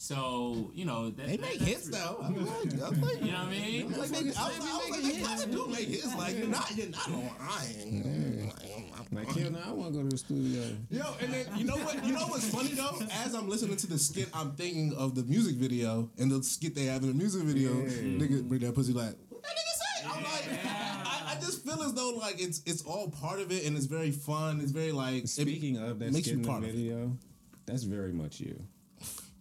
So 0.00 0.70
you 0.74 0.84
know 0.84 1.10
that, 1.10 1.26
they 1.26 1.36
that- 1.36 1.40
make 1.40 1.60
hits 1.60 1.86
re- 1.86 1.92
though. 1.98 2.18
I'm 2.22 2.36
like, 2.46 2.82
I'm 2.82 3.00
like, 3.00 3.20
You 3.20 3.32
know 3.32 3.38
what 3.38 3.46
I 3.46 3.50
mean? 3.50 3.92
Like 3.98 4.08
they, 4.10 4.18
I 4.18 4.20
was, 4.22 4.36
I 4.38 4.48
was 4.48 4.90
like, 4.90 5.02
they 5.02 5.20
kind 5.22 5.42
of 5.42 5.50
do 5.50 5.66
make 5.66 5.88
hits. 5.88 6.14
Like 6.16 6.38
you're 6.38 6.46
not, 6.46 6.76
you're 6.76 6.88
not 6.88 7.10
lying. 7.40 8.52
Like, 9.10 9.26
hell 9.28 9.50
no, 9.50 9.58
I 9.66 9.70
want 9.72 9.92
to 9.94 9.98
go 9.98 10.02
to 10.04 10.08
the 10.10 10.18
studio. 10.18 10.62
Yo, 10.90 11.02
and 11.20 11.32
then 11.32 11.46
you 11.56 11.64
know 11.64 11.76
what? 11.78 12.04
You 12.04 12.12
know 12.12 12.26
what's 12.26 12.48
funny 12.50 12.68
though? 12.74 12.98
As 13.24 13.34
I'm 13.34 13.48
listening 13.48 13.76
to 13.76 13.86
the 13.88 13.98
skit, 13.98 14.28
I'm 14.34 14.52
thinking 14.52 14.94
of 14.96 15.14
the 15.14 15.22
music 15.24 15.56
video 15.56 16.10
and 16.18 16.30
the 16.30 16.42
skit 16.44 16.74
they 16.76 16.84
have 16.84 17.02
in 17.02 17.08
the 17.08 17.14
music 17.14 17.42
video. 17.42 17.70
Nigga, 17.72 18.46
bring 18.46 18.60
that 18.60 18.74
pussy 18.74 18.92
like. 18.92 19.14
What 19.30 19.42
that 19.42 19.50
nigga 19.50 20.02
say? 20.02 20.08
I'm 20.08 20.22
like, 20.22 20.26
I, 20.32 20.36
I 20.36 20.37
just 20.37 20.37
feel 21.68 21.82
as 21.82 21.94
though 21.94 22.10
like 22.10 22.40
it's 22.40 22.62
it's 22.66 22.82
all 22.82 23.08
part 23.10 23.40
of 23.40 23.50
it 23.52 23.64
and 23.66 23.76
it's 23.76 23.86
very 23.86 24.10
fun. 24.10 24.60
It's 24.60 24.72
very 24.72 24.92
like 24.92 25.24
it 25.24 25.28
Speaking 25.28 25.76
of 25.78 25.98
that 25.98 26.12
makes 26.12 26.26
skit 26.26 26.26
you 26.26 26.32
in 26.38 26.42
the 26.42 26.48
part 26.48 26.62
of 26.62 26.68
it. 26.68 26.74
video, 26.74 27.16
that's 27.66 27.82
very 27.84 28.12
much 28.12 28.40
you. 28.40 28.60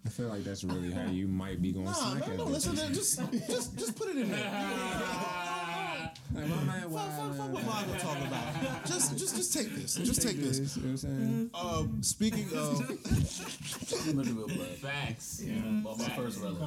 I 0.05 0.09
feel 0.09 0.27
like 0.27 0.43
that's 0.45 0.63
really 0.63 0.91
how 0.91 1.05
you 1.11 1.27
might 1.27 1.61
be 1.61 1.73
going 1.73 1.85
Nah, 1.85 1.91
smack 1.93 2.27
no, 2.27 2.31
at 2.33 2.37
no, 2.39 2.43
listen, 2.45 2.75
to- 2.77 2.87
just 2.93 3.19
just 3.47 3.77
just 3.77 3.95
put 3.97 4.09
it 4.09 4.17
in 4.17 4.31
there. 4.31 5.33
Like, 6.35 6.47
my 6.49 6.55
man, 6.63 6.81
Fuck, 6.89 6.91
fuck, 6.91 7.35
fuck 7.37 7.53
what 7.53 7.63
Vlog 7.63 7.87
will 7.87 7.99
talk 7.99 8.17
about. 8.27 8.85
Just 8.85 9.17
just 9.17 9.35
just 9.37 9.53
take 9.53 9.73
this. 9.73 9.95
Just 9.95 10.21
take 10.21 10.37
this. 10.37 10.59
You 10.77 10.83
know 10.83 10.87
what 10.89 10.91
I'm 10.91 10.97
saying? 10.97 11.49
Um, 11.53 12.03
speaking 12.03 12.45
of, 12.55 12.79
Mitchellville 12.87 14.47
Blast. 14.55 14.77
Facts. 14.81 15.41
Bought 15.83 15.99
my 15.99 16.09
first 16.09 16.39
relic. 16.41 16.57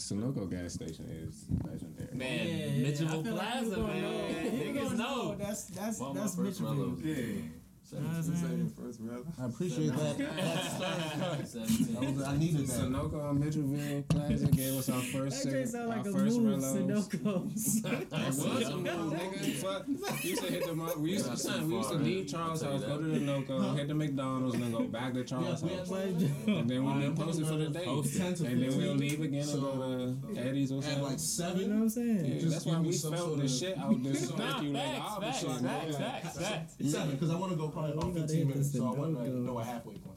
Yeah. 0.00 0.16
Sunoco 0.16 0.50
gas 0.50 0.74
station 0.74 1.06
is 1.10 1.44
legendary. 1.64 2.14
Man, 2.16 2.46
yeah, 2.46 2.54
yeah, 2.66 2.82
Mitchell 2.82 3.08
I 3.08 3.10
feel 3.22 3.34
like 3.34 3.52
Plaza, 3.52 3.76
man. 3.78 4.58
You 4.58 4.64
Niggas 4.64 4.82
gonna 4.84 4.96
know. 4.96 5.34
That's 5.38 5.64
that's 5.66 5.98
Bought 5.98 6.14
my 6.14 6.20
that's 6.22 6.36
first 6.36 6.62
Mitchellville. 6.62 7.04
relic. 7.04 7.18
Yeah. 7.18 7.42
Seventeen. 7.90 8.72
First 8.80 9.00
brother. 9.00 9.24
I 9.40 9.46
appreciate 9.46 9.92
that. 9.96 11.42
Seventeen. 11.46 12.22
I 12.24 12.36
needed 12.36 12.66
that. 12.68 12.80
Sunoco 12.80 13.30
and 13.30 13.42
Mitchellville 13.42 14.08
Classic 14.08 14.50
gave 14.52 14.78
us 14.78 14.88
our 14.88 15.00
first 15.00 15.42
That 15.50 15.68
sound 15.68 15.88
like 15.88 15.98
our 16.00 16.08
a 16.08 16.12
first 16.12 16.38
move, 16.38 16.60
Relos. 16.62 17.08
Sunoco's. 17.10 17.84
It 17.90 18.10
was 18.12 18.68
a 18.68 18.76
move, 18.76 19.12
nigga. 19.12 19.54
Fuck. 19.56 19.86
We 20.22 20.30
used 20.30 20.42
to 20.44 20.52
hit 20.52 20.66
the 20.66 20.74
mo- 20.74 20.94
we 20.98 21.10
used 21.12 21.30
to 21.30 21.36
son, 21.36 21.68
we 21.68 21.76
used 21.76 21.90
to 21.90 21.96
leave. 21.96 22.28
Charles 22.28 22.62
I'll 22.62 22.72
House, 22.72 22.82
go 22.84 22.98
to 22.98 23.04
the 23.04 23.18
Noco, 23.18 23.76
hit 23.76 23.88
the 23.88 23.94
McDonald's, 23.94 24.54
and 24.54 24.64
then 24.64 24.72
go 24.72 24.84
back 24.84 25.12
to 25.14 25.24
Charles 25.24 25.60
House. 25.62 25.90
And 25.90 26.70
then 26.70 26.84
we'll 26.84 27.10
be 27.10 27.10
posted 27.22 27.46
for 27.46 27.56
the 27.56 27.68
day. 27.70 27.84
And 27.86 28.62
then 28.62 28.76
we'll 28.76 28.94
leave 28.94 29.20
again 29.20 29.48
and 29.48 29.60
go 29.60 30.16
to 30.34 30.40
Eddie's 30.40 30.70
or 30.70 30.78
At 30.78 30.84
something. 30.84 31.02
like 31.02 31.10
You 31.10 31.16
know 31.16 31.16
seven. 31.16 31.70
what 31.70 31.82
I'm 31.82 31.88
saying? 31.88 32.24
Yeah, 32.24 32.48
that's 32.50 32.66
why 32.66 32.78
we 32.78 32.92
some 32.92 33.14
felt 33.14 33.38
the 33.38 33.48
shit 33.48 33.76
out 33.78 34.02
this 34.02 34.30
thank 34.30 34.62
you 34.62 34.70
like 34.70 34.84
facts, 34.84 35.18
facts, 35.20 35.38
shit, 35.40 35.48
facts, 35.50 35.62
man. 35.62 35.92
facts, 36.22 36.38
facts. 36.38 36.74
Seven, 36.90 37.10
because 37.12 37.30
I 37.30 37.36
want 37.36 37.52
to 37.52 37.58
go 37.58 37.68
probably 37.80 37.92
about 37.92 38.14
15 38.28 38.48
minutes, 38.48 38.72
so 38.72 38.86
I 38.86 38.92
in 38.92 38.98
want 38.98 39.18
to 39.18 39.24
Dogo. 39.24 39.38
know 39.40 39.58
a 39.58 39.64
halfway 39.64 39.94
point. 39.94 40.16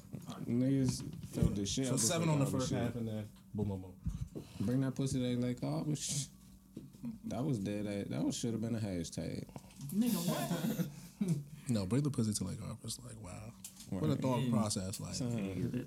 Niggas 0.49 1.03
felt 1.31 1.55
the 1.55 1.65
shit 1.65 1.87
So 1.87 1.97
seven 1.97 2.29
on 2.29 2.39
the 2.39 2.45
Arbor 2.45 2.57
first 2.59 2.69
shit. 2.69 2.77
half, 2.79 2.95
and 2.95 3.07
then 3.07 3.25
boom, 3.53 3.67
boom, 3.67 3.81
boom. 3.81 4.43
Bring 4.61 4.81
that 4.81 4.95
pussy 4.95 5.19
to 5.19 5.41
like 5.45 5.57
oh, 5.63 5.77
Arbor. 5.79 5.95
sh- 5.95 6.25
That 7.25 7.43
was 7.43 7.59
dead. 7.59 7.85
That, 7.85 8.09
that 8.11 8.23
was 8.23 8.35
should 8.35 8.51
have 8.51 8.61
been 8.61 8.75
a 8.75 8.79
hashtag. 8.79 9.45
Nigga, 9.95 10.15
what? 10.27 11.37
No, 11.69 11.85
bring 11.85 12.03
the 12.03 12.09
pussy 12.09 12.33
to 12.33 12.43
Lake 12.43 12.57
Arbor. 12.61 12.77
It's 12.83 12.99
like 13.05 13.15
wow, 13.23 13.31
what 13.89 14.03
a 14.03 14.07
Right. 14.09 14.21
thought 14.21 14.49
process. 14.51 14.99
Like 14.99 15.13
Son, 15.13 15.35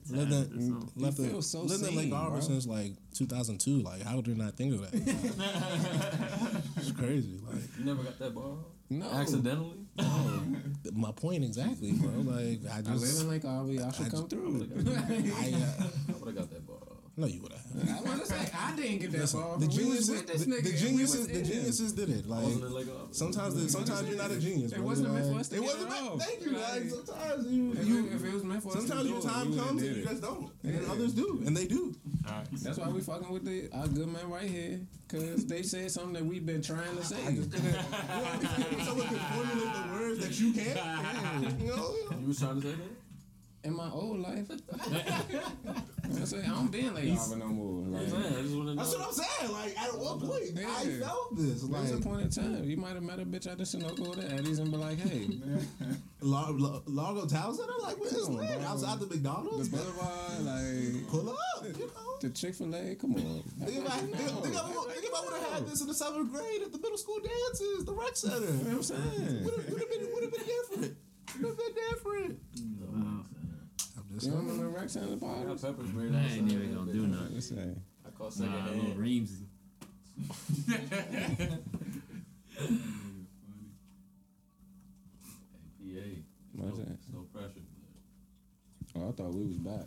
lived 0.09 0.33
in, 0.33 0.81
left 0.97 1.17
feel 1.19 1.37
in, 1.37 1.43
so 1.43 1.63
lived 1.63 1.85
in 1.87 1.97
Lake 1.97 2.13
Arbor 2.13 2.41
since 2.41 2.67
like 2.67 2.93
2002. 3.15 3.83
Like 3.83 4.03
how 4.03 4.21
did 4.21 4.41
I 4.41 4.45
not 4.45 4.57
think 4.57 4.75
of 4.75 4.81
that? 4.91 4.95
it's 6.77 6.93
crazy. 6.93 7.41
Like 7.47 7.63
You 7.79 7.85
never 7.85 8.03
got 8.03 8.19
that 8.19 8.35
bar? 8.35 8.57
No. 8.91 9.11
Accidentally? 9.11 9.86
Th- 9.97 10.95
my 10.95 11.13
point 11.13 11.45
exactly, 11.45 11.93
bro. 11.93 12.11
Like 12.21 12.61
I 12.71 12.77
I 12.79 12.81
live 12.93 13.01
just, 13.01 13.23
in 13.23 13.29
Lake 13.31 13.45
Arbor. 13.45 13.73
Y'all 13.73 13.93
should 13.93 14.07
I 14.07 14.11
come 14.11 14.29
through. 14.29 14.69
I, 14.87 15.53
uh, 15.53 15.85
I 16.09 16.13
would 16.19 16.27
have 16.27 16.37
got 16.37 16.51
that 16.51 16.67
bar. 16.67 16.77
no, 17.17 17.27
you 17.27 17.41
would 17.43 17.53
have. 17.53 17.63
I 17.89 18.01
want 18.09 18.21
to 18.21 18.27
say 18.27 18.37
I 18.59 18.77
didn't 18.77 18.99
get 18.99 19.13
that 19.13 19.21
Listen, 19.21 19.41
far. 19.43 19.59
the 19.59 19.67
but 19.67 19.75
we 19.75 19.85
was 19.85 20.07
geniuses, 20.07 20.11
with 20.11 20.27
this 20.27 20.45
the, 20.45 20.51
nigga 20.51 20.63
the 20.63 20.69
and 20.69 20.81
we 20.81 20.87
geniuses, 20.89 21.27
the 21.29 21.43
geniuses 21.43 21.93
did 21.93 22.09
it. 22.11 22.27
Like 22.29 22.45
Wasn't 22.45 22.65
it 22.65 22.71
like 22.71 22.87
sometimes, 23.13 23.55
the, 23.55 23.69
sometimes 23.69 24.09
you're 24.09 24.19
not 24.19 24.31
a 24.31 24.39
genius. 24.39 24.73
It 24.73 24.77
bro. 24.79 24.85
wasn't 24.87 25.13
meant 25.15 25.33
for 25.33 25.39
us 25.41 25.49
to 25.49 25.57
It 25.57 25.63
wasn't 25.63 25.83
it 25.83 25.91
meant. 25.91 26.07
off. 26.07 26.23
Thank 26.23 26.41
you. 26.45 26.51
Like 26.53 26.73
Like, 26.73 26.91
sometimes 26.91 27.47
you, 27.49 27.73
If 27.73 27.87
you 27.87 28.07
it, 28.07 28.13
if 28.15 28.25
it 28.25 28.33
was 28.33 28.45
meant 28.45 28.63
for 28.63 28.69
us 28.69 28.75
Sometimes 28.77 29.03
do 29.05 29.09
your 29.09 29.23
time 29.23 29.57
comes 29.57 29.83
and 29.83 29.97
you 29.97 30.05
just 30.05 30.23
don't, 30.23 30.51
and 30.65 30.87
others 30.91 31.13
do, 31.15 31.43
and 31.47 31.57
they 31.57 31.67
do. 31.67 31.95
That's 32.63 32.79
why 32.79 32.89
we 32.89 33.01
fucking 33.01 33.31
with 33.31 33.45
the 33.45 33.69
our 33.73 33.87
good 33.87 34.09
man 34.09 34.29
right 34.31 34.49
here, 34.49 34.81
cause 35.09 35.47
they 35.47 35.63
said 35.63 35.91
something 35.91 36.15
that 36.15 36.25
we've 36.25 36.45
been 36.47 36.63
trying 36.63 36.97
to 36.97 37.05
say. 37.05 37.17
Someone 37.25 37.41
can 37.41 39.19
formulate 39.19 39.75
the 39.75 39.89
words 39.93 40.19
that 40.27 40.41
you 40.41 40.53
can't. 40.53 41.61
You 41.61 41.67
know, 41.69 41.95
You 42.21 42.27
was 42.27 42.39
trying 42.39 42.61
to 42.61 42.69
say 42.69 42.75
that? 42.75 43.06
In 43.65 43.75
my 43.77 43.91
old 43.91 44.21
life, 44.21 44.47
I 44.81 46.25
say 46.25 46.39
I 46.45 46.49
don't 46.51 46.71
be 46.71 46.81
in 46.87 46.95
Lake 46.95 47.19
Arbor 47.19 47.37
no 47.37 47.47
more. 47.47 47.83
Like, 47.99 48.13
Man, 48.13 48.23
I 48.23 48.43
just 48.43 48.55
want 48.55 48.69
to 48.69 48.75
know. 48.75 48.77
that's 48.77 48.97
what 48.97 49.07
I'm 49.09 49.13
saying. 49.13 49.53
Like 49.53 49.81
at 49.81 49.99
what 49.99 50.21
point 50.21 50.43
I 50.57 50.85
felt 51.01 51.37
this. 51.37 51.63
There 51.63 51.81
was 51.81 51.91
a 51.91 51.97
point 51.99 52.23
in 52.23 52.31
time 52.31 52.63
you 52.65 52.77
might 52.77 52.95
have 52.95 53.03
met 53.03 53.19
a 53.19 53.25
bitch 53.27 53.51
at 53.51 53.59
the 53.59 53.65
Sunoco 53.65 54.07
or 54.09 54.15
the 54.15 54.31
Eddie's 54.33 54.61
and 54.61 54.71
be 54.71 54.77
like, 54.77 54.99
"Hey, 55.01 55.29
Lar- 56.21 56.53
Lar- 56.53 56.83
Largo 56.87 57.27
Town 57.27 57.55
Center. 57.55 57.73
Like 57.83 57.99
where's 57.99 58.13
Come 58.13 58.37
on, 58.37 58.47
land 58.47 58.61
bro. 58.61 58.69
outside 58.71 59.01
the 59.01 59.07
the 59.07 59.15
McDonald's? 59.17 59.69
Boulevard, 59.69 60.41
like 60.43 61.09
Pull 61.09 61.31
up. 61.31 61.37
You 61.65 61.73
know. 61.87 62.19
the 62.21 62.31
Chick 62.31 62.55
Fil 62.55 62.73
A. 62.73 62.95
Come 62.95 63.15
on, 63.17 63.43
Think 63.67 63.85
about, 63.85 63.99
think, 63.99 64.15
think, 64.17 64.31
about, 64.55 64.93
think 64.93 65.09
about 65.09 65.25
would 65.25 65.35
have 65.43 65.53
had 65.55 65.67
this 65.67 65.81
in 65.81 65.89
the 65.89 65.95
seventh 65.95 66.31
grade 66.31 66.63
at 66.63 66.71
the 66.71 66.79
middle 66.79 66.99
school 66.99 67.19
dances, 67.19 67.85
the 67.85 67.93
rec 67.93 68.15
center. 68.17 68.47
You 68.47 68.53
know 68.53 68.59
what 68.59 68.73
I'm 68.77 68.83
saying? 68.85 69.45
Would 69.45 69.55
have 69.55 69.67
been, 69.91 70.09
would 70.15 70.23
have 70.23 70.33
been 70.33 70.47
different. 70.47 70.97
Would 71.41 71.49
have 71.49 71.59
been 71.59 71.75
different. 71.91 72.39
I'm 74.17 74.21
just 74.21 74.27
You 74.33 74.33
saying. 74.33 74.49
remember 74.49 74.79
Rex 74.79 74.97
and 74.97 75.21
the 75.21 75.27
I 75.27 75.29
got 75.29 75.45
parties? 75.47 75.63
pepper 75.63 75.83
I 75.83 75.85
ain't 76.33 76.53
even 76.53 76.75
gonna 76.75 76.93
do 76.93 77.07
nothing. 77.07 77.35
Let's 77.35 77.49
say. 77.51 77.75
I 78.07 78.11
caught 78.11 78.39
Nah, 78.39 78.47
second 78.47 78.65
little 78.67 78.81
hand. 78.83 78.99
Reamsy. 78.99 79.45
PA. 85.79 86.01
What's 86.57 86.79
no, 86.79 86.85
that? 86.85 86.99
No 87.13 87.21
pressure. 87.33 87.61
Oh, 88.97 89.09
I 89.09 89.13
thought 89.13 89.35
we 89.35 89.45
was 89.45 89.57
back. 89.59 89.87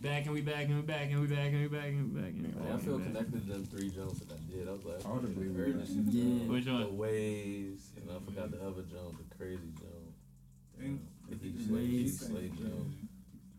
Back 0.00 0.26
and 0.26 0.34
we 0.34 0.40
back 0.42 0.66
and 0.66 0.76
we 0.76 0.82
back 0.82 1.10
and 1.10 1.20
we 1.20 1.26
back 1.26 1.46
and 1.52 1.60
we 1.62 1.66
back 1.68 1.86
and 1.88 2.12
we 2.14 2.20
back 2.20 2.28
and 2.30 2.42
we 2.42 2.48
back. 2.52 2.60
Man, 2.62 2.72
I 2.72 2.76
feel 2.78 2.98
back. 2.98 3.06
connected 3.08 3.46
to 3.46 3.52
them 3.52 3.64
three 3.64 3.90
jumps 3.90 4.20
that 4.20 4.32
I 4.32 4.36
did. 4.52 4.68
I 4.68 4.72
was 4.72 4.84
like, 4.84 5.04
Audibly, 5.04 5.48
we 5.48 5.54
heard 5.58 5.72
back. 5.78 5.86
this 5.86 5.96
shit. 5.96 6.04
Yeah. 6.06 6.46
Which 6.46 6.66
one? 6.66 6.80
The 6.82 6.88
waves, 6.88 7.90
and 7.96 8.08
I 8.10 8.18
forgot 8.24 8.50
the 8.52 8.58
other 8.58 8.82
jump, 8.82 9.18
the 9.18 9.34
crazy 9.36 9.72
jump. 9.76 10.14
Think- 10.78 11.00
The 11.30 11.36
heat 11.36 11.66
slay, 11.66 11.86
heat 11.86 12.02
Waves. 12.04 12.26
slay. 12.26 12.50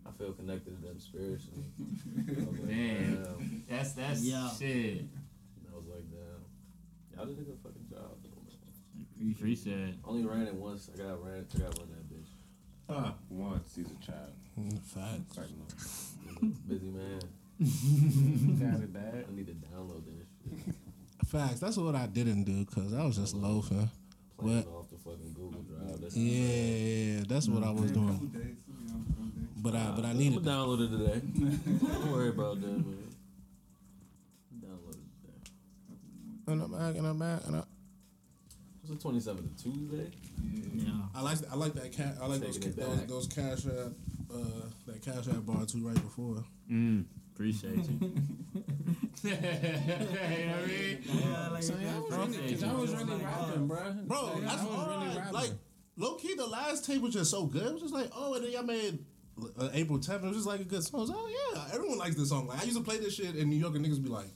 I 0.06 0.12
feel 0.18 0.34
connected 0.34 0.80
to 0.82 0.88
them 0.88 1.00
spiritually. 1.00 1.66
Like, 2.28 2.64
Man. 2.64 3.24
damn. 3.24 3.64
That's 3.70 3.94
that's 3.94 4.22
Yeah. 4.22 4.50
shit. 4.52 5.00
And 5.02 5.10
I 5.74 5.76
was 5.76 5.88
like, 5.88 6.06
damn. 6.12 7.18
Y'all 7.18 7.26
did 7.26 7.40
a 7.40 7.42
good 7.44 7.58
fucking 7.64 7.88
job, 7.90 8.18
though, 8.24 8.30
man. 9.24 9.32
Appreciate. 9.32 9.96
Only 10.06 10.26
ran 10.26 10.44
it 10.48 10.54
once. 10.56 10.90
I 10.94 10.98
got 10.98 11.24
ran. 11.26 11.46
I 11.56 11.58
got 11.58 11.78
run 11.80 11.88
that 11.90 12.14
bitch. 12.14 12.30
Huh. 12.90 13.12
Once 13.30 13.76
he's 13.76 13.88
a 13.88 14.06
child. 14.06 14.34
Mm, 14.60 14.80
facts. 14.84 16.14
Busy 16.68 16.92
man. 16.92 17.20
Got. 18.60 18.82
I 18.82 19.34
need 19.34 19.48
to 19.48 19.54
download 19.54 20.04
this 20.06 20.28
shit. 20.66 20.76
Facts. 21.28 21.60
That's 21.62 21.78
what 21.78 21.96
I 21.96 22.06
didn't 22.08 22.44
do 22.44 22.66
because 22.66 22.94
I 22.94 23.04
was 23.06 23.16
just 23.18 23.34
loafing. 23.34 23.90
Playing 24.38 24.58
What? 24.66 24.68
off 24.68 24.90
the 24.92 24.98
fucking 24.98 25.34
Google 25.34 25.62
Drive. 25.64 25.95
That's 26.06 26.18
Yeah, 26.18 27.24
that's 27.28 27.48
what 27.50 27.64
I 27.64 27.72
was 27.72 27.92
doing. 27.92 28.30
days, 28.32 28.58
you 28.68 28.86
know, 28.88 29.00
couple 29.10 29.26
days. 29.26 29.48
but 29.58 29.74
I 29.76 29.92
but 29.96 30.06
I 30.06 30.14
needed. 30.14 30.38
I'm 30.38 30.44
needed 30.44 30.46
gonna 30.46 30.58
download 30.58 30.82
it 30.86 30.98
today. 30.98 31.22
Don't 31.82 32.12
worry 32.12 32.30
about 32.30 32.62
that, 32.62 32.68
man. 32.68 33.10
Download 34.62 34.92
it 34.92 35.10
today. 35.18 35.52
And 36.48 36.62
I'm 36.62 36.72
back, 36.72 36.96
and 36.96 37.08
I'm 37.08 37.18
back, 37.18 37.42
and 37.48 37.56
I. 37.56 37.64
Was 38.84 38.92
it 38.92 39.00
27th 39.00 39.64
Tuesday? 39.64 40.12
Yeah. 40.76 40.92
I 41.16 41.22
like 41.22 41.38
I 41.52 41.56
like 41.56 41.74
that 41.74 41.92
cat. 41.92 42.18
I 42.22 42.28
like 42.28 42.42
those 42.42 42.60
Taking 42.60 42.84
it 42.84 43.08
those, 43.08 43.26
those 43.26 43.28
cash 43.28 43.66
app 43.66 43.94
uh, 44.32 44.38
that 44.86 45.02
cash 45.02 45.28
app 45.28 45.44
bar 45.44 45.66
too 45.66 45.88
right 45.88 45.96
before. 45.96 46.44
Mm, 46.72 47.06
appreciate 47.34 47.78
you. 47.78 47.84
you 49.24 49.32
know 49.32 49.38
what 49.38 49.50
I 50.22 50.68
mean? 50.68 51.04
Yeah, 51.04 51.50
like, 51.50 51.64
So 51.64 51.74
yeah, 51.82 51.96
I 51.96 52.00
was 52.00 52.38
really, 52.38 52.54
cause 52.54 52.64
I 52.64 52.74
was 52.74 52.94
really 52.96 53.24
rapping, 53.24 53.68
bro. 53.68 53.92
Bro, 54.06 54.24
Like, 54.26 54.42
that's 54.44 54.62
I 54.62 54.66
was 54.66 54.76
all 54.76 55.00
really 55.00 55.18
rapping. 55.18 55.34
Like 55.34 55.52
low 55.98 56.16
key, 56.16 56.36
the 56.36 56.46
last 56.46 56.86
tape 56.86 57.02
was 57.02 57.14
just 57.14 57.32
so 57.32 57.46
good. 57.46 57.64
It 57.64 57.74
was 57.74 57.82
just 57.82 57.94
like, 57.94 58.10
oh, 58.16 58.34
and 58.36 58.44
then 58.44 58.52
y'all 58.52 58.64
made 58.64 59.00
uh, 59.60 59.70
April 59.74 60.00
10th. 60.00 60.24
It 60.24 60.28
was 60.28 60.38
just 60.38 60.48
like 60.48 60.62
a 60.62 60.66
good 60.66 60.84
song. 60.84 61.02
Was 61.02 61.12
oh 61.14 61.54
yeah, 61.54 61.74
everyone 61.74 61.98
likes 61.98 62.16
this 62.16 62.30
song. 62.30 62.48
Like 62.48 62.62
I 62.62 62.64
used 62.64 62.78
to 62.78 62.84
play 62.84 62.98
this 62.98 63.16
shit 63.16 63.36
in 63.36 63.50
New 63.50 63.58
York, 63.58 63.76
and 63.76 63.86
niggas 63.86 64.02
be 64.02 64.10
like, 64.10 64.30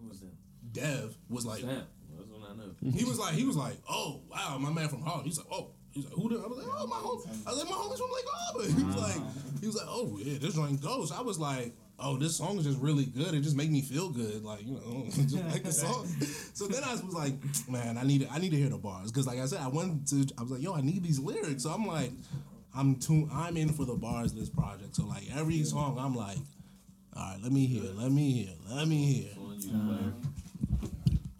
Who 0.00 0.08
was 0.08 0.20
that? 0.20 0.32
Dev 0.72 1.16
was 1.28 1.46
like, 1.46 1.60
Snap. 1.60 1.88
That's 2.16 2.28
when 2.28 2.42
I 2.42 2.54
know. 2.54 2.92
he 2.96 3.04
was 3.04 3.18
like, 3.18 3.34
he 3.34 3.44
was 3.44 3.56
like, 3.56 3.76
oh 3.88 4.22
wow, 4.30 4.58
my 4.58 4.70
man 4.70 4.88
from 4.88 5.02
Harlem. 5.02 5.24
He's 5.24 5.38
like, 5.38 5.48
oh. 5.50 5.70
He's 5.90 6.04
like, 6.06 6.14
who 6.14 6.28
the? 6.28 6.42
I 6.42 6.46
was 6.48 6.58
like, 6.58 6.66
oh, 6.68 6.86
my 6.88 6.96
home. 6.96 7.22
I 7.46 7.50
was 7.50 7.60
like, 7.60 7.70
my 7.70 7.76
homie's 7.76 8.00
from 8.00 8.10
Lake 8.10 8.24
Arbor. 8.48 8.64
He 8.78 8.84
was 8.84 8.96
like, 8.96 9.60
he 9.60 9.66
was 9.68 9.76
like, 9.76 9.86
oh 9.88 10.18
yeah, 10.20 10.38
this 10.40 10.54
joint 10.54 10.82
goes. 10.82 11.12
I 11.12 11.20
was 11.20 11.38
like, 11.38 11.72
oh, 11.98 12.16
this 12.16 12.36
song 12.36 12.58
is 12.58 12.64
just 12.64 12.78
really 12.80 13.06
good. 13.06 13.34
It 13.34 13.40
just 13.40 13.56
made 13.56 13.70
me 13.70 13.80
feel 13.82 14.10
good, 14.10 14.44
like 14.44 14.66
you 14.66 14.74
know, 14.74 15.04
just 15.10 15.34
like 15.50 15.62
the 15.62 15.72
song. 15.72 16.06
So 16.54 16.66
then 16.66 16.82
I 16.84 16.92
was 16.92 17.04
like, 17.04 17.34
man, 17.68 17.98
I 17.98 18.04
need, 18.04 18.28
I 18.30 18.38
need 18.38 18.50
to 18.50 18.56
hear 18.56 18.68
the 18.68 18.78
bars 18.78 19.10
because, 19.10 19.26
like 19.26 19.38
I 19.38 19.46
said, 19.46 19.60
I 19.60 19.68
went 19.68 20.08
to, 20.08 20.26
I 20.38 20.42
was 20.42 20.50
like, 20.52 20.62
yo, 20.62 20.74
I 20.74 20.80
need 20.80 21.02
these 21.02 21.18
lyrics. 21.18 21.62
So 21.62 21.70
I'm 21.70 21.86
like, 21.86 22.10
I'm 22.76 22.96
too, 22.96 23.28
I'm 23.32 23.56
in 23.56 23.68
for 23.70 23.84
the 23.84 23.94
bars 23.94 24.32
of 24.32 24.38
this 24.38 24.48
project. 24.50 24.96
So 24.96 25.06
like 25.06 25.24
every 25.36 25.62
song, 25.64 25.96
I'm 25.98 26.14
like, 26.14 26.38
all 27.16 27.22
right, 27.22 27.38
let 27.42 27.52
me 27.52 27.66
hear, 27.66 27.90
let 27.92 28.10
me 28.10 28.32
hear, 28.32 28.54
let 28.70 28.88
me 28.88 29.04
hear. 29.04 29.30
On 29.38 29.60
you, 29.60 29.70
player. 29.70 30.90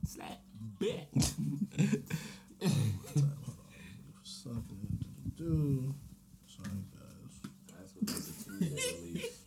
Slap. 0.06 0.40
Bet. 0.78 1.08
Something 4.22 4.98
to 5.00 5.42
do. 5.42 5.94
Sorry, 6.46 6.70
guys. 6.92 7.50
That's 7.66 7.92
what 7.94 8.06
this 8.06 8.28
is 8.28 8.44
Tuesday 8.44 8.94
release. 9.02 9.38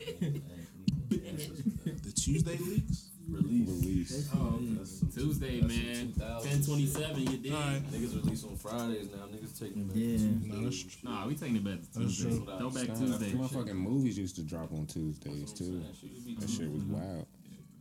That's 1.10 1.48
what's 1.50 2.02
The 2.02 2.12
Tuesday 2.28 2.58
leaks. 2.58 3.10
Release. 3.30 3.70
Release. 3.70 4.30
Oh, 4.36 4.60
That's 4.78 5.00
some- 5.00 5.10
Tuesday, 5.12 5.60
that's 5.62 5.74
man. 5.74 6.14
Ten 6.44 6.62
twenty 6.64 6.86
seven. 6.86 7.22
You 7.22 7.38
did. 7.38 7.54
All 7.54 7.60
right. 7.60 7.82
Niggas 7.92 8.16
release 8.24 8.44
on 8.44 8.56
Fridays 8.58 9.10
now. 9.12 9.26
Niggas 9.28 9.58
taking 9.60 9.82
it 9.84 9.88
back. 9.88 9.98
Yeah. 9.98 10.54
No, 10.56 10.64
that's 10.64 10.84
true. 10.84 11.10
Nah, 11.10 11.28
we 11.28 11.36
taking 11.36 11.56
it 11.58 11.64
back 11.64 11.80
to 11.94 12.00
Tuesday. 12.00 12.30
true. 12.30 12.46
Throwback 12.46 12.88
That's 12.88 13.00
Tuesday. 13.00 13.32
Motherfucking 13.32 13.76
movies 13.76 14.18
used 14.18 14.36
to 14.38 14.44
drop 14.44 14.72
on 14.74 14.86
Tuesdays 14.88 15.54
too. 15.54 15.80
That 15.80 15.96
shit, 15.96 16.40
That 16.40 16.50
shit 16.50 16.72
was 16.72 16.84
wild. 16.84 17.26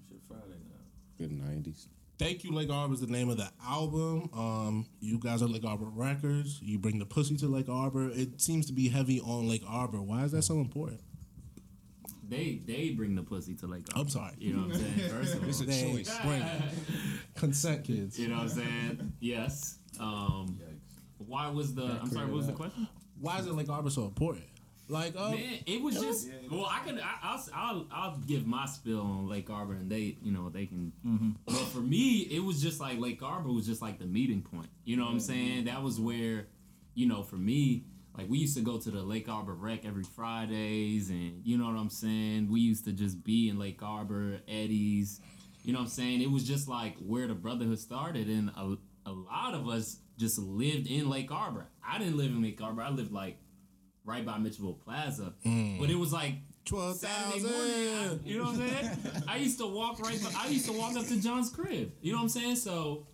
Shit 0.09 0.21
Friday 0.29 0.43
now. 0.69 1.19
Good 1.19 1.33
nineties. 1.33 1.89
Thank 2.19 2.45
you, 2.45 2.53
Lake 2.53 2.71
Arbor 2.71 2.95
is 2.95 3.01
the 3.01 3.07
name 3.09 3.29
of 3.29 3.37
the 3.37 3.51
album. 3.65 4.31
Um, 4.33 4.87
you 5.01 5.19
guys 5.19 5.43
are 5.43 5.49
Lake 5.49 5.65
Arbor 5.67 5.85
Records. 5.85 6.61
You 6.63 6.79
bring 6.79 6.99
the 6.99 7.05
pussy 7.05 7.37
to 7.37 7.47
Lake 7.47 7.69
Arbor. 7.69 8.09
It 8.11 8.41
seems 8.41 8.67
to 8.67 8.73
be 8.73 8.89
heavy 8.89 9.21
on 9.21 9.49
Lake 9.49 9.63
Arbor. 9.69 10.01
Why 10.01 10.25
is 10.25 10.33
that 10.33 10.43
so 10.43 10.55
important? 10.61 11.01
They 12.29 12.61
they 12.67 12.91
bring 12.91 13.15
the 13.15 13.23
pussy 13.23 13.55
to 13.57 13.67
Lake. 13.67 13.87
I'm 13.95 14.09
sorry. 14.09 14.33
You 14.39 14.55
know 14.55 14.63
what 14.69 14.77
I'm 14.77 14.81
saying? 14.97 15.11
First 15.11 15.35
of 15.35 15.43
all, 15.45 15.49
It's 15.49 15.61
a 15.61 15.65
They 15.65 15.93
choice. 15.93 16.19
bring 16.25 16.43
it. 16.43 16.63
Consent, 17.35 17.85
kids. 17.85 18.19
You 18.19 18.29
know 18.29 18.37
what 18.37 18.43
I'm 18.45 18.49
saying? 18.49 19.13
Yes. 19.21 19.79
Um, 20.01 20.59
why 21.19 21.49
was 21.49 21.75
the? 21.75 21.85
I'm 21.85 22.11
sorry. 22.11 22.27
What 22.27 22.37
was 22.37 22.47
the 22.47 22.53
question? 22.53 22.89
Why 23.21 23.39
is 23.39 23.47
it 23.47 23.53
Lake 23.55 23.69
Arbor 23.69 23.91
so 23.91 24.05
important? 24.05 24.45
Like, 24.89 25.15
uh, 25.17 25.31
Man, 25.33 25.59
it 25.67 25.83
was 25.83 26.01
just. 26.01 26.29
Well, 26.51 26.67
I 26.71 26.79
could. 26.81 27.01
I, 27.01 27.15
I'll, 27.23 27.45
I'll 27.55 27.87
I'll 27.91 28.17
give 28.19 28.47
my 28.47 28.67
spill 28.67 29.01
on 29.01 29.29
Lake 29.29 29.51
Arbor, 29.51 29.73
and 29.73 29.91
they, 29.91 30.17
you 30.23 30.31
know, 30.33 30.49
they 30.49 30.67
can. 30.67 30.93
But 31.45 31.55
for 31.57 31.79
me, 31.81 32.21
it 32.31 32.41
was 32.41 32.63
just 32.63 32.81
like 32.81 32.99
Lake 33.01 33.23
Arbor 33.23 33.51
was 33.53 33.67
just 33.67 33.83
like 33.83 33.99
the 33.99 34.05
meeting 34.07 34.43
point. 34.43 34.69
You 34.85 34.97
know 34.97 35.05
what 35.05 35.13
I'm 35.13 35.21
saying? 35.21 35.65
That 35.65 35.83
was 35.83 35.99
where, 35.99 36.47
you 36.95 37.09
know, 37.09 37.23
for 37.25 37.37
me, 37.37 37.85
like 38.17 38.29
we 38.29 38.39
used 38.39 38.57
to 38.57 38.63
go 38.63 38.79
to 38.79 38.91
the 38.91 39.03
Lake 39.03 39.29
Arbor 39.29 39.55
Rec 39.55 39.85
every 39.85 40.05
Fridays, 40.05 41.11
and 41.11 41.43
you 41.45 41.59
know 41.59 41.67
what 41.67 41.77
I'm 41.77 41.91
saying. 41.91 42.51
We 42.51 42.61
used 42.61 42.85
to 42.85 42.93
just 42.93 43.23
be 43.25 43.49
in 43.49 43.59
Lake 43.59 43.83
Arbor, 43.83 44.41
Eddie's. 44.49 45.21
You 45.63 45.73
know 45.73 45.81
what 45.81 45.87
I'm 45.87 45.91
saying? 45.91 46.23
It 46.23 46.31
was 46.31 46.45
just 46.45 46.69
like 46.69 46.97
where 46.99 47.27
the 47.27 47.35
brotherhood 47.35 47.79
started, 47.79 48.29
and 48.29 48.51
a, 48.51 48.77
a 49.05 49.13
lot 49.13 49.55
of 49.55 49.69
us 49.69 49.99
just 50.17 50.39
lived 50.39 50.87
in 50.87 51.11
Lake 51.11 51.31
Arbor. 51.31 51.67
I 51.87 51.99
didn't 51.99 52.17
live 52.17 52.31
in 52.31 52.43
Lake 52.43 52.61
Arbor. 52.63 52.83
I 52.83 52.91
lived 52.91 53.13
like 53.13 53.39
right 54.05 54.25
by 54.25 54.39
Mitchellville 54.39 54.81
Plaza, 54.81 55.35
but 55.81 55.91
it 55.91 55.99
was 55.99 56.13
like 56.13 56.35
twelve 56.65 56.97
Saturday 56.97 57.43
morning. 57.43 57.63
I, 57.65 58.19
you 58.25 58.39
know 58.39 58.45
what 58.45 58.61
I'm 58.61 58.69
saying? 58.69 59.23
I 59.29 59.37
used 59.39 59.59
to 59.59 59.67
walk 59.67 59.99
right. 60.01 60.19
I 60.39 60.47
used 60.49 60.67
to 60.67 60.73
walk 60.73 60.97
up 60.97 61.07
to 61.07 61.21
John's 61.21 61.51
crib. 61.51 61.93
You 62.01 62.13
know 62.13 62.19
what 62.19 62.23
I'm 62.25 62.29
saying? 62.29 62.57
So, 62.57 63.09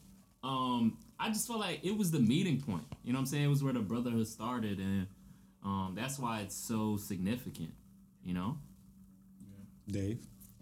um, 0.44 0.98
I 1.22 1.28
just 1.28 1.46
felt 1.46 1.61
like 1.61 1.85
it 1.85 1.96
was 1.96 2.11
the 2.11 2.18
meeting 2.18 2.61
point. 2.61 2.82
You 3.04 3.12
know 3.12 3.18
what 3.18 3.20
I'm 3.20 3.26
saying? 3.26 3.44
It 3.44 3.48
was 3.48 3.62
where 3.62 3.72
the 3.72 3.78
brotherhood 3.78 4.26
started, 4.26 4.78
and 4.78 5.06
um, 5.64 5.94
that's 5.96 6.18
why 6.18 6.40
it's 6.40 6.56
so 6.56 6.96
significant. 6.96 7.70
You 8.24 8.35
know? 8.35 8.58
Dave. 9.88 10.18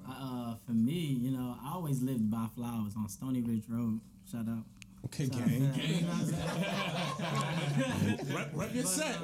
Uh, 0.07 0.55
for 0.67 0.73
me, 0.73 0.93
you 0.93 1.31
know, 1.31 1.57
I 1.65 1.73
always 1.73 2.03
lived 2.03 2.31
by 2.31 2.47
Flowers 2.55 2.93
on 2.95 3.09
Stony 3.09 3.41
Ridge 3.41 3.65
Road. 3.71 4.01
Shout 4.31 4.47
out. 4.49 4.65
Okay, 5.07 5.25
Shout 5.27 5.41
out 5.41 5.49
gang. 5.49 5.61
to 5.61 5.67
that. 5.67 5.89
You 5.89 6.01
know 6.03 6.09
what 6.09 6.21
I'm 6.21 8.17
saying? 8.19 8.35
Rep, 8.37 8.51
rep 8.53 8.75
your 8.75 8.85
set. 8.85 9.17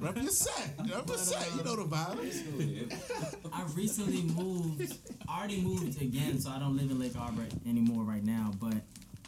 Rep 0.00 0.16
your 0.16 0.30
set. 0.30 0.70
Rep 0.88 1.08
your 1.08 1.18
set. 1.18 1.56
You 1.56 1.64
know 1.64 1.76
the 1.76 1.84
vibes. 1.84 3.36
I 3.52 3.64
recently 3.74 4.22
moved. 4.22 4.96
I 5.28 5.38
already 5.38 5.60
moved 5.62 6.00
again, 6.00 6.38
so 6.38 6.50
I 6.50 6.60
don't 6.60 6.76
live 6.76 6.92
in 6.92 7.00
Lake 7.00 7.18
Arbor 7.18 7.46
anymore 7.68 8.04
right 8.04 8.24
now. 8.24 8.52
But 8.60 8.74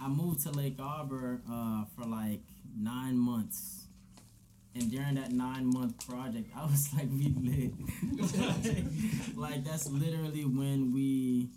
I 0.01 0.09
moved 0.09 0.41
to 0.45 0.51
Lake 0.51 0.77
Arbor 0.79 1.41
uh, 1.51 1.85
for 1.97 2.05
like 2.05 2.41
nine 2.77 3.17
months, 3.19 3.87
and 4.75 4.91
during 4.91 5.15
that 5.17 5.33
nine 5.33 5.67
month 5.67 6.07
project, 6.07 6.51
I 6.57 6.65
was 6.67 6.93
like, 6.97 7.09
we 7.13 7.35
lit. 7.41 7.73
like 9.37 9.65
that's 9.65 9.89
literally 9.91 10.45
when 10.45 10.93
we 10.93 11.49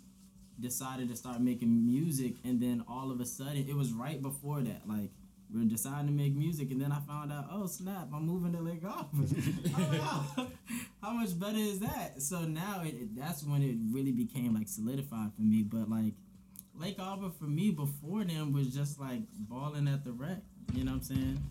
decided 0.60 1.08
to 1.10 1.16
start 1.16 1.40
making 1.40 1.84
music, 1.86 2.34
and 2.44 2.60
then 2.60 2.84
all 2.88 3.10
of 3.10 3.20
a 3.20 3.26
sudden, 3.26 3.66
it 3.68 3.76
was 3.76 3.92
right 3.92 4.20
before 4.22 4.60
that, 4.62 4.82
like. 4.88 5.10
We 5.52 5.60
were 5.60 5.66
deciding 5.66 6.06
to 6.06 6.12
make 6.14 6.34
music, 6.34 6.70
and 6.70 6.80
then 6.80 6.92
I 6.92 7.00
found 7.00 7.30
out, 7.30 7.44
oh 7.52 7.66
snap, 7.66 8.08
I'm 8.14 8.24
moving 8.24 8.54
to 8.54 8.60
Lake 8.60 8.82
Arbor. 8.86 9.06
oh. 9.76 10.46
How 11.02 11.12
much 11.12 11.38
better 11.38 11.58
is 11.58 11.80
that? 11.80 12.22
So 12.22 12.40
now 12.40 12.82
it- 12.84 13.14
that's 13.14 13.44
when 13.44 13.62
it 13.62 13.76
really 13.90 14.12
became 14.12 14.54
like 14.54 14.66
solidified 14.66 15.32
for 15.36 15.42
me. 15.42 15.62
But 15.62 15.90
like 15.90 16.14
Lake 16.82 16.98
Arbor 16.98 17.30
for 17.38 17.44
me 17.44 17.70
before 17.70 18.24
then 18.24 18.52
was 18.52 18.74
just 18.74 18.98
like 18.98 19.20
balling 19.38 19.86
at 19.86 20.02
the 20.04 20.10
rec. 20.10 20.38
You 20.72 20.82
know 20.82 20.90
what 20.90 20.96
I'm 20.96 21.02
saying? 21.04 21.50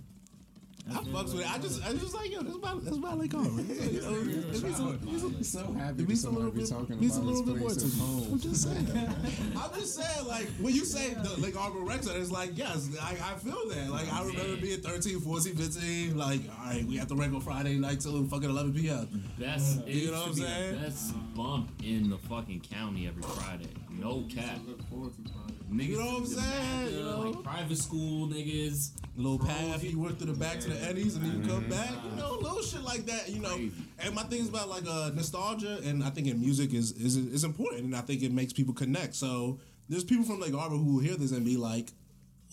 I 0.89 0.93
fucks 1.03 1.33
with 1.33 1.41
it. 1.41 1.51
I 1.53 1.57
just, 1.59 1.85
I 1.85 1.93
just 1.93 2.13
like 2.13 2.31
yo. 2.31 2.41
that's 2.41 2.55
is 2.55 2.61
my, 2.61 2.73
this 2.75 2.91
is 2.93 2.97
my 2.99 3.13
Lake 3.13 3.33
Arbor. 3.35 3.49
You 3.61 4.01
know, 4.01 4.15
it 4.19 4.63
be 4.63 4.73
some- 4.73 4.93
it 4.93 5.05
be 5.05 5.19
some- 5.19 5.43
so 5.43 5.73
happy 5.73 5.93
It 5.93 5.97
to 6.03 6.07
means 6.07 6.23
a 6.25 6.29
little 6.29 6.51
be 6.51 6.61
bit, 6.61 6.69
talking 6.69 6.99
means 6.99 7.17
a 7.17 7.21
little 7.21 7.43
bit 7.43 7.57
more 7.57 7.69
place 7.69 7.77
to 7.83 7.87
me. 7.87 7.99
home. 7.99 8.27
I'm 8.33 8.39
just 8.39 8.63
saying. 8.63 8.87
I'm 9.57 9.79
just 9.79 9.95
saying, 9.95 10.27
like 10.27 10.47
when 10.59 10.73
you 10.73 10.83
say 10.85 11.13
the 11.13 11.39
Lake 11.39 11.55
Arbor 11.59 11.79
Rec 11.79 12.03
Center, 12.03 12.19
it's 12.19 12.31
like 12.31 12.57
yes, 12.57 12.89
I, 13.01 13.11
I 13.11 13.37
feel 13.37 13.69
that. 13.69 13.89
Like 13.89 14.11
I 14.11 14.23
remember 14.25 14.57
being 14.57 14.81
13, 14.81 15.19
14, 15.19 15.55
15. 15.55 16.17
Like 16.17 16.41
all 16.59 16.65
right, 16.65 16.83
we 16.85 16.97
have 16.97 17.07
to 17.09 17.15
rec 17.15 17.31
on 17.31 17.41
Friday 17.41 17.75
night 17.77 17.99
till 18.01 18.23
fucking 18.25 18.49
11 18.49 18.73
p.m. 18.73 19.23
Best. 19.39 19.81
It 19.87 19.93
You 19.95 20.11
know 20.11 20.19
what 20.21 20.27
I'm 20.29 20.33
saying? 20.35 20.73
The 20.75 20.79
best 20.87 21.13
bump 21.35 21.71
in 21.83 22.09
the 22.09 22.17
fucking 22.17 22.61
county 22.61 23.07
every 23.07 23.21
Friday. 23.23 23.69
No 23.89 24.25
cap. 24.33 24.57
Look 25.71 25.87
forward 25.87 25.87
to 25.87 25.87
Friday. 25.87 25.87
Niggas 25.87 25.87
You 25.87 25.97
know 25.97 26.05
what 26.05 26.19
I'm 26.19 26.25
saying? 26.25 26.85
Jamaica, 26.85 26.91
You 26.97 27.03
know? 27.03 27.19
Like 27.31 27.43
private 27.43 27.77
school 27.77 28.27
niggas. 28.27 28.91
Little 29.15 29.39
path, 29.39 29.83
you 29.83 29.99
work 29.99 30.17
to 30.19 30.25
the 30.25 30.33
back 30.33 30.59
to 30.61 30.69
the 30.69 30.81
Eddies, 30.83 31.15
and 31.15 31.25
then 31.25 31.41
you 31.43 31.47
come 31.49 31.67
back. 31.69 31.89
You 32.09 32.15
know, 32.17 32.33
little 32.35 32.61
shit 32.61 32.81
like 32.81 33.05
that. 33.07 33.29
You 33.29 33.41
know, 33.41 33.49
Crazy. 33.55 33.71
and 33.99 34.15
my 34.15 34.23
thing 34.23 34.39
is 34.41 34.49
about 34.49 34.69
like 34.69 34.83
uh, 34.87 35.11
nostalgia, 35.13 35.79
and 35.83 36.03
I 36.03 36.09
think 36.09 36.27
in 36.27 36.39
music 36.39 36.73
is, 36.73 36.91
is 36.93 37.17
is 37.17 37.43
important, 37.43 37.83
and 37.83 37.95
I 37.95 38.01
think 38.01 38.23
it 38.23 38.31
makes 38.31 38.53
people 38.53 38.73
connect. 38.73 39.15
So 39.15 39.59
there's 39.89 40.05
people 40.05 40.23
from 40.23 40.39
Lake 40.39 40.53
Arbor 40.53 40.75
who 40.77 40.95
will 40.95 41.01
hear 41.01 41.15
this 41.17 41.31
and 41.31 41.43
be 41.43 41.57
like, 41.57 41.91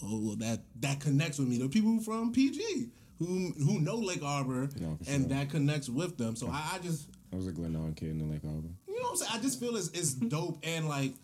"Oh, 0.02 0.18
well, 0.20 0.36
that 0.36 0.62
that 0.80 0.98
connects 1.00 1.38
with 1.38 1.46
me." 1.48 1.58
There 1.58 1.66
are 1.66 1.70
people 1.70 2.00
from 2.00 2.32
PG 2.32 2.88
who 3.20 3.52
who 3.64 3.78
know 3.80 3.96
Lake 3.96 4.22
Arbor, 4.24 4.68
No, 4.80 4.98
and 5.06 5.22
sure. 5.22 5.28
that 5.38 5.48
connects 5.48 5.88
with 5.88 6.18
them. 6.18 6.34
So 6.34 6.48
I, 6.48 6.72
I 6.74 6.78
just 6.80 7.08
I 7.32 7.36
was 7.36 7.46
a 7.46 7.52
Glennon 7.52 7.94
kid 7.96 8.10
in 8.10 8.18
the 8.18 8.24
Lake 8.24 8.42
Arbor. 8.44 8.68
you 8.88 8.96
know 8.96 9.02
what 9.02 9.10
I'm 9.10 9.16
saying? 9.16 9.30
I 9.34 9.38
just 9.40 9.60
feel 9.60 9.76
it's, 9.76 9.88
it's 9.90 10.12
dope 10.14 10.58
and 10.64 10.88
like 10.88 11.14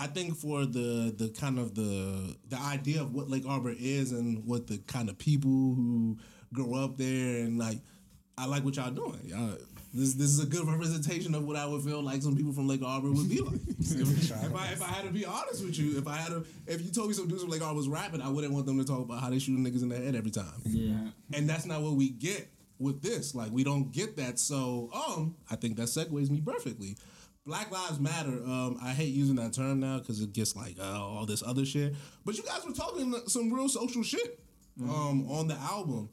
I 0.00 0.06
think 0.06 0.34
for 0.34 0.64
the 0.64 1.14
the 1.14 1.28
kind 1.38 1.58
of 1.58 1.74
the 1.74 2.34
the 2.48 2.56
idea 2.56 3.02
of 3.02 3.14
what 3.14 3.28
Lake 3.28 3.44
Arbor 3.46 3.74
is 3.78 4.12
and 4.12 4.46
what 4.46 4.66
the 4.66 4.78
kind 4.78 5.10
of 5.10 5.18
people 5.18 5.50
who 5.50 6.16
grow 6.54 6.74
up 6.74 6.96
there 6.96 7.44
and 7.44 7.58
like 7.58 7.80
I 8.38 8.46
like 8.46 8.64
what 8.64 8.76
y'all 8.76 8.90
doing. 8.90 9.20
Y'all, 9.24 9.58
this 9.92 10.14
this 10.14 10.30
is 10.30 10.42
a 10.42 10.46
good 10.46 10.66
representation 10.66 11.34
of 11.34 11.44
what 11.44 11.56
I 11.56 11.66
would 11.66 11.82
feel 11.82 12.00
like 12.02 12.22
some 12.22 12.34
people 12.34 12.54
from 12.54 12.66
Lake 12.66 12.82
Arbor 12.82 13.12
would 13.12 13.28
be 13.28 13.42
like. 13.42 13.60
if, 13.78 14.56
I 14.56 14.72
if 14.72 14.82
I 14.82 14.86
had 14.86 15.04
to 15.04 15.10
be 15.10 15.26
honest 15.26 15.62
with 15.62 15.78
you, 15.78 15.98
if 15.98 16.08
I 16.08 16.16
had 16.16 16.28
to 16.28 16.46
if 16.66 16.80
you 16.80 16.90
told 16.90 17.08
me 17.08 17.12
some 17.12 17.28
dudes 17.28 17.42
from 17.42 17.50
Lake 17.50 17.60
Arbor 17.62 17.76
was 17.76 17.88
rapping, 17.88 18.22
I 18.22 18.30
wouldn't 18.30 18.54
want 18.54 18.64
them 18.64 18.78
to 18.78 18.86
talk 18.86 19.00
about 19.00 19.20
how 19.20 19.28
they 19.28 19.38
shooting 19.38 19.62
niggas 19.62 19.82
in 19.82 19.90
the 19.90 19.98
head 19.98 20.14
every 20.14 20.30
time. 20.30 20.62
Yeah. 20.64 20.94
And 21.34 21.46
that's 21.46 21.66
not 21.66 21.82
what 21.82 21.92
we 21.92 22.08
get 22.08 22.48
with 22.78 23.02
this. 23.02 23.34
Like 23.34 23.52
we 23.52 23.64
don't 23.64 23.92
get 23.92 24.16
that. 24.16 24.38
So 24.38 24.88
um, 24.94 25.36
I 25.50 25.56
think 25.56 25.76
that 25.76 25.88
segues 25.88 26.30
me 26.30 26.40
perfectly. 26.40 26.96
Black 27.46 27.70
Lives 27.70 27.98
Matter. 27.98 28.28
Um, 28.44 28.78
I 28.82 28.90
hate 28.90 29.14
using 29.14 29.36
that 29.36 29.52
term 29.52 29.80
now 29.80 29.98
because 29.98 30.20
it 30.20 30.32
gets 30.32 30.54
like 30.54 30.76
uh, 30.78 30.84
all 31.00 31.26
this 31.26 31.42
other 31.44 31.64
shit. 31.64 31.94
But 32.24 32.36
you 32.36 32.42
guys 32.44 32.64
were 32.66 32.72
talking 32.72 33.14
some 33.26 33.52
real 33.52 33.68
social 33.68 34.02
shit 34.02 34.38
um, 34.82 35.28
on 35.30 35.48
the 35.48 35.54
album. 35.56 36.10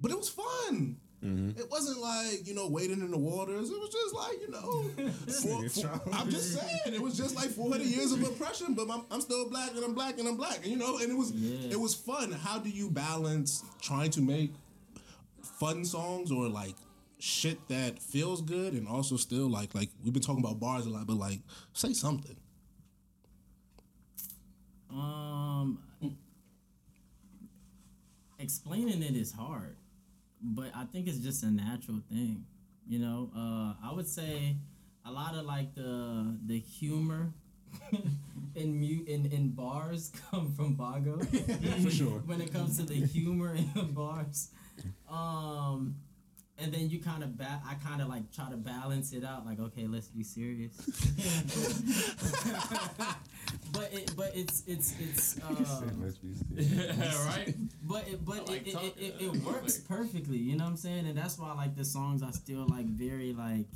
But 0.00 0.10
it 0.10 0.16
was 0.16 0.28
fun. 0.28 0.96
It 1.28 1.68
wasn't 1.72 1.98
like 2.00 2.46
you 2.46 2.54
know 2.54 2.68
wading 2.68 3.00
in 3.00 3.10
the 3.10 3.18
waters. 3.18 3.68
It 3.70 3.80
was 3.80 3.90
just 3.90 4.14
like 4.14 4.40
you 4.40 4.48
know. 4.48 5.10
four- 5.42 5.68
four- 5.68 6.14
I'm 6.14 6.30
just 6.30 6.54
saying 6.54 6.94
it 6.94 7.00
was 7.02 7.16
just 7.16 7.34
like 7.34 7.48
400 7.48 7.84
years 7.84 8.12
of 8.12 8.22
oppression, 8.22 8.74
but 8.74 8.88
I'm, 8.88 9.02
I'm 9.10 9.20
still 9.20 9.50
black 9.50 9.70
and 9.74 9.84
I'm 9.84 9.92
black 9.92 10.18
and 10.20 10.28
I'm 10.28 10.36
black, 10.36 10.58
and 10.58 10.66
you 10.66 10.76
know. 10.76 10.98
And 10.98 11.10
it 11.10 11.16
was 11.18 11.32
Yeah. 11.32 11.72
it 11.72 11.80
was 11.80 11.94
fun. 11.96 12.30
How 12.30 12.58
do 12.58 12.68
you 12.70 12.90
balance 12.90 13.64
trying 13.82 14.10
to 14.12 14.20
make 14.20 14.52
fun 15.42 15.84
songs 15.84 16.30
or 16.30 16.48
like 16.48 16.76
shit 17.18 17.68
that 17.68 17.98
feels 17.98 18.42
good 18.42 18.74
and 18.74 18.86
also 18.86 19.16
still 19.16 19.48
like 19.48 19.74
like 19.74 19.90
we've 20.04 20.12
been 20.12 20.22
talking 20.22 20.44
about 20.44 20.60
bars 20.60 20.86
a 20.86 20.90
lot, 20.90 21.06
but 21.06 21.16
like 21.16 21.40
say 21.72 21.92
something. 21.92 22.36
Um, 24.90 25.80
explaining 28.38 29.02
it 29.02 29.16
is 29.16 29.32
hard, 29.32 29.76
but 30.40 30.70
I 30.74 30.84
think 30.84 31.08
it's 31.08 31.18
just 31.18 31.42
a 31.42 31.50
natural 31.50 32.00
thing. 32.08 32.44
You 32.88 33.00
know, 33.00 33.30
uh, 33.36 33.74
I 33.84 33.92
would 33.92 34.06
say 34.06 34.56
a 35.04 35.10
lot 35.10 35.34
of 35.34 35.44
like 35.44 35.74
the 35.74 36.36
the 36.46 36.58
humor 36.58 37.32
in 38.54 38.78
mute 38.78 39.08
in, 39.08 39.26
in 39.26 39.50
bars 39.50 40.12
come 40.30 40.52
from 40.52 40.76
Bago 40.76 41.18
for 41.82 41.90
sure. 41.90 42.22
when 42.26 42.40
it 42.40 42.52
comes 42.52 42.78
to 42.78 42.84
the 42.84 42.94
humor 42.94 43.54
in 43.54 43.70
the 43.74 43.82
bars, 43.82 44.50
um, 45.10 45.96
and 46.58 46.72
then 46.72 46.88
you 46.88 47.00
kind 47.00 47.22
of 47.22 47.36
ba- 47.36 47.60
I 47.68 47.74
kind 47.74 48.00
of 48.00 48.08
like 48.08 48.32
try 48.32 48.48
to 48.50 48.56
balance 48.56 49.12
it 49.12 49.24
out. 49.24 49.44
Like, 49.46 49.60
okay, 49.60 49.86
let's 49.86 50.08
be 50.08 50.22
serious. 50.22 50.72
but 53.72 53.92
it, 53.92 54.12
but 54.16 54.32
it's 54.34 54.62
it's 54.66 54.94
it's. 54.98 55.38
Uh, 55.46 55.82
Let's 56.02 56.18
be 56.18 56.32
serious. 56.34 57.26
right? 57.26 57.54
but 57.82 58.08
it, 58.08 58.24
but 58.24 58.48
like 58.48 58.66
it, 58.66 58.74
it, 58.74 58.94
it, 58.98 59.14
it, 59.20 59.24
it 59.26 59.32
works 59.44 59.78
perfectly. 59.78 60.38
You 60.38 60.56
know 60.56 60.64
what 60.64 60.70
I'm 60.70 60.76
saying? 60.76 61.06
And 61.06 61.16
that's 61.16 61.38
why 61.38 61.52
like 61.52 61.76
the 61.76 61.84
songs 61.84 62.22
are 62.22 62.32
still 62.32 62.66
like 62.68 62.86
very 62.86 63.32
like 63.32 63.66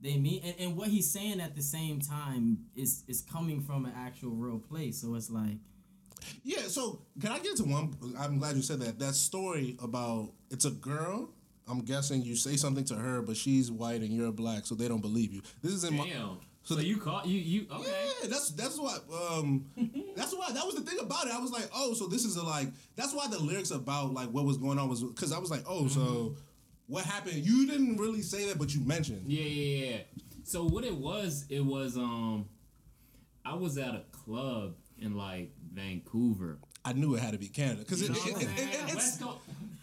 they 0.00 0.16
mean 0.18 0.42
and, 0.44 0.54
and 0.58 0.76
what 0.76 0.88
he's 0.88 1.10
saying 1.10 1.40
at 1.40 1.54
the 1.56 1.62
same 1.62 2.00
time 2.00 2.58
is 2.76 3.02
is 3.08 3.22
coming 3.22 3.60
from 3.60 3.86
an 3.86 3.92
actual 3.96 4.30
real 4.30 4.58
place. 4.58 5.00
So 5.00 5.14
it's 5.14 5.30
like 5.30 5.56
Yeah, 6.44 6.62
so 6.68 7.00
can 7.20 7.32
I 7.32 7.38
get 7.38 7.56
to 7.56 7.64
one? 7.64 7.94
I'm 8.18 8.38
glad 8.38 8.56
you 8.56 8.62
said 8.62 8.80
that. 8.80 8.98
That 8.98 9.14
story 9.14 9.76
about 9.82 10.32
it's 10.50 10.64
a 10.64 10.70
girl. 10.70 11.30
I'm 11.68 11.80
guessing 11.80 12.22
you 12.22 12.36
say 12.36 12.56
something 12.56 12.84
to 12.84 12.94
her, 12.94 13.22
but 13.22 13.36
she's 13.36 13.70
white 13.70 14.00
and 14.02 14.10
you're 14.10 14.30
black, 14.32 14.66
so 14.66 14.74
they 14.74 14.88
don't 14.88 15.00
believe 15.00 15.32
you. 15.32 15.42
This 15.62 15.72
is 15.72 15.84
in 15.84 15.96
my. 15.96 16.04
Damn. 16.08 16.38
So 16.62 16.74
So, 16.74 16.80
the- 16.80 16.86
you 16.86 16.96
caught 16.96 17.26
you 17.26 17.38
you 17.38 17.66
okay? 17.72 18.08
Yeah, 18.22 18.28
that's 18.28 18.50
that's 18.50 18.78
what 18.78 19.04
um 19.30 19.66
that's 20.16 20.34
why 20.34 20.50
that 20.52 20.64
was 20.66 20.74
the 20.74 20.80
thing 20.82 20.98
about 21.00 21.26
it. 21.26 21.32
I 21.32 21.38
was 21.38 21.50
like, 21.52 21.68
oh, 21.74 21.94
so 21.94 22.06
this 22.06 22.24
is 22.24 22.36
a 22.36 22.42
like 22.44 22.68
that's 22.96 23.12
why 23.14 23.28
the 23.28 23.38
lyrics 23.38 23.70
about 23.70 24.12
like 24.14 24.28
what 24.30 24.44
was 24.44 24.56
going 24.58 24.78
on 24.78 24.88
was 24.88 25.02
because 25.02 25.32
I 25.32 25.38
was 25.38 25.50
like, 25.50 25.64
oh, 25.68 25.86
so 25.88 26.34
what 26.88 27.04
happened? 27.04 27.44
You 27.44 27.66
didn't 27.66 27.96
really 27.96 28.22
say 28.22 28.46
that, 28.48 28.58
but 28.58 28.74
you 28.74 28.80
mentioned. 28.82 29.24
Yeah, 29.26 29.42
yeah, 29.42 29.86
yeah. 29.86 29.98
So 30.44 30.64
what 30.64 30.84
it 30.84 30.94
was, 30.94 31.44
it 31.48 31.64
was 31.64 31.96
um, 31.96 32.46
I 33.44 33.54
was 33.54 33.76
at 33.78 33.94
a 33.94 34.02
club 34.12 34.74
in 35.00 35.16
like 35.16 35.50
Vancouver. 35.72 36.58
I 36.84 36.92
knew 36.92 37.14
it 37.16 37.20
had 37.20 37.32
to 37.32 37.38
be 37.38 37.48
Canada 37.48 37.78
because 37.80 38.02
it, 38.02 38.10
it, 38.10 38.42
it- 38.42 38.48
it's 38.58 38.94
West 38.94 39.20
Coast- 39.20 39.38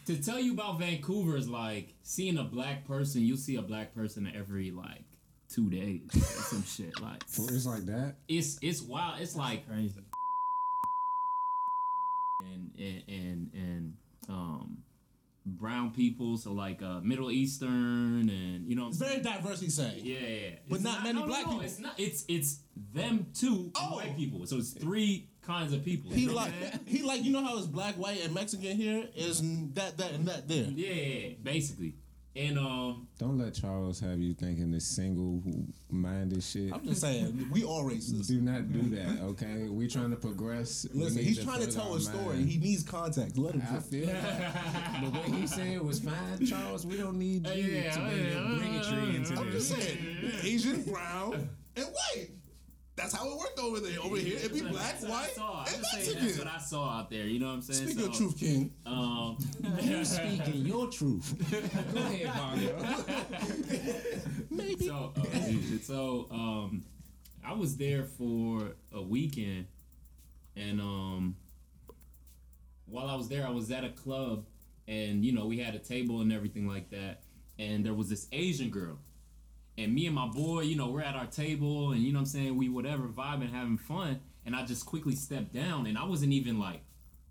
to 0.06 0.22
tell 0.22 0.40
you 0.40 0.54
about 0.54 0.80
Vancouver 0.80 1.38
is 1.38 1.48
like 1.50 1.94
seeing 2.04 2.38
a 2.38 2.44
black 2.44 2.86
person. 2.86 3.22
You 3.22 3.38
see 3.38 3.56
a 3.56 3.62
black 3.62 3.94
person 3.96 4.32
every 4.36 4.72
like 4.72 5.04
two 5.50 5.70
days 5.70 6.02
or 6.16 6.20
some 6.22 6.64
shit. 6.64 7.00
Like 7.02 7.24
It's 7.38 7.66
like 7.66 7.86
that. 7.86 8.16
it's 8.28 8.58
it's 8.62 8.82
wild. 8.82 9.22
It's 9.22 9.36
like 9.36 9.68
crazy. 9.68 10.02
and 12.44 12.72
and 12.78 13.04
and, 13.08 13.52
and 13.54 13.94
um 14.30 14.78
brown 15.46 15.92
people, 15.92 16.38
so 16.38 16.54
like 16.54 16.82
uh 16.82 17.00
Middle 17.02 17.32
Eastern 17.32 18.30
and 18.30 18.68
you 18.68 18.76
know 18.76 18.88
it's 18.88 18.98
very 18.98 19.22
diverse. 19.22 19.60
He's 19.62 19.76
saying. 19.76 20.02
Yeah, 20.04 20.20
yeah, 20.20 20.28
yeah. 20.28 20.50
But 20.70 20.76
It's 20.76 20.84
not 20.84 21.04
many 21.04 21.20
no, 21.20 21.26
black 21.28 21.46
no, 21.46 21.52
no, 21.52 21.52
people. 21.60 21.66
It's 21.66 21.80
not. 21.80 22.00
It's 22.00 22.26
it's 22.28 22.60
them 22.94 23.28
two 23.34 23.66
and 23.66 23.72
Oh. 23.76 23.96
white 23.98 24.16
people. 24.18 24.46
So 24.46 24.58
it's 24.58 24.72
three 24.72 25.28
kinds 25.46 25.74
of 25.74 25.84
people. 25.84 26.12
He 26.12 26.28
like 26.28 26.52
what 26.62 26.80
he 26.86 27.02
like 27.04 27.24
you 27.24 27.32
know 27.32 27.44
how 27.44 27.58
it's 27.58 27.68
black, 27.68 27.96
white, 27.96 28.24
and 28.24 28.34
Mexican 28.34 28.76
here 28.76 29.08
is 29.16 29.42
that 29.74 29.98
that 29.98 30.12
and 30.12 30.26
that 30.28 30.48
there. 30.48 30.66
yeah, 30.66 30.94
yeah, 30.94 31.18
yeah, 31.28 31.34
basically. 31.44 31.96
And 32.36 32.58
um, 32.58 33.08
Don't 33.20 33.38
let 33.38 33.54
Charles 33.54 34.00
have 34.00 34.18
you 34.20 34.34
thinking 34.34 34.72
this 34.72 34.88
single 34.88 35.44
minded 35.92 36.42
shit. 36.42 36.74
I'm 36.74 36.84
just 36.84 37.02
saying 37.02 37.48
we 37.52 37.64
all 37.64 37.84
racist. 37.84 38.28
Do 38.28 38.42
not 38.42 38.74
do 38.74 38.82
that, 38.96 39.20
okay? 39.22 39.68
We 39.70 39.88
trying 39.88 40.10
to 40.10 40.16
progress. 40.16 40.88
Listen, 40.96 41.18
need 41.18 41.26
he's 41.28 41.44
trying 41.44 41.62
to 41.62 41.72
tell 41.72 41.94
a 41.94 42.00
story. 42.00 42.38
mind. 42.38 42.50
He 42.50 42.58
needs 42.58 42.82
context. 42.82 43.38
Let 43.38 43.54
him. 43.54 43.62
I 43.72 43.80
feel 43.82 44.08
that. 44.08 45.02
but 45.04 45.12
what 45.14 45.26
he 45.30 45.46
said 45.46 45.80
was 45.84 46.00
fine, 46.00 46.44
Charles. 46.48 46.88
We 46.88 46.98
don't 46.98 47.20
need 47.20 47.48
you 47.50 47.66
Yeah, 47.66 47.92
to 47.92 48.00
bring 48.00 48.26
yeah, 48.26 48.56
obligatory 48.56 49.16
into 49.18 49.40
I'm 49.40 49.52
just 49.52 49.70
saying, 49.70 49.98
Asian, 50.42 50.82
brown, 50.86 51.50
and 51.76 51.86
white. 51.86 52.30
That's 52.96 53.16
how 53.16 53.28
it 53.28 53.38
worked 53.38 53.60
over 53.60 53.80
there. 53.80 54.00
Over 54.04 54.18
here, 54.18 54.38
it'd 54.38 54.54
be 54.54 54.62
black, 54.62 55.00
that's 55.00 55.02
what 55.04 55.12
I 55.12 55.22
white, 55.22 55.32
saw. 55.32 55.66
And 55.66 55.76
just 55.78 55.92
saying 55.92 56.18
that's 56.26 56.38
what 56.38 56.48
I 56.48 56.58
saw 56.60 57.00
out 57.00 57.10
there. 57.10 57.26
You 57.26 57.40
know 57.40 57.48
what 57.48 57.54
I'm 57.54 57.62
saying? 57.64 57.90
Speak 57.90 57.98
so, 57.98 58.06
your 58.06 58.14
truth, 58.14 58.40
King. 58.40 58.72
Um, 58.86 59.38
You 59.82 60.06
speaking 60.06 60.66
your 60.66 60.88
truth. 60.90 61.34
Go 61.94 62.00
ahead, 62.00 62.36
Mario. 62.36 62.86
Maybe. 64.52 64.86
so 64.86 65.12
uh, 65.18 65.80
so 65.82 66.28
um, 66.32 66.84
I 67.44 67.54
was 67.54 67.78
there 67.78 68.04
for 68.04 68.74
a 68.92 69.02
weekend, 69.02 69.66
and 70.56 70.80
um, 70.80 71.36
while 72.86 73.08
I 73.08 73.16
was 73.16 73.28
there, 73.28 73.46
I 73.46 73.50
was 73.50 73.72
at 73.72 73.84
a 73.84 73.90
club, 73.90 74.46
and 74.88 75.26
you 75.26 75.32
know 75.34 75.48
we 75.48 75.58
had 75.58 75.74
a 75.74 75.80
table 75.80 76.22
and 76.22 76.32
everything 76.32 76.68
like 76.68 76.92
that, 76.92 77.22
and 77.58 77.84
there 77.84 77.94
was 77.96 78.08
this 78.10 78.28
Asian 78.32 78.70
girl, 78.70 79.00
and 79.78 79.94
me 79.94 80.06
and 80.06 80.16
my 80.16 80.28
boy, 80.28 80.62
you 80.62 80.76
know, 80.76 80.90
we're 80.90 81.02
at 81.02 81.16
our 81.16 81.26
table, 81.26 81.92
and 81.92 82.02
you 82.02 82.12
know 82.12 82.20
what 82.20 82.22
I'm 82.22 82.26
saying, 82.28 82.58
we 82.58 82.70
whatever 82.70 83.08
vibing, 83.08 83.52
having 83.52 83.78
fun, 83.78 84.20
and 84.46 84.56
I 84.56 84.66
just 84.66 84.86
quickly 84.86 85.16
stepped 85.16 85.54
down, 85.54 85.88
and 85.88 85.98
I 85.98 86.06
wasn't 86.06 86.34
even 86.34 86.60
like, 86.60 86.82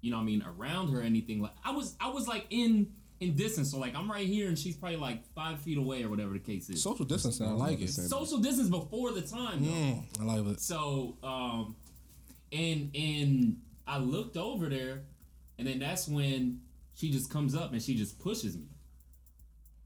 you 0.00 0.10
know, 0.10 0.16
what 0.16 0.22
I 0.22 0.26
mean, 0.26 0.44
around 0.58 0.92
her 0.92 1.00
or 1.00 1.02
anything. 1.02 1.40
Like 1.40 1.52
I 1.64 1.70
was, 1.70 1.96
I 2.00 2.10
was 2.10 2.26
like 2.26 2.46
in 2.50 2.92
in 3.20 3.36
distance, 3.36 3.70
so 3.70 3.78
like 3.78 3.94
I'm 3.94 4.10
right 4.10 4.26
here, 4.26 4.48
and 4.48 4.58
she's 4.58 4.76
probably 4.76 4.98
like 4.98 5.24
five 5.34 5.60
feet 5.60 5.78
away 5.78 6.02
or 6.02 6.08
whatever 6.08 6.32
the 6.32 6.40
case 6.40 6.68
is. 6.68 6.82
Social 6.82 7.04
distancing, 7.04 7.46
I 7.46 7.52
like 7.52 7.80
it. 7.80 7.88
Social 7.88 8.38
distance 8.38 8.68
before 8.68 9.12
the 9.12 9.22
time, 9.22 9.64
though. 9.64 9.70
Mm, 9.70 10.20
I 10.20 10.24
like 10.24 10.46
it. 10.54 10.60
So, 10.60 11.16
um, 11.22 11.76
and 12.50 12.90
and 12.96 13.58
I 13.86 13.98
looked 13.98 14.36
over 14.36 14.68
there, 14.68 15.02
and 15.58 15.68
then 15.68 15.78
that's 15.78 16.08
when 16.08 16.62
she 16.94 17.10
just 17.10 17.30
comes 17.30 17.54
up 17.54 17.72
and 17.72 17.80
she 17.80 17.94
just 17.94 18.18
pushes 18.18 18.56
me. 18.56 18.66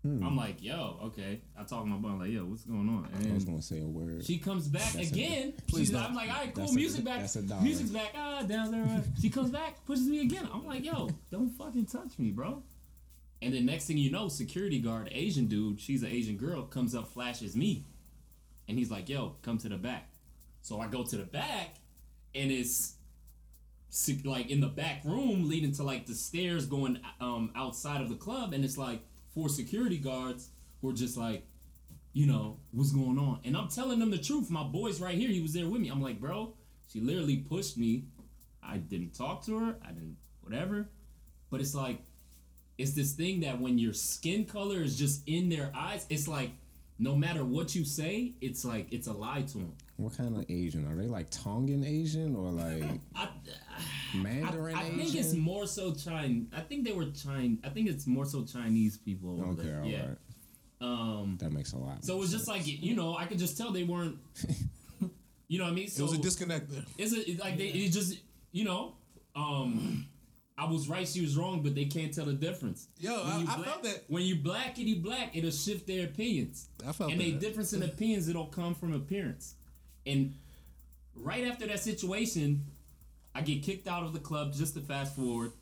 I'm 0.04 0.36
like, 0.36 0.62
yo, 0.62 1.00
okay. 1.06 1.40
I 1.58 1.64
talk 1.64 1.80
to 1.82 1.86
my 1.86 1.96
boy, 1.96 2.10
I'm 2.10 2.20
like, 2.20 2.30
yo, 2.30 2.44
what's 2.44 2.62
going 2.62 2.88
on? 2.88 3.08
I 3.28 3.34
was 3.34 3.44
gonna 3.44 3.60
say 3.60 3.80
a 3.80 3.84
word. 3.84 4.24
she 4.24 4.38
comes 4.38 4.68
back 4.68 4.92
That's 4.92 5.10
a- 5.10 5.12
again. 5.12 5.52
Please 5.66 5.88
She's. 5.88 5.96
I'm 5.96 6.14
like, 6.14 6.30
all 6.30 6.36
right, 6.36 6.54
cool. 6.54 6.62
That's 6.62 6.72
a- 6.74 6.76
music 6.76 7.04
back. 7.04 7.28
a. 7.34 7.62
Music's 7.62 7.90
back. 7.90 8.12
Ah, 8.16 8.42
down 8.42 8.70
there. 8.70 9.02
She 9.20 9.30
comes 9.30 9.50
back, 9.50 9.84
pushes 9.84 10.06
me 10.06 10.20
again. 10.20 10.48
I'm 10.52 10.64
like, 10.64 10.84
yo, 10.84 11.10
don't 11.32 11.48
fucking 11.50 11.86
touch 11.86 12.18
me, 12.20 12.30
bro. 12.30 12.62
And 13.42 13.52
then 13.52 13.66
next 13.66 13.86
thing 13.86 13.98
you 13.98 14.12
know, 14.12 14.28
security 14.28 14.78
guard, 14.78 15.08
Asian 15.10 15.46
dude, 15.46 15.80
she's 15.80 16.04
an 16.04 16.10
Asian 16.10 16.36
girl, 16.36 16.62
comes 16.62 16.94
up, 16.94 17.08
flashes 17.12 17.56
me, 17.56 17.84
and 18.68 18.78
he's 18.78 18.90
like, 18.92 19.08
yo, 19.08 19.34
come 19.42 19.58
to 19.58 19.68
the 19.68 19.76
back. 19.76 20.08
So 20.62 20.80
I 20.80 20.86
go 20.86 21.02
to 21.02 21.16
the 21.16 21.24
back, 21.24 21.74
and 22.34 22.52
it's 22.52 22.94
like 24.24 24.50
in 24.50 24.60
the 24.60 24.68
back 24.68 25.04
room 25.04 25.48
leading 25.48 25.72
to 25.72 25.82
like 25.82 26.06
the 26.06 26.14
stairs 26.14 26.66
going 26.66 27.00
um 27.20 27.50
outside 27.56 28.00
of 28.00 28.08
the 28.08 28.14
club, 28.16 28.52
and 28.52 28.64
it's 28.64 28.78
like 28.78 29.00
four 29.36 29.48
security 29.50 29.98
guards 29.98 30.48
who 30.80 30.88
are 30.88 30.94
just 30.94 31.16
like, 31.16 31.46
you 32.14 32.26
know, 32.26 32.58
what's 32.72 32.90
going 32.90 33.18
on? 33.18 33.38
And 33.44 33.54
I'm 33.54 33.68
telling 33.68 33.98
them 33.98 34.10
the 34.10 34.16
truth. 34.16 34.50
My 34.50 34.62
boy's 34.64 34.98
right 34.98 35.14
here. 35.14 35.28
He 35.28 35.42
was 35.42 35.52
there 35.52 35.68
with 35.68 35.82
me. 35.82 35.90
I'm 35.90 36.00
like, 36.00 36.18
bro, 36.18 36.54
she 36.90 37.00
literally 37.00 37.36
pushed 37.36 37.76
me. 37.76 38.06
I 38.62 38.78
didn't 38.78 39.14
talk 39.14 39.44
to 39.44 39.58
her. 39.58 39.76
I 39.84 39.88
didn't 39.88 40.16
whatever. 40.40 40.88
But 41.50 41.60
it's 41.60 41.74
like, 41.74 42.00
it's 42.78 42.94
this 42.94 43.12
thing 43.12 43.40
that 43.40 43.60
when 43.60 43.78
your 43.78 43.92
skin 43.92 44.46
color 44.46 44.82
is 44.82 44.98
just 44.98 45.22
in 45.28 45.50
their 45.50 45.70
eyes, 45.76 46.06
it's 46.08 46.26
like 46.26 46.52
no 46.98 47.14
matter 47.14 47.44
what 47.44 47.74
you 47.74 47.84
say, 47.84 48.34
it's 48.40 48.64
like 48.64 48.92
it's 48.92 49.06
a 49.06 49.12
lie 49.12 49.42
to 49.42 49.58
them. 49.58 49.72
What 49.96 50.16
kind 50.16 50.36
of 50.36 50.44
Asian 50.50 50.86
are 50.90 50.94
they? 50.94 51.08
Like 51.08 51.28
Tongan 51.30 51.84
Asian 51.84 52.34
or 52.36 52.50
like 52.50 53.00
I, 53.14 53.28
Mandarin 54.14 54.76
I, 54.76 54.80
I 54.80 54.84
Asian? 54.84 54.98
think 54.98 55.14
it's 55.14 55.34
more 55.34 55.66
so 55.66 55.92
Chinese. 55.94 56.46
I 56.54 56.60
think 56.60 56.84
they 56.84 56.92
were 56.92 57.06
Chinese. 57.06 57.58
I 57.64 57.68
think 57.70 57.88
it's 57.88 58.06
more 58.06 58.24
so 58.26 58.44
Chinese 58.44 58.96
people. 58.98 59.40
Over 59.40 59.52
okay. 59.52 59.62
there. 59.62 59.80
All 59.80 59.86
yeah. 59.86 60.06
right. 60.08 60.16
Um. 60.80 61.38
That 61.40 61.52
makes 61.52 61.72
a 61.72 61.78
lot. 61.78 62.04
So 62.04 62.16
it 62.16 62.20
was 62.20 62.30
just 62.30 62.48
like 62.48 62.62
you 62.66 62.94
know, 62.94 63.16
I 63.16 63.26
could 63.26 63.38
just 63.38 63.56
tell 63.56 63.72
they 63.72 63.84
weren't. 63.84 64.18
You 65.48 65.58
know 65.58 65.64
what 65.64 65.70
I 65.70 65.74
mean? 65.74 65.88
So 65.88 66.02
It 66.02 66.10
was 66.10 66.18
a 66.18 66.22
disconnect 66.22 66.70
there. 66.70 66.82
it's 66.98 67.12
a, 67.12 67.30
it's 67.30 67.40
like 67.40 67.56
they 67.56 67.68
it 67.68 67.92
just 67.92 68.18
you 68.50 68.64
know, 68.64 68.94
um, 69.36 70.06
I 70.58 70.64
was 70.64 70.88
right, 70.88 71.06
she 71.06 71.20
was 71.20 71.36
wrong, 71.36 71.62
but 71.62 71.74
they 71.74 71.84
can't 71.84 72.14
tell 72.14 72.24
the 72.24 72.32
difference. 72.32 72.88
Yo, 72.98 73.12
I, 73.12 73.38
you 73.38 73.46
I 73.48 73.56
black, 73.56 73.64
felt 73.64 73.82
that. 73.82 74.04
When 74.08 74.22
you 74.22 74.36
blackity 74.36 75.02
black, 75.02 75.36
it'll 75.36 75.50
shift 75.50 75.86
their 75.86 76.06
opinions. 76.06 76.68
I 76.80 76.92
felt 76.92 77.10
and 77.10 77.20
that. 77.20 77.24
And 77.24 77.36
a 77.36 77.38
difference 77.38 77.74
in 77.74 77.82
opinions 77.82 78.28
it'll 78.28 78.46
come 78.46 78.74
from 78.74 78.94
appearance. 78.94 79.54
And 80.06 80.34
right 81.14 81.46
after 81.46 81.66
that 81.66 81.80
situation, 81.80 82.64
I 83.34 83.42
get 83.42 83.62
kicked 83.62 83.86
out 83.86 84.04
of 84.04 84.14
the 84.14 84.18
club 84.18 84.54
just 84.54 84.74
to 84.74 84.80
fast 84.80 85.14
forward. 85.14 85.52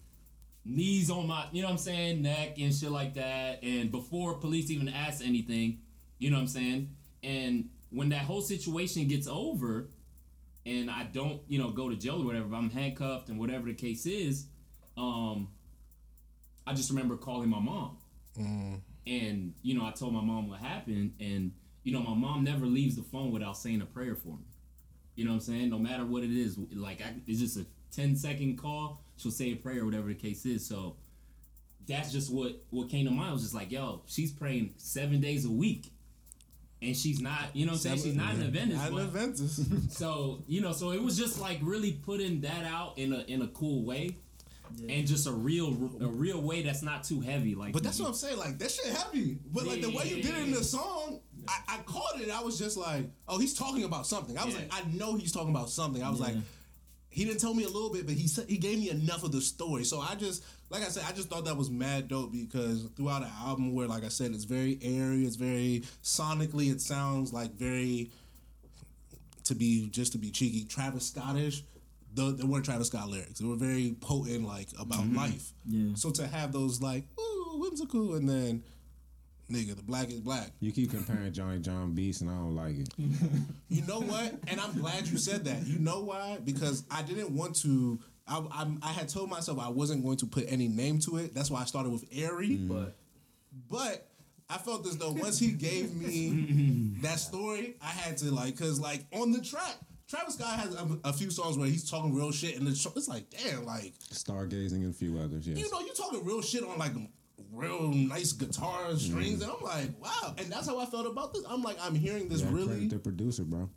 Knees 0.64 1.10
on 1.10 1.26
my, 1.26 1.46
you 1.50 1.60
know 1.60 1.68
what 1.68 1.72
I'm 1.72 1.78
saying, 1.78 2.22
neck 2.22 2.58
and 2.58 2.72
shit 2.72 2.90
like 2.90 3.14
that. 3.14 3.64
And 3.64 3.90
before 3.90 4.34
police 4.34 4.70
even 4.70 4.88
ask 4.88 5.24
anything, 5.24 5.80
you 6.18 6.30
know 6.30 6.36
what 6.36 6.42
I'm 6.42 6.48
saying? 6.48 6.96
And 7.22 7.68
when 7.90 8.10
that 8.10 8.22
whole 8.22 8.42
situation 8.42 9.08
gets 9.08 9.26
over 9.26 9.88
and 10.64 10.90
I 10.90 11.04
don't, 11.04 11.42
you 11.48 11.58
know, 11.58 11.70
go 11.70 11.90
to 11.90 11.96
jail 11.96 12.22
or 12.22 12.24
whatever, 12.24 12.54
I'm 12.54 12.70
handcuffed 12.70 13.28
and 13.28 13.38
whatever 13.38 13.66
the 13.66 13.74
case 13.74 14.06
is, 14.06 14.46
um, 14.96 15.48
I 16.66 16.74
just 16.74 16.90
remember 16.90 17.16
calling 17.16 17.48
my 17.48 17.60
mom. 17.60 17.98
And, 19.06 19.54
you 19.62 19.74
know, 19.78 19.84
I 19.84 19.90
told 19.92 20.14
my 20.14 20.20
mom 20.22 20.48
what 20.48 20.60
happened. 20.60 21.12
And, 21.20 21.52
you 21.82 21.92
know, 21.92 22.00
my 22.00 22.14
mom 22.14 22.42
never 22.44 22.66
leaves 22.66 22.96
the 22.96 23.02
phone 23.02 23.32
without 23.32 23.56
saying 23.56 23.82
a 23.82 23.86
prayer 23.86 24.14
for 24.16 24.36
me. 24.36 24.44
You 25.14 25.24
know 25.24 25.30
what 25.32 25.34
I'm 25.36 25.40
saying? 25.42 25.70
No 25.70 25.78
matter 25.78 26.04
what 26.04 26.24
it 26.24 26.30
is, 26.36 26.58
like, 26.72 27.00
I, 27.02 27.14
it's 27.26 27.38
just 27.40 27.56
a 27.56 27.66
10 27.94 28.16
second 28.16 28.56
call. 28.58 29.02
She'll 29.16 29.30
say 29.30 29.52
a 29.52 29.56
prayer, 29.56 29.84
whatever 29.84 30.08
the 30.08 30.14
case 30.14 30.44
is. 30.46 30.66
So 30.66 30.96
that's 31.86 32.10
just 32.10 32.32
what, 32.32 32.62
what 32.70 32.88
came 32.88 33.04
to 33.04 33.12
mind. 33.12 33.30
I 33.30 33.32
was 33.32 33.42
just 33.42 33.54
like, 33.54 33.70
yo, 33.70 34.02
she's 34.06 34.32
praying 34.32 34.74
seven 34.78 35.20
days 35.20 35.44
a 35.44 35.50
week. 35.50 35.90
And 36.82 36.96
she's 36.96 37.20
not, 37.20 37.54
you 37.54 37.64
know 37.66 37.72
what 37.72 37.76
I'm 37.76 37.98
saying? 37.98 38.02
She's 38.02 38.16
not 38.16 38.34
an 38.34 38.42
Adventist. 38.42 38.78
Not 38.78 38.88
an 38.88 38.94
but- 38.94 39.02
Adventist. 39.04 39.92
so 39.98 40.42
you 40.46 40.60
know, 40.60 40.72
so 40.72 40.90
it 40.90 41.02
was 41.02 41.16
just 41.16 41.40
like 41.40 41.58
really 41.62 41.92
putting 41.92 42.42
that 42.42 42.64
out 42.64 42.98
in 42.98 43.12
a 43.14 43.20
in 43.20 43.40
a 43.40 43.46
cool 43.48 43.84
way, 43.86 44.18
and 44.88 45.06
just 45.06 45.26
a 45.26 45.32
real 45.32 45.68
a 46.00 46.06
real 46.06 46.40
way 46.40 46.62
that's 46.62 46.82
not 46.82 47.04
too 47.04 47.20
heavy. 47.20 47.54
Like, 47.54 47.72
But 47.72 47.82
that's 47.82 47.98
what 48.00 48.08
I'm 48.08 48.14
saying. 48.14 48.38
Like 48.38 48.58
that 48.58 48.70
shit 48.70 48.86
heavy. 48.86 49.38
But 49.52 49.66
like 49.66 49.80
the 49.80 49.90
way 49.90 50.04
you 50.08 50.22
did 50.22 50.34
it 50.34 50.42
in 50.44 50.50
the 50.52 50.64
song, 50.64 51.20
I, 51.48 51.58
I 51.68 51.76
caught 51.86 52.20
it. 52.20 52.30
I 52.30 52.42
was 52.42 52.58
just 52.58 52.76
like, 52.76 53.04
oh, 53.28 53.38
he's 53.38 53.54
talking 53.54 53.84
about 53.84 54.06
something. 54.06 54.36
I 54.38 54.44
was 54.44 54.54
Yeah. 54.54 54.60
like, 54.60 54.72
I 54.74 54.82
know 54.96 55.14
he's 55.16 55.32
talking 55.32 55.50
about 55.50 55.70
something. 55.70 56.02
I 56.02 56.10
was 56.10 56.18
Yeah. 56.20 56.26
like, 56.26 56.36
he 57.10 57.24
didn't 57.24 57.38
tell 57.40 57.54
me 57.54 57.62
a 57.64 57.68
little 57.68 57.92
bit, 57.92 58.06
but 58.06 58.14
he 58.16 58.26
said 58.26 58.46
he 58.48 58.56
gave 58.58 58.78
me 58.78 58.90
enough 58.90 59.22
of 59.22 59.30
the 59.30 59.40
story. 59.40 59.84
So 59.84 60.00
I 60.00 60.16
just, 60.16 60.42
like 60.70 60.82
I 60.82 60.86
said, 60.88 61.04
I 61.08 61.12
just 61.12 61.28
thought 61.28 61.44
that 61.44 61.56
was 61.56 61.70
mad 61.70 62.08
dope 62.08 62.32
because 62.32 62.88
throughout 62.96 63.22
the 63.22 63.28
album, 63.46 63.72
where 63.72 63.86
like 63.86 64.02
I 64.04 64.08
said, 64.08 64.32
it's 64.32 64.44
very 64.44 64.78
airy, 64.82 65.24
it's 65.24 65.36
very 65.36 65.84
sonically, 66.02 66.72
it 66.72 66.80
sounds 66.80 67.32
like 67.32 67.52
very 67.54 68.10
to 69.44 69.54
be 69.54 69.88
just 69.90 70.12
to 70.12 70.18
be 70.18 70.30
cheeky, 70.30 70.64
Travis 70.64 71.06
Scottish. 71.06 71.62
The, 72.14 72.32
they 72.32 72.44
weren't 72.44 72.64
Travis 72.64 72.88
Scott 72.88 73.08
lyrics. 73.08 73.40
They 73.40 73.46
were 73.46 73.56
very 73.56 73.96
potent, 74.00 74.46
like 74.46 74.68
about 74.78 75.00
mm-hmm. 75.00 75.16
life. 75.16 75.52
Yeah. 75.66 75.94
So 75.96 76.10
to 76.10 76.26
have 76.26 76.52
those 76.52 76.80
like 76.80 77.04
ooh 77.18 77.58
whimsical, 77.60 78.14
and 78.14 78.28
then 78.28 78.62
nigga, 79.50 79.76
the 79.76 79.82
black 79.82 80.10
is 80.10 80.20
black. 80.20 80.50
You 80.60 80.72
keep 80.72 80.90
comparing 80.90 81.32
Johnny 81.32 81.58
John 81.58 81.92
Beast, 81.92 82.20
and 82.20 82.30
I 82.30 82.34
don't 82.34 82.56
like 82.56 82.78
it. 82.78 82.88
You 83.68 83.84
know 83.86 84.00
what? 84.00 84.34
And 84.46 84.60
I'm 84.60 84.72
glad 84.78 85.08
you 85.08 85.18
said 85.18 85.46
that. 85.46 85.66
You 85.66 85.80
know 85.80 86.00
why? 86.00 86.38
Because 86.44 86.84
I 86.92 87.02
didn't 87.02 87.30
want 87.30 87.56
to. 87.62 87.98
I, 88.28 88.38
I, 88.38 88.66
I 88.82 88.92
had 88.92 89.08
told 89.08 89.28
myself 89.28 89.58
I 89.58 89.68
wasn't 89.68 90.04
going 90.04 90.16
to 90.18 90.26
put 90.26 90.44
any 90.48 90.68
name 90.68 91.00
to 91.00 91.16
it. 91.16 91.34
That's 91.34 91.50
why 91.50 91.60
I 91.60 91.64
started 91.64 91.90
with 91.90 92.04
Airy. 92.12 92.50
Mm-hmm. 92.50 92.68
But 92.68 92.96
But 93.68 94.06
I 94.48 94.58
felt 94.58 94.86
as 94.86 94.96
though 94.96 95.10
once 95.10 95.38
he 95.38 95.50
gave 95.50 95.94
me 95.94 96.92
that 97.02 97.18
story, 97.18 97.74
I 97.82 97.88
had 97.88 98.16
to 98.18 98.32
like, 98.32 98.56
cause 98.56 98.78
like 98.78 99.04
on 99.12 99.32
the 99.32 99.40
track, 99.40 99.76
Travis 100.08 100.34
Scott 100.34 100.58
has 100.58 100.74
a, 100.74 100.98
a 101.04 101.12
few 101.12 101.30
songs 101.30 101.56
where 101.56 101.66
he's 101.66 101.88
talking 101.88 102.14
real 102.14 102.30
shit, 102.30 102.58
and 102.58 102.68
it's, 102.68 102.84
it's 102.84 103.08
like, 103.08 103.30
damn, 103.30 103.64
like 103.64 103.94
Stargazing 104.12 104.84
and 104.84 104.90
a 104.90 104.96
few 104.96 105.18
others. 105.18 105.46
Yes. 105.46 105.58
you 105.58 105.70
know, 105.70 105.80
you 105.80 105.92
talking 105.94 106.24
real 106.24 106.42
shit 106.42 106.62
on 106.62 106.78
like 106.78 106.92
real 107.52 107.88
nice 107.88 108.32
guitar 108.32 108.90
and 108.90 108.98
strings, 108.98 109.40
mm. 109.40 109.44
and 109.44 109.52
I'm 109.52 109.62
like, 109.62 110.02
wow, 110.02 110.34
and 110.36 110.52
that's 110.52 110.66
how 110.66 110.78
I 110.78 110.86
felt 110.86 111.06
about 111.06 111.32
this. 111.32 111.44
I'm 111.48 111.62
like, 111.62 111.76
I'm 111.80 111.94
hearing 111.94 112.28
this 112.28 112.42
Yeah, 112.42 112.50
really. 112.52 112.88
the 112.88 112.98
producer, 112.98 113.44
bro. 113.44 113.70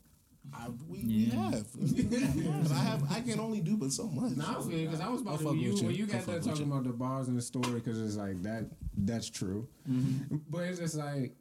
I, 0.53 0.69
we, 0.88 1.03
we 1.03 1.25
have, 1.25 1.67
but 2.63 2.71
I 2.71 2.80
have, 2.80 3.11
I 3.11 3.21
can 3.21 3.39
only 3.39 3.61
do 3.61 3.78
but 3.78 3.91
so 3.91 4.07
much. 4.07 4.38
Nah, 4.38 4.59
I 4.59 4.61
feel 4.61 4.86
because 4.86 5.01
I 5.01 5.09
was 5.09 5.21
I'll 5.25 5.36
about 5.36 5.51
to 5.51 5.57
you 5.57 5.75
you. 5.75 5.86
when 5.86 5.95
you 5.95 6.05
got 6.05 6.21
fuck 6.21 6.25
that 6.25 6.36
with 6.36 6.45
talking 6.45 6.67
you. 6.67 6.71
about 6.71 6.84
the 6.86 6.91
bars 6.91 7.28
and 7.28 7.38
the 7.38 7.41
story 7.41 7.73
because 7.73 8.01
it's 8.01 8.15
like 8.15 8.41
that 8.43 8.65
that's 8.97 9.30
true, 9.30 9.67
mm-hmm. 9.89 10.38
but 10.49 10.63
it's 10.63 10.80
just 10.80 10.95
like, 10.95 11.36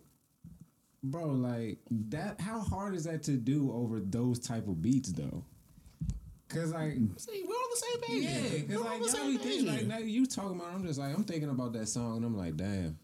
bro, 1.11 1.27
like 1.27 1.79
that. 1.91 2.41
How 2.41 2.61
hard 2.61 2.95
is 2.95 3.05
that 3.05 3.23
to 3.25 3.33
do 3.33 3.73
over 3.73 4.01
those 4.01 4.39
type 4.39 4.67
of 4.69 4.83
beats 4.83 5.13
though? 5.13 5.45
Cause 6.49 6.73
like. 6.73 6.95
See, 7.17 7.45
we're 7.47 7.55
on 7.55 7.71
the 7.71 7.77
same 7.77 8.01
page. 8.03 8.23
Yeah, 8.23 8.59
because 8.61 8.77
we're 8.77 8.91
on 8.91 9.01
like 9.01 9.11
the 9.11 9.19
y'all 9.19 9.27
be 9.27 9.33
same 9.33 9.39
page. 9.39 9.43
thinking 9.43 9.67
like 9.67 9.87
now 9.87 9.99
you 9.99 10.27
talking 10.27 10.61
about. 10.61 10.73
I'm 10.73 10.87
just 10.87 10.99
like 10.99 11.15
I'm 11.15 11.25
thinking 11.25 11.51
about 11.51 11.73
that 11.73 11.89
song 11.89 12.19
and 12.19 12.25
I'm 12.25 12.37
like, 12.37 12.57
damn, 12.57 12.99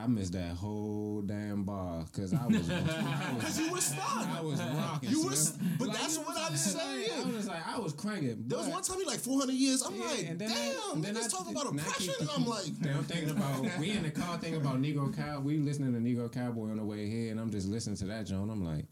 I 0.00 0.06
missed 0.06 0.32
that 0.34 0.52
whole 0.54 1.22
damn 1.22 1.64
bar 1.64 2.04
because 2.04 2.32
I 2.32 2.46
was, 2.46 2.68
Cause 3.40 3.58
you 3.58 3.72
were 3.72 3.80
stuck. 3.80 4.28
I 4.28 4.40
was 4.40 4.60
rocking. 4.60 5.10
You 5.10 5.24
were, 5.24 5.32
but 5.78 5.88
Like, 5.88 5.98
that's 5.98 6.18
what 6.18 6.36
I'm 6.38 6.56
saying. 6.56 7.10
I 7.26 7.30
was 7.30 7.48
like, 7.48 7.66
I 7.66 7.78
was 7.80 7.92
cranking. 7.94 8.44
There 8.46 8.58
was 8.58 8.68
one 8.68 8.82
time 8.82 8.98
he 8.98 9.04
like 9.04 9.18
400 9.18 9.52
years. 9.52 9.82
I'm 9.82 9.96
Yeah, 9.96 10.04
like, 10.04 10.26
and 10.28 10.38
then 10.38 10.50
damn, 10.50 10.92
and 10.94 11.04
then 11.04 11.14
niggas 11.16 11.30
talking 11.30 11.52
about 11.52 11.72
oppression, 11.72 12.14
and 12.20 12.30
I'm 12.30 12.46
like, 12.46 12.64
Then 12.80 12.96
I'm 12.96 13.04
thinking 13.04 13.30
about 13.30 13.78
we 13.78 13.90
in 13.90 14.04
the 14.04 14.10
car 14.10 14.38
thinking 14.38 14.60
about 14.60 14.80
Negro 14.80 15.14
Cow. 15.16 15.40
We 15.40 15.58
listening 15.58 15.92
to 15.94 15.98
Negro 16.00 16.32
Cowboy 16.32 16.70
on 16.70 16.76
the 16.76 16.84
way 16.84 17.08
here, 17.10 17.32
and 17.32 17.40
I'm 17.40 17.50
just 17.50 17.66
listening 17.68 17.96
to 17.96 18.04
that 18.06 18.26
John. 18.26 18.50
I'm 18.50 18.64
like, 18.64 18.84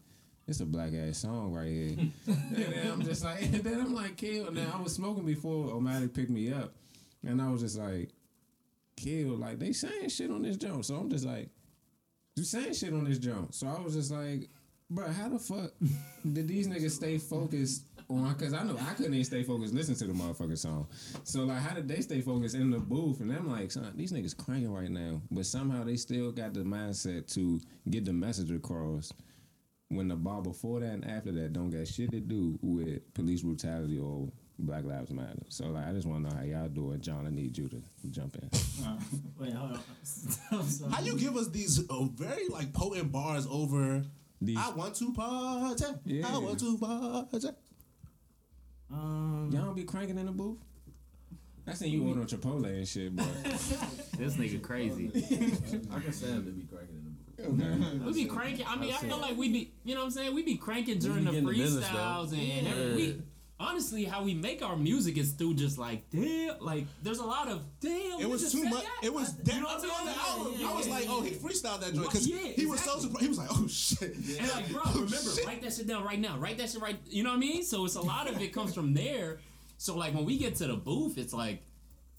it's 0.45 0.59
a 0.59 0.65
black 0.65 0.93
ass 0.93 1.19
song 1.19 1.53
right 1.53 1.67
here. 1.67 1.95
and 2.27 2.55
then 2.57 2.91
I'm 2.91 3.01
just 3.01 3.23
like, 3.23 3.43
and 3.43 3.53
then 3.63 3.79
I'm 3.79 3.93
like, 3.93 4.17
kill. 4.17 4.51
Now 4.51 4.73
I 4.77 4.81
was 4.81 4.93
smoking 4.93 5.25
before 5.25 5.71
O'Malley 5.71 6.09
picked 6.09 6.29
me 6.31 6.51
up, 6.51 6.73
and 7.25 7.41
I 7.41 7.49
was 7.49 7.61
just 7.61 7.77
like, 7.77 8.09
kill. 8.97 9.37
Like 9.37 9.59
they 9.59 9.71
saying 9.71 10.09
shit 10.09 10.29
on 10.31 10.41
this 10.41 10.57
joint, 10.57 10.85
so 10.85 10.95
I'm 10.95 11.09
just 11.09 11.25
like, 11.25 11.49
you 12.35 12.43
saying 12.43 12.73
shit 12.73 12.93
on 12.93 13.05
this 13.05 13.19
joint. 13.19 13.55
So 13.55 13.67
I 13.67 13.79
was 13.79 13.93
just 13.93 14.11
like, 14.11 14.49
bro, 14.89 15.07
how 15.07 15.29
the 15.29 15.39
fuck 15.39 15.71
did 16.33 16.47
these 16.47 16.67
niggas 16.67 16.91
stay 16.91 17.17
focused 17.17 17.85
on? 18.09 18.33
Because 18.33 18.53
I 18.53 18.63
know 18.63 18.77
I 18.77 18.93
couldn't 18.93 19.13
even 19.13 19.25
stay 19.25 19.43
focused 19.43 19.73
listening 19.73 19.97
to 19.97 20.07
the 20.07 20.13
motherfucking 20.13 20.57
song. 20.57 20.87
So 21.23 21.45
like, 21.45 21.59
how 21.59 21.75
did 21.75 21.87
they 21.87 22.01
stay 22.01 22.21
focused 22.21 22.55
in 22.55 22.69
the 22.69 22.79
booth? 22.79 23.21
And 23.21 23.31
I'm 23.31 23.49
like, 23.49 23.71
son, 23.71 23.93
these 23.95 24.11
niggas 24.11 24.35
cranking 24.37 24.73
right 24.73 24.91
now, 24.91 25.21
but 25.31 25.45
somehow 25.45 25.83
they 25.83 25.95
still 25.95 26.31
got 26.31 26.53
the 26.53 26.61
mindset 26.61 27.31
to 27.35 27.61
get 27.89 28.05
the 28.05 28.13
message 28.13 28.51
across. 28.51 29.13
When 29.89 30.09
the 30.09 30.17
bar 30.17 30.41
before 30.41 30.81
that 30.81 30.91
and 30.91 31.09
after 31.09 31.31
that 31.31 31.53
don't 31.53 31.69
got 31.69 31.87
shit 31.87 32.11
to 32.11 32.19
do 32.19 32.59
with 32.61 33.13
police 33.13 33.41
brutality 33.41 33.97
or 33.97 34.27
Black 34.59 34.83
Lives 34.85 35.11
Matter. 35.11 35.43
So 35.49 35.65
like, 35.67 35.87
I 35.87 35.91
just 35.93 36.07
want 36.07 36.23
to 36.25 36.29
know 36.31 36.35
how 36.37 36.43
y'all 36.43 36.67
do 36.67 36.91
it. 36.93 37.01
John, 37.01 37.27
I 37.27 37.29
need 37.29 37.57
you 37.57 37.69
to 37.69 37.81
jump 38.09 38.35
in. 38.37 38.49
Wait, 39.39 39.53
hold 39.53 39.73
on. 39.73 40.91
How 40.91 41.01
you 41.01 41.17
give 41.17 41.35
us 41.37 41.47
these 41.49 41.79
uh, 41.89 42.03
very 42.15 42.47
like 42.49 42.73
potent 42.73 43.11
bars 43.11 43.47
over? 43.49 44.03
These- 44.41 44.57
I 44.57 44.69
want 44.71 44.95
to 44.95 45.13
party. 45.13 45.83
Yeah. 46.05 46.27
I 46.27 46.37
want 46.39 46.59
to 46.59 46.77
party. 46.77 47.47
Um, 48.91 49.49
Y'all 49.51 49.65
don't 49.65 49.75
be 49.75 49.83
cranking 49.83 50.17
in 50.17 50.25
the 50.25 50.31
booth? 50.31 50.57
I 51.67 51.73
seen 51.73 51.91
you 51.91 52.07
order 52.07 52.21
Chipotle 52.21 52.65
and 52.65 52.87
shit, 52.87 53.13
but 53.13 53.25
this 53.43 54.37
nigga 54.37 54.61
crazy. 54.61 55.11
I 55.93 55.99
can 55.99 56.13
Sam 56.13 56.45
to 56.45 56.51
be 56.51 56.63
cracking 56.65 56.95
in 56.95 57.03
the 57.57 57.65
booth. 57.99 58.15
We 58.15 58.23
be 58.23 58.29
cranking. 58.29 58.65
I 58.67 58.77
mean, 58.77 58.93
I 58.93 58.97
feel 58.97 59.17
like 59.17 59.35
we 59.35 59.49
be, 59.51 59.71
you 59.83 59.93
know 59.93 59.99
what 60.01 60.05
I'm 60.05 60.11
saying? 60.11 60.33
We 60.33 60.43
be 60.43 60.55
cranking 60.55 60.99
during 60.99 61.19
be 61.19 61.25
the 61.25 61.31
getting 61.31 61.47
the 61.47 61.53
business, 61.53 61.85
freestyles 61.85 62.29
though. 62.29 62.37
and 62.37 62.67
every, 62.67 62.95
we. 62.95 63.21
Honestly, 63.59 64.03
how 64.03 64.21
we 64.23 64.35
make 64.35 64.61
our 64.61 64.75
music 64.75 65.17
is 65.17 65.31
through 65.31 65.55
just 65.55 65.79
like 65.79 66.07
damn, 66.11 66.59
like 66.59 66.85
there's 67.01 67.17
a 67.17 67.25
lot 67.25 67.47
of 67.47 67.61
damn. 67.79 68.19
It 68.19 68.29
was 68.29 68.51
too 68.51 68.63
much. 68.65 68.83
that. 68.83 69.03
It 69.03 69.11
was 69.13 69.33
You 69.45 69.61
know 69.61 69.65
what 69.67 69.83
I'm 69.83 69.89
on 69.91 70.05
the 70.05 70.19
album. 70.19 70.53
Yeah, 70.57 70.69
I 70.69 70.73
was 70.75 70.87
yeah, 70.87 70.93
like, 70.93 71.05
yeah. 71.05 71.11
oh, 71.11 71.21
he 71.21 71.31
freestyled 71.31 71.79
that 71.81 71.93
joint 71.95 72.07
because 72.07 72.27
Yeah, 72.27 72.37
he 72.37 72.65
was 72.67 72.79
so 72.81 72.99
surprised. 72.99 73.21
He 73.23 73.27
was 73.29 73.37
like, 73.39 73.49
oh 73.51 73.67
shit. 73.67 74.13
And 74.15 74.49
like, 74.49 74.69
bro, 74.71 74.81
Oh, 74.85 74.91
remember, 74.93 75.15
shit. 75.17 75.45
write 75.47 75.61
that 75.63 75.73
shit 75.73 75.87
down 75.87 76.03
right 76.03 76.19
now. 76.19 76.37
Write 76.37 76.59
that 76.59 76.69
shit 76.69 76.81
right. 76.81 76.97
You 77.07 77.23
know 77.23 77.31
what 77.31 77.37
I 77.37 77.39
mean? 77.39 77.63
So 77.63 77.83
it's 77.85 77.95
a 77.95 78.01
lot 78.01 78.29
of 78.29 78.39
it 78.41 78.53
comes 78.53 78.75
from 78.75 78.93
there. 78.93 79.39
So 79.79 79.97
like 79.97 80.13
when 80.13 80.25
we 80.25 80.37
get 80.37 80.55
to 80.57 80.67
the 80.67 80.75
booth, 80.75 81.17
it's 81.17 81.33
like 81.33 81.63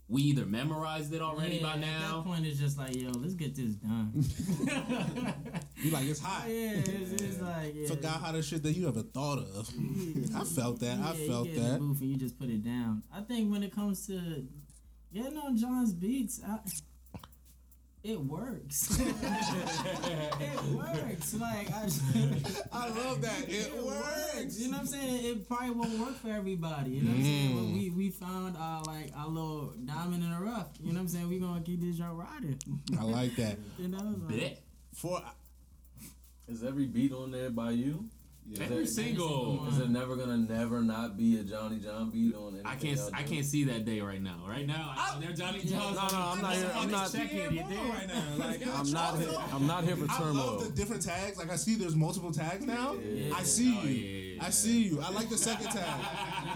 we 0.08 0.22
either 0.22 0.46
memorized 0.46 1.12
it 1.12 1.20
already 1.20 1.56
yeah, 1.56 1.62
by 1.62 1.72
At 1.74 1.80
now. 1.80 2.16
that 2.16 2.24
point, 2.24 2.46
it's 2.46 2.58
just 2.58 2.78
like, 2.78 2.96
yo, 2.96 3.10
let's 3.10 3.34
get 3.34 3.54
this 3.54 3.74
done. 3.74 4.12
You 5.80 5.92
like 5.92 6.06
it's 6.06 6.18
hot. 6.20 6.48
yeah, 6.48 6.72
it's, 6.74 7.22
it's 7.22 7.40
like, 7.40 7.72
yeah. 7.72 7.86
Forgot 7.86 8.20
how 8.20 8.32
the 8.32 8.42
shit 8.42 8.64
that 8.64 8.72
you 8.72 8.88
ever 8.88 9.02
thought 9.02 9.38
of. 9.38 9.70
I 10.34 10.42
felt 10.44 10.80
that. 10.80 10.98
I 10.98 11.12
Yeah, 11.12 11.18
you 11.18 11.28
felt 11.28 11.44
get 11.46 11.56
in 11.56 11.62
the 11.62 11.68
that. 11.70 11.78
booth 11.78 12.00
and 12.00 12.10
you 12.10 12.16
just 12.16 12.36
put 12.38 12.48
it 12.48 12.64
down. 12.64 13.04
I 13.14 13.20
think 13.20 13.52
when 13.52 13.62
it 13.62 13.72
comes 13.72 14.04
to 14.08 14.44
getting 15.14 15.38
on 15.38 15.56
John's 15.56 15.92
beats, 15.92 16.40
I, 16.44 16.58
it 18.04 18.20
works. 18.20 18.98
it 19.00 20.62
works. 20.72 21.34
Like 21.34 21.70
I, 21.72 21.88
I 22.72 22.88
love 22.90 23.20
that. 23.22 23.44
It, 23.48 23.72
works. 23.82 24.60
You 24.60 24.70
know 24.70 24.78
what 24.78 24.80
I'm 24.80 24.86
saying? 24.86 25.24
It 25.24 25.48
probably 25.48 25.70
won't 25.70 25.98
work 25.98 26.16
for 26.16 26.28
everybody. 26.28 26.92
You 26.92 27.02
know 27.02 27.10
what 27.10 27.18
I'm 27.18 27.24
saying? 27.24 27.56
But 27.56 27.64
we 27.64 27.90
mm. 27.90 27.96
we 27.96 28.10
found 28.10 28.56
our 28.56 28.82
like 28.84 29.10
our 29.16 29.28
little 29.28 29.72
diamond 29.84 30.22
in 30.22 30.30
the 30.30 30.38
rough. 30.38 30.68
You 30.80 30.92
know 30.92 30.94
what 30.94 31.00
I'm 31.00 31.08
saying? 31.08 31.28
We 31.28 31.38
gonna 31.38 31.60
keep 31.60 31.80
this 31.80 31.96
joint 31.96 32.12
riding. 32.14 32.58
I 32.98 33.04
like 33.04 33.36
that. 33.36 33.58
You 33.78 33.88
know? 33.88 34.16
Like, 34.28 34.60
For 34.94 35.22
Is 36.48 36.64
every 36.64 36.86
beat 36.86 37.12
on 37.12 37.30
there 37.30 37.50
by 37.50 37.70
you? 37.72 38.08
Yeah. 38.50 38.64
Every 38.64 38.86
single. 38.86 39.66
Is 39.68 39.78
it 39.78 39.90
never 39.90 40.16
gonna 40.16 40.38
never 40.38 40.80
not 40.80 41.18
be 41.18 41.38
a 41.38 41.42
Johnny 41.42 41.78
John 41.80 42.10
beat 42.10 42.34
on 42.34 42.54
anything? 42.54 42.66
I 42.66 42.76
can't. 42.76 43.00
I 43.14 43.22
can't 43.22 43.44
see 43.44 43.64
that 43.64 43.84
day 43.84 44.00
right 44.00 44.22
now. 44.22 44.42
Right 44.48 44.66
now, 44.66 44.94
I, 44.96 45.18
there 45.20 45.32
Johnny 45.32 45.58
John's. 45.58 45.96
No, 45.96 46.08
no, 46.08 46.24
I'm 46.32 46.40
not 46.40 46.54
here. 46.54 46.70
I'm 46.74 46.90
not. 46.90 47.12
checking. 47.12 47.38
You 47.52 47.62
right 47.62 48.08
now. 48.08 48.24
Like, 48.46 48.66
I'm 48.74 48.90
not 48.90 49.18
here. 49.18 49.28
I'm 49.52 49.66
not 49.66 49.84
here 49.84 49.96
for 49.96 50.06
I 50.10 50.30
love 50.30 50.64
the 50.64 50.70
different 50.74 51.02
tags. 51.02 51.36
Like 51.36 51.50
I 51.52 51.56
see, 51.56 51.74
there's 51.74 51.94
multiple 51.94 52.32
tags 52.32 52.64
now. 52.64 52.94
Yeah. 52.94 53.34
I 53.36 53.42
see 53.42 53.78
Oh, 53.78 53.86
you. 53.86 53.90
yeah, 53.90 54.34
yeah, 54.36 54.46
I 54.46 54.50
see 54.50 54.82
you. 54.84 55.00
I 55.02 55.10
like 55.10 55.28
the 55.28 55.36
second 55.38 55.66
tag. 55.66 56.00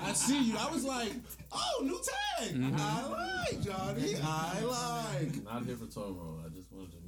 I 0.05 0.12
see 0.14 0.43
you. 0.45 0.57
I 0.59 0.70
was 0.72 0.84
like, 0.84 1.12
oh, 1.53 1.82
new 1.82 2.01
tag. 2.38 2.55
Mm-hmm. 2.55 2.74
I 2.78 3.47
like 3.51 3.61
Johnny. 3.62 4.16
I 4.24 4.61
like. 4.62 5.45
Not 5.45 5.66
here 5.66 5.76
for 5.76 5.86
turmoil. 5.93 6.38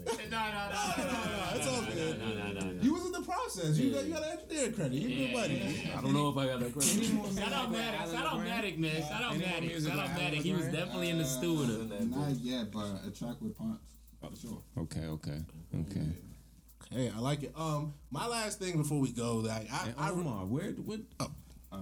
No, 0.07 0.13
no, 0.13 0.19
no, 0.21 0.29
No, 0.31 0.95
no, 0.99 1.13
no, 1.13 1.25
no. 1.25 1.57
It's 1.57 1.67
all 1.69 1.83
good. 1.83 2.19
no, 2.19 2.29
no, 2.35 2.53
no, 2.53 2.71
no. 2.73 2.83
You 2.83 2.93
was 2.95 3.07
in 3.07 3.13
the 3.13 3.23
process. 3.23 3.79
You 3.79 3.91
got 3.93 4.05
you 4.07 4.13
got 4.15 4.23
an 4.25 4.39
engineer 4.39 4.73
credit. 4.73 4.93
You 4.95 5.09
Yeah, 5.09 5.27
good 5.27 5.35
buddy. 5.35 5.55
yeah, 5.87 5.99
I 5.99 6.01
don't 6.03 6.13
know 6.13 6.29
if 6.31 6.37
I 6.37 6.47
got 6.47 6.61
that 6.61 6.73
credit. 6.73 7.37
Shout 7.39 7.53
out 7.53 7.73
Matic. 7.73 8.13
Shout 8.13 8.27
out 8.27 8.41
Matic, 8.41 8.79
man. 8.79 9.03
Shout 9.03 9.23
out 9.23 9.35
Any 9.35 9.47
more 9.47 9.49
Matic. 9.61 9.87
Shout 9.89 9.99
out 9.99 10.15
by 10.17 10.21
Matic. 10.23 10.43
He 10.43 10.53
was 10.53 10.65
definitely 10.67 11.11
in 11.11 11.19
the 11.19 11.25
studio. 11.25 11.87
Not 12.05 12.31
yet, 12.37 12.71
but 12.73 12.87
a 13.07 13.11
track 13.11 13.37
with 13.41 13.57
Punch. 13.57 13.81
For 14.21 14.31
sure. 14.41 14.63
Okay, 14.79 15.07
okay, 15.07 15.39
okay. 15.81 16.07
Hey, 16.91 17.11
I 17.15 17.19
like 17.19 17.43
it. 17.43 17.53
Um, 17.57 17.95
my 18.11 18.27
last 18.27 18.59
thing 18.59 18.77
before 18.79 19.01
we 19.01 19.11
go, 19.13 19.37
like 19.37 19.69
I, 19.73 19.87
And 19.89 19.95
I, 19.99 20.11
Omar, 20.11 20.45
where, 20.47 20.71
what? 20.73 21.01
oh, 21.21 21.31
Uh, 21.73 21.79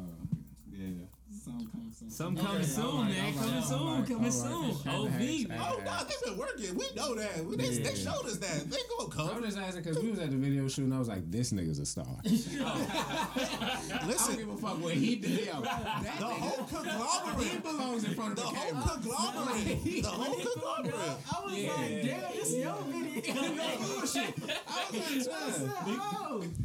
yeah. 0.72 0.88
Some 1.32 1.66
kind 1.72 1.88
of 1.88 2.12
Some 2.12 2.36
coming 2.36 2.62
soon, 2.62 3.08
man. 3.08 3.34
Coming 3.34 3.62
soon. 3.62 4.06
Coming 4.06 4.30
soon. 4.30 4.70
OV. 4.86 4.86
oh 4.86 5.80
no, 5.84 6.04
they've 6.06 6.22
been 6.24 6.36
working. 6.36 6.74
We 6.76 6.86
know 6.94 7.14
that. 7.14 7.44
We, 7.44 7.56
they, 7.56 7.78
they 7.78 7.94
showed 7.94 8.26
us 8.26 8.36
that. 8.38 8.70
They 8.70 8.76
gonna 8.98 9.10
come. 9.10 9.26
I 9.26 9.32
come. 9.32 9.42
was 9.42 9.54
just 9.54 9.66
asking 9.66 9.82
because 9.84 10.02
we 10.02 10.10
was 10.10 10.18
at 10.20 10.30
the 10.30 10.36
video 10.36 10.68
shoot 10.68 10.84
and 10.84 10.94
I 10.94 10.98
was 10.98 11.08
like, 11.08 11.30
this 11.30 11.52
nigga's 11.52 11.78
a 11.78 11.86
star. 11.86 12.04
Listen, 12.24 12.64
I 12.64 13.98
don't 13.98 14.08
Listen, 14.08 14.36
give 14.36 14.48
a 14.50 14.56
fuck 14.56 14.80
what 14.82 14.94
he 14.94 15.16
did. 15.16 15.46
Yo, 15.46 15.60
that 15.62 16.16
the 16.18 16.26
whole 16.26 16.64
he 16.66 16.76
conglomerate. 16.76 17.62
belongs 17.62 18.04
in 18.04 18.14
front 18.14 18.36
The 18.36 18.42
of 18.42 18.50
the 18.52 18.56
whole 18.58 18.72
camera. 18.72 18.88
conglomerate. 19.02 20.02
The 20.02 20.08
whole 20.08 20.34
conglomerate. 20.34 20.94
I 20.94 21.44
was 21.44 21.54
Yeah. 21.54 21.72
like, 21.72 22.02
damn, 22.02 22.32
this 22.32 22.54
your 22.54 22.76
video. 22.84 23.34
Bullshit. 23.82 24.34
I 24.68 24.84
was 24.92 25.26
like, 25.26 25.36
I 25.36 25.50
said, 25.50 25.52
"Son." 25.54 25.70
oh, 25.88 26.40
damn. 26.40 26.61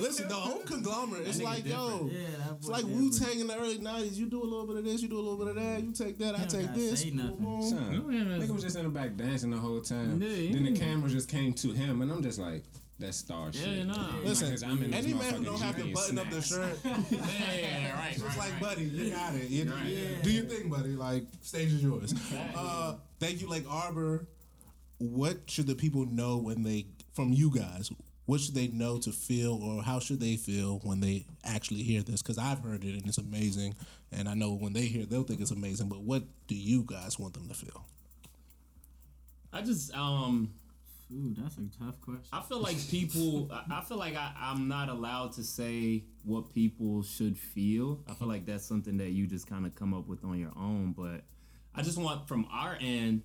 Listen, 0.00 0.28
the 0.28 0.34
whole 0.34 0.60
conglomerate. 0.60 1.26
It's 1.26 1.38
nigga 1.38 1.44
like, 1.44 1.66
yo, 1.66 2.10
Yeah, 2.12 2.18
it's 2.56 2.68
like. 2.68 2.84
Wu 2.84 3.10
Tang 3.10 3.38
in 3.40 3.46
the 3.46 3.56
early 3.56 3.78
'90s. 3.78 4.16
You 4.16 4.26
do 4.26 4.42
a 4.42 4.44
little 4.44 4.66
bit 4.66 4.76
of 4.76 4.84
this, 4.84 5.02
you 5.02 5.08
do 5.08 5.16
a 5.18 5.20
little 5.20 5.36
bit 5.38 5.48
of 5.48 5.54
that. 5.56 5.82
You 5.82 5.92
take 5.92 6.18
that, 6.18 6.38
I 6.38 6.44
take 6.44 6.74
this. 6.74 7.02
say 7.02 7.10
nothing. 7.10 7.36
Boom, 7.36 7.60
boom. 7.60 7.62
Son, 7.62 8.02
nigga 8.40 8.50
was 8.50 8.62
just 8.62 8.76
in 8.76 8.84
the 8.84 8.88
back 8.90 9.16
dancing 9.16 9.50
the 9.50 9.56
whole 9.58 9.80
time. 9.80 10.20
Yeah, 10.22 10.28
yeah. 10.28 10.52
Then 10.54 10.64
the 10.64 10.72
camera 10.78 11.08
just 11.08 11.28
came 11.28 11.52
to 11.54 11.72
him, 11.72 12.02
and 12.02 12.10
I'm 12.10 12.22
just 12.22 12.38
like, 12.38 12.64
that's 12.98 13.16
star 13.16 13.52
shit. 13.52 13.66
Yeah, 13.66 13.84
nah. 13.84 13.92
Like, 13.94 14.62
I'm 14.62 14.82
in 14.82 14.90
this 14.90 15.04
any 15.04 15.14
man 15.14 15.34
who 15.42 15.42
motherfucking 15.42 15.44
don't 15.44 15.60
have 15.60 15.76
to 15.76 15.82
G 15.84 15.92
button 15.92 16.18
up 16.18 16.30
the 16.30 16.42
shirt, 16.42 16.78
Yeah, 16.84 17.98
right. 17.98 18.10
it's 18.12 18.20
right, 18.22 18.36
like, 18.38 18.52
right. 18.52 18.60
buddy, 18.60 18.84
you 18.84 19.10
got 19.10 19.34
it. 19.34 19.48
You, 19.48 19.70
Right. 19.72 19.86
you- 19.86 20.08
Do 20.22 20.30
your 20.30 20.44
thing, 20.44 20.68
buddy. 20.68 20.90
Like, 20.90 21.24
stage 21.40 21.72
is 21.72 21.82
yours. 21.82 22.14
Uh, 22.54 22.96
thank 23.18 23.40
you, 23.40 23.48
Lake 23.48 23.64
Arbor. 23.68 24.26
What 24.98 25.48
should 25.48 25.66
the 25.66 25.74
people 25.74 26.04
know 26.04 26.36
when 26.36 26.62
they, 26.62 26.86
from 27.14 27.32
you 27.32 27.50
guys, 27.50 27.90
what 28.30 28.40
should 28.40 28.54
they 28.54 28.68
know 28.68 28.96
to 28.96 29.10
feel, 29.10 29.60
or 29.60 29.82
how 29.82 29.98
should 29.98 30.20
they 30.20 30.36
feel 30.36 30.78
when 30.84 31.00
they 31.00 31.26
actually 31.42 31.82
hear 31.82 32.00
this? 32.00 32.22
Because 32.22 32.38
I've 32.38 32.60
heard 32.60 32.84
it 32.84 32.94
and 32.94 33.04
it's 33.08 33.18
amazing, 33.18 33.74
and 34.12 34.28
I 34.28 34.34
know 34.34 34.52
when 34.52 34.72
they 34.72 34.82
hear, 34.82 35.02
it, 35.02 35.10
they'll 35.10 35.24
think 35.24 35.40
it's 35.40 35.50
amazing. 35.50 35.88
But 35.88 36.02
what 36.02 36.22
do 36.46 36.54
you 36.54 36.84
guys 36.86 37.18
want 37.18 37.34
them 37.34 37.48
to 37.48 37.54
feel? 37.54 37.84
I 39.52 39.62
just 39.62 39.92
um 39.96 40.52
Ooh, 41.12 41.34
that's 41.36 41.56
a 41.56 41.62
tough 41.76 42.00
question. 42.00 42.28
I 42.32 42.40
feel 42.42 42.60
like 42.60 42.76
people. 42.88 43.50
I 43.50 43.78
I 43.78 43.80
feel 43.80 43.96
like 43.96 44.14
I, 44.14 44.32
I'm 44.38 44.68
not 44.68 44.88
allowed 44.88 45.32
to 45.32 45.42
say 45.42 46.04
what 46.22 46.54
people 46.54 47.02
should 47.02 47.36
feel. 47.36 47.98
I 48.08 48.14
feel 48.14 48.28
like 48.28 48.46
that's 48.46 48.64
something 48.64 48.96
that 48.98 49.10
you 49.10 49.26
just 49.26 49.48
kind 49.48 49.66
of 49.66 49.74
come 49.74 49.92
up 49.92 50.06
with 50.06 50.24
on 50.24 50.38
your 50.38 50.52
own. 50.56 50.94
But 50.96 51.22
I 51.74 51.82
just 51.82 51.98
want 51.98 52.28
from 52.28 52.46
our 52.52 52.78
end 52.80 53.22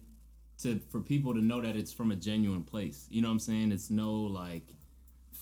to 0.64 0.80
for 0.89 0.99
people 0.99 1.36
to 1.36 1.41
know 1.41 1.62
that 1.62 1.76
it's 1.76 1.93
from 1.93 2.10
a 2.10 2.16
genuine 2.16 2.64
place. 2.64 3.06
You 3.12 3.22
know 3.22 3.28
what 3.28 3.34
I'm 3.34 3.39
saying? 3.39 3.72
It's 3.72 3.91
no 3.91 4.12
like 4.14 4.74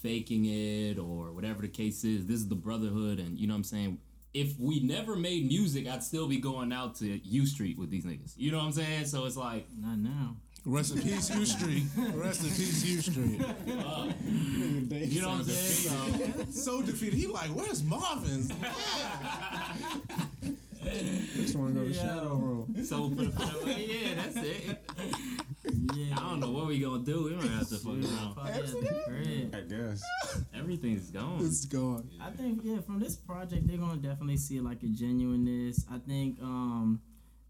faking 0.04 0.46
it 0.46 1.00
or 1.00 1.32
whatever 1.32 1.62
the 1.62 1.68
case 1.70 2.04
is. 2.04 2.26
This 2.28 2.38
is 2.38 2.48
the 2.50 2.56
brotherhood, 2.56 3.18
and 3.20 3.40
you 3.40 3.48
know 3.48 3.54
what 3.54 3.60
I'm 3.60 3.64
saying. 3.64 3.98
If 4.34 4.60
we 4.60 4.80
never 4.80 5.16
made 5.16 5.48
music, 5.48 5.88
I'd 5.88 6.04
still 6.04 6.28
be 6.28 6.38
going 6.38 6.74
out 6.74 6.96
to 6.98 7.06
U 7.24 7.46
Street 7.46 7.78
with 7.78 7.90
these 7.90 8.04
niggas. 8.04 8.34
You 8.36 8.52
know 8.52 8.58
what 8.58 8.66
I'm 8.66 8.72
saying? 8.74 9.06
So 9.06 9.26
it's 9.26 9.38
like 9.38 9.66
Not 9.80 9.98
now. 10.00 10.36
Rest 10.66 10.96
in 10.96 11.02
peace, 11.02 11.30
U 11.36 11.46
Street. 11.46 11.84
Rest 12.14 12.42
in 12.44 12.50
peace, 12.50 12.86
U 12.86 13.02
Street. 13.02 13.42
Uh, 13.42 14.12
you 14.90 15.22
know 15.22 15.30
what 15.30 15.40
I'm 15.40 15.44
saying. 15.44 16.46
So, 16.52 16.80
So 16.80 16.82
defeated. 16.82 17.16
He 17.16 17.28
like, 17.28 17.50
where's 17.50 17.84
Marvin's? 17.84 18.48
Just 21.36 21.56
want 21.56 21.74
to 21.74 21.80
go 21.80 21.86
to 21.86 21.90
the 21.90 21.94
shadow 21.94 22.36
room. 22.36 22.76
so 22.84 23.10
for 23.10 23.16
the, 23.16 23.32
for 23.32 23.66
the, 23.66 23.74
yeah, 23.74 24.16
that's 24.16 24.38
it. 24.38 24.78
Yeah. 25.96 26.16
I 26.18 26.22
don't 26.22 26.40
know 26.40 26.52
what 26.52 26.68
we 26.68 26.80
gonna 26.80 27.04
do. 27.04 27.26
We 27.26 27.36
might 27.36 27.50
have 27.50 27.70
to 27.70 27.76
fuck 27.76 27.94
around. 27.94 28.34
Probably 28.34 28.52
at 28.52 28.68
the 28.68 29.04
crib. 29.06 29.56
I 29.56 29.62
guess. 29.62 30.04
Everything's 30.54 31.12
gone. 31.12 31.40
It's 31.46 31.66
gone. 31.66 32.10
I 32.22 32.30
think 32.32 32.62
yeah, 32.64 32.82
from 32.82 33.00
this 33.00 33.16
project 33.16 33.68
they're 33.68 33.78
gonna 33.78 33.98
definitely 33.98 34.38
see 34.38 34.60
like 34.60 34.84
a 34.84 34.88
genuineness. 34.88 35.86
I 35.92 35.98
think 36.00 36.40
um 36.42 37.02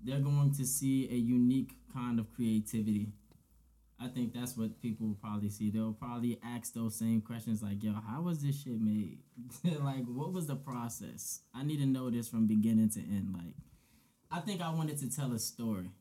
they're 0.04 0.20
going 0.20 0.54
to 0.56 0.66
see 0.66 1.08
a 1.10 1.16
unique 1.16 1.76
kind 1.94 2.20
of 2.20 2.34
creativity. 2.34 3.14
I 4.00 4.08
think 4.10 4.34
that's 4.34 4.58
what 4.58 4.82
people 4.82 5.08
will 5.08 5.16
probably 5.16 5.50
see. 5.50 5.70
They'll 5.70 5.94
probably 5.94 6.38
ask 6.44 6.74
those 6.74 7.00
same 7.00 7.22
questions 7.22 7.64
like, 7.64 7.82
yo, 7.82 7.94
how 7.94 8.22
was 8.22 8.44
this 8.44 8.62
shit 8.62 8.82
made? 8.82 9.20
like 9.82 10.06
what 10.06 10.34
was 10.34 10.48
the 10.48 10.56
process? 10.56 11.42
I 11.56 11.64
need 11.64 11.78
to 11.78 11.86
know 11.86 12.10
this 12.10 12.28
from 12.28 12.48
beginning 12.48 12.90
to 12.92 13.00
end. 13.00 13.34
Like 13.34 13.56
I 14.32 14.40
think 14.40 14.62
I 14.62 14.74
wanted 14.74 14.98
to 15.00 15.10
tell 15.16 15.32
a 15.32 15.40
story 15.40 15.92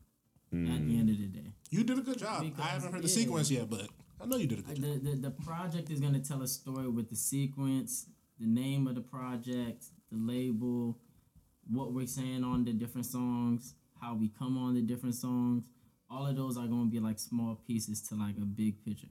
at 0.52 0.86
the 0.86 0.98
end 0.98 1.08
of 1.08 1.18
the 1.18 1.26
day. 1.26 1.52
You 1.72 1.84
did 1.84 1.98
a 1.98 2.02
good 2.02 2.18
job. 2.18 2.42
Because, 2.42 2.60
I 2.60 2.68
haven't 2.68 2.92
heard 2.92 3.02
the 3.02 3.08
yeah. 3.08 3.14
sequence 3.14 3.50
yet, 3.50 3.70
but 3.70 3.88
I 4.20 4.26
know 4.26 4.36
you 4.36 4.46
did 4.46 4.58
a 4.58 4.62
good 4.62 4.78
Like 4.78 4.86
job. 4.92 5.02
the, 5.02 5.10
the, 5.10 5.16
the 5.16 5.30
project 5.30 5.90
is 5.90 6.00
going 6.00 6.12
to 6.12 6.20
tell 6.20 6.42
a 6.42 6.46
story 6.46 6.86
with 6.86 7.08
the 7.08 7.16
sequence, 7.16 8.06
the 8.38 8.46
name 8.46 8.86
of 8.86 8.94
the 8.94 9.00
project, 9.00 9.86
the 10.10 10.18
label, 10.18 10.98
what 11.70 11.94
we're 11.94 12.06
saying 12.06 12.44
on 12.44 12.66
the 12.66 12.74
different 12.74 13.06
songs, 13.06 13.72
how 14.02 14.14
we 14.14 14.28
come 14.28 14.58
on 14.58 14.74
the 14.74 14.82
different 14.82 15.14
songs. 15.14 15.64
All 16.10 16.26
of 16.26 16.36
those 16.36 16.58
are 16.58 16.66
going 16.66 16.88
to 16.88 16.90
be 16.90 17.00
like 17.00 17.18
small 17.18 17.58
pieces 17.66 18.02
to 18.08 18.16
like 18.16 18.36
a 18.36 18.44
big 18.44 18.84
picture. 18.84 19.08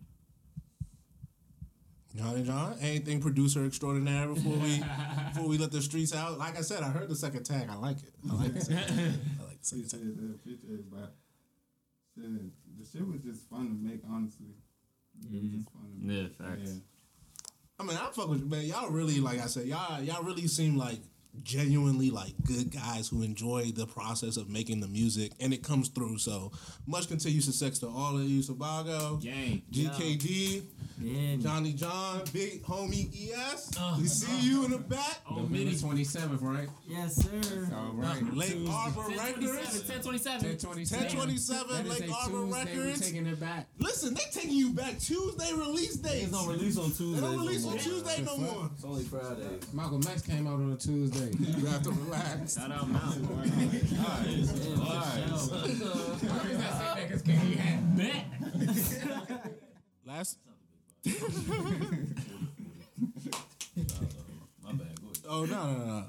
Johnny 2.16 2.44
John, 2.44 2.76
anything 2.80 3.22
producer 3.22 3.66
extraordinaire 3.66 4.28
before 4.28 4.58
we 4.58 4.84
before 5.34 5.48
we 5.48 5.58
let 5.58 5.72
the 5.72 5.82
streets 5.82 6.14
out? 6.14 6.38
Like 6.38 6.60
I 6.60 6.62
said, 6.62 6.84
I 6.84 6.90
heard 6.90 7.10
the 7.10 7.16
second 7.16 7.44
tag. 7.44 7.70
I 7.72 7.76
like 7.76 7.98
it. 8.04 8.14
I 8.30 8.36
like 8.36 8.54
the 8.54 8.62
second 8.62 8.88
tag. 8.88 9.14
I 9.40 9.44
like 9.46 9.62
the 9.62 9.66
second 9.66 9.90
tag. 9.90 11.10
Appreciate 12.16 12.34
that, 12.34 12.40
appreciate 12.40 12.46
it, 12.46 12.52
but 12.78 12.86
shit, 12.86 12.92
the 12.92 12.98
shit 12.98 13.08
was 13.08 13.22
just 13.22 13.50
fun 13.50 13.68
to 13.68 13.74
make, 13.74 14.02
honestly. 14.10 14.48
It 15.24 15.32
was 15.32 15.42
mm-hmm. 15.42 15.58
just 15.58 15.70
fun 15.72 15.84
to 15.92 16.06
make. 16.06 16.18
Yeah, 16.18 16.46
facts. 16.46 16.80
I 17.80 17.84
mean, 17.84 17.98
I 17.98 18.12
fuck 18.12 18.30
with 18.30 18.40
you, 18.40 18.46
man. 18.46 18.66
Y'all 18.66 18.90
really, 18.90 19.20
like 19.20 19.40
I 19.40 19.48
said, 19.48 19.66
y'all 19.66 20.02
y'all 20.02 20.24
really 20.24 20.48
seem 20.48 20.78
like 20.78 21.00
genuinely 21.44 22.10
like 22.12 22.34
good 22.46 22.72
guys 22.72 23.08
who 23.08 23.22
enjoy 23.24 23.72
the 23.72 23.86
process 23.88 24.38
of 24.38 24.50
making 24.50 24.80
the 24.80 24.88
music, 24.88 25.32
and 25.40 25.54
it 25.54 25.64
comes 25.64 25.90
through. 25.90 26.18
So 26.20 26.52
much 26.88 27.08
continued 27.08 27.44
success 27.44 27.80
to 27.80 27.88
all 27.88 28.18
of 28.18 28.24
you, 28.24 28.42
Sabago, 28.42 29.22
Gang. 29.22 29.62
GKD, 29.72 30.64
Yeah. 31.02 31.36
Johnny 31.38 31.74
John, 31.74 32.22
big 32.32 32.62
homie 32.64 33.10
ES. 33.12 33.72
Uh, 33.80 33.98
we 34.00 34.06
see 34.08 34.40
you 34.42 34.66
in 34.66 34.72
the 34.72 34.78
back. 34.78 35.20
Oh, 35.30 35.36
November 35.38 35.58
mini. 35.58 35.72
27th, 35.76 36.42
right? 36.44 36.70
Yes, 36.88 37.16
sir. 37.16 37.70
All 37.76 37.94
right. 37.94 38.22
Lake 38.36 38.56
Arbor 38.70 39.02
1027. 39.10 39.56
Records. 39.56 39.90
1027. 39.90 40.50
1027. 40.50 41.18
1027 41.18 41.68
That 41.76 41.86
is 41.86 42.02
Lake 42.02 42.12
Arbor 42.12 42.38
Tuesday. 42.46 42.76
We 42.78 42.80
Records. 42.84 43.00
taking 43.02 43.26
it 43.26 43.40
back. 43.40 43.68
Listen, 43.80 44.14
they 44.14 44.22
taking 44.32 44.52
you 44.52 44.74
back 44.74 45.00
Tuesday 45.00 45.52
release 45.54 45.96
dates. 45.96 46.26
It's 46.26 46.34
on 46.36 46.48
release 46.48 46.78
on 46.78 46.92
Tuesday. 46.92 47.16
They 47.16 47.22
don't 47.22 47.40
release 47.40 47.66
on 47.66 47.78
Tuesday 47.80 48.22
no 48.24 48.38
more. 48.38 48.70
It's 48.76 48.86
only 48.86 49.04
Friday. 49.04 49.58
Malcolm 49.74 50.04
X 50.08 50.22
came 50.22 50.46
out 50.46 50.54
on 50.60 50.72
a 50.74 50.78
Tuesday. 50.78 51.21
You 51.30 51.66
have 51.68 51.84
to 51.84 51.92
relax. 51.92 52.56
Shout 52.56 52.72
out 52.72 52.90
Mountain. 52.90 53.28
Bet. 57.96 58.26
Last. 60.06 60.38
My 64.64 64.72
bad. 64.74 65.02
Go. 65.02 65.08
Oh 65.30 65.46
no 65.46 65.74
no 65.74 65.86
no. 65.86 66.06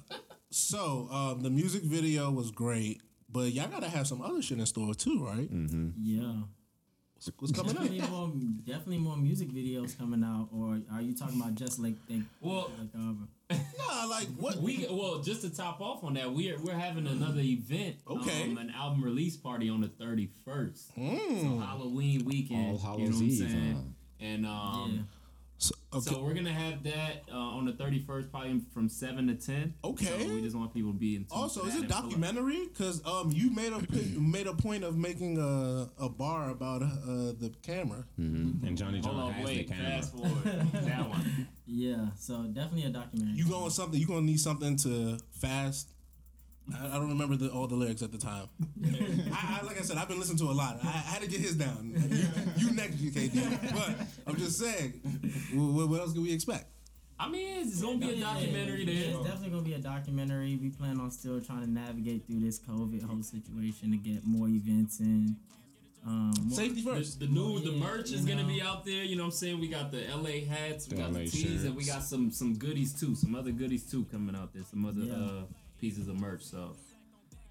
So 0.50 1.08
um, 1.10 1.42
the 1.42 1.50
music 1.50 1.82
video 1.82 2.30
was 2.30 2.50
great, 2.50 3.00
but 3.30 3.52
y'all 3.52 3.68
gotta 3.68 3.88
have 3.88 4.06
some 4.06 4.20
other 4.22 4.42
shit 4.42 4.58
in 4.58 4.66
store 4.66 4.94
too, 4.94 5.24
right? 5.24 5.48
Yeah. 6.00 6.32
What's, 7.14 7.30
what's 7.38 7.52
coming 7.52 7.76
up? 7.76 7.82
Definitely 7.84 8.10
more, 8.10 8.32
definitely 8.64 8.98
more 8.98 9.16
music 9.16 9.50
videos 9.50 9.96
coming 9.96 10.24
out. 10.24 10.48
Or 10.52 10.80
are 10.92 11.00
you 11.00 11.14
talking 11.14 11.40
about 11.40 11.54
just 11.54 11.78
like, 11.78 11.94
like, 12.08 12.22
Well, 12.40 12.70
like 12.78 12.88
Arbor? 12.98 13.28
Nah, 13.78 14.04
like 14.06 14.26
what? 14.38 14.56
we 14.56 14.86
well 14.90 15.20
just 15.20 15.42
to 15.42 15.54
top 15.54 15.80
off 15.80 16.02
on 16.04 16.14
that, 16.14 16.32
we're 16.32 16.58
we're 16.58 16.72
having 16.74 17.06
another 17.06 17.40
event. 17.40 17.96
Okay. 18.08 18.44
Um, 18.44 18.58
an 18.58 18.70
album 18.76 19.02
release 19.04 19.36
party 19.36 19.68
on 19.68 19.80
the 19.80 19.88
thirty 19.88 20.28
first. 20.44 20.96
Mm. 20.98 21.40
So 21.42 21.58
Halloween 21.64 22.24
weekend. 22.24 22.78
All 22.84 22.98
you 22.98 23.06
know 23.06 23.10
what 23.12 23.18
I'm 23.20 23.22
Eve, 23.28 23.38
saying? 23.38 23.74
huh? 23.74 24.24
And 24.26 24.46
um, 24.46 24.92
yeah. 24.96 25.02
So, 25.62 25.74
Okay. 25.94 26.10
So 26.10 26.22
we're 26.22 26.32
gonna 26.32 26.52
have 26.52 26.82
that 26.84 27.24
uh, 27.30 27.36
on 27.36 27.66
the 27.66 27.72
31st, 27.72 28.30
probably 28.30 28.62
from 28.72 28.88
seven 28.88 29.26
to 29.26 29.34
ten. 29.34 29.74
Okay. 29.84 30.06
So 30.06 30.34
we 30.34 30.40
just 30.40 30.56
want 30.56 30.72
people 30.72 30.92
to 30.92 30.98
be 30.98 31.16
in. 31.16 31.24
tune 31.24 31.38
Also, 31.38 31.66
is 31.66 31.74
it 31.74 31.80
and 31.82 31.88
pull 31.90 31.98
up. 31.98 32.04
documentary? 32.04 32.66
Because 32.66 33.04
um, 33.06 33.30
you 33.30 33.50
made 33.50 33.72
a 33.74 33.80
made 34.18 34.46
a 34.46 34.54
point 34.54 34.84
of 34.84 34.96
making 34.96 35.36
a, 35.38 35.90
a 36.02 36.08
bar 36.08 36.48
about 36.50 36.82
uh, 36.82 36.86
the 37.38 37.52
camera. 37.62 38.04
Mm-hmm. 38.18 38.66
And 38.66 38.78
Johnny 38.78 39.00
John 39.00 39.14
Hold 39.14 39.26
on, 39.26 39.32
has 39.34 39.44
wait. 39.44 39.68
the 39.68 39.74
camera. 39.74 39.90
Fast 39.90 40.12
forward. 40.12 40.42
that 40.44 41.08
one. 41.08 41.48
Yeah, 41.64 42.08
so 42.18 42.42
definitely 42.42 42.84
a 42.84 42.90
documentary. 42.90 43.34
You 43.36 43.48
going 43.48 43.70
something? 43.70 43.98
You 43.98 44.06
gonna 44.06 44.22
need 44.22 44.40
something 44.40 44.76
to 44.78 45.16
fast. 45.30 45.91
I, 46.80 46.86
I 46.86 46.98
don't 46.98 47.08
remember 47.08 47.36
the, 47.36 47.48
all 47.50 47.66
the 47.66 47.74
lyrics 47.74 48.02
at 48.02 48.12
the 48.12 48.18
time. 48.18 48.48
I, 49.32 49.60
I, 49.62 49.66
like 49.66 49.78
I 49.78 49.82
said, 49.82 49.96
I've 49.96 50.08
been 50.08 50.18
listening 50.18 50.38
to 50.38 50.44
a 50.44 50.52
lot. 50.52 50.78
I, 50.82 50.88
I 50.88 50.90
had 50.90 51.22
to 51.22 51.28
get 51.28 51.40
his 51.40 51.54
down. 51.56 51.92
You, 52.56 52.68
you 52.68 52.74
next, 52.74 52.96
GKD. 52.96 53.72
But 53.74 54.06
I'm 54.26 54.36
just 54.36 54.58
saying, 54.58 54.92
what, 55.54 55.88
what 55.88 56.00
else 56.00 56.12
can 56.12 56.22
we 56.22 56.32
expect? 56.32 56.66
I 57.18 57.28
mean, 57.28 57.60
it's 57.60 57.80
gonna 57.80 57.98
be 57.98 58.10
a 58.10 58.20
documentary 58.20 58.84
Yeah, 58.84 59.00
there. 59.06 59.10
It's 59.20 59.24
definitely 59.28 59.50
gonna 59.50 59.62
be 59.62 59.74
a 59.74 59.78
documentary. 59.78 60.56
We 60.60 60.70
plan 60.70 60.98
on 60.98 61.10
still 61.12 61.40
trying 61.40 61.60
to 61.60 61.70
navigate 61.70 62.26
through 62.26 62.40
this 62.40 62.58
COVID 62.58 63.02
whole 63.04 63.22
situation 63.22 63.92
to 63.92 63.96
get 63.96 64.24
more 64.26 64.48
events 64.48 64.98
in. 64.98 65.36
Um, 66.04 66.34
more- 66.46 66.56
Safety 66.58 66.82
The, 66.82 66.90
first. 66.96 67.20
the 67.20 67.28
new 67.28 67.60
the 67.60 67.70
Yeah, 67.70 67.78
merch 67.86 68.10
is 68.10 68.26
you 68.26 68.34
gonna 68.34 68.48
be 68.48 68.60
out 68.60 68.84
there. 68.84 69.04
You 69.04 69.14
know 69.14 69.22
what 69.24 69.34
I'm 69.34 69.38
saying? 69.38 69.60
We 69.60 69.68
got 69.68 69.92
the 69.92 70.02
LA 70.12 70.44
hats, 70.52 70.88
we 70.88 70.96
The 70.96 71.02
got 71.02 71.12
LA 71.12 71.18
the 71.20 71.26
tees, 71.28 71.62
and 71.64 71.76
we 71.76 71.84
got 71.84 72.02
some 72.02 72.32
some 72.32 72.54
goodies 72.54 72.92
too. 72.98 73.14
Some 73.14 73.36
other 73.36 73.52
goodies 73.52 73.88
too 73.88 74.04
coming 74.10 74.34
out 74.34 74.52
there. 74.52 74.64
Some 74.68 74.84
other 74.84 75.02
Yeah. 75.02 75.14
uh, 75.14 75.42
pieces 75.82 76.06
of 76.08 76.14
merch. 76.18 76.42
So 76.44 76.76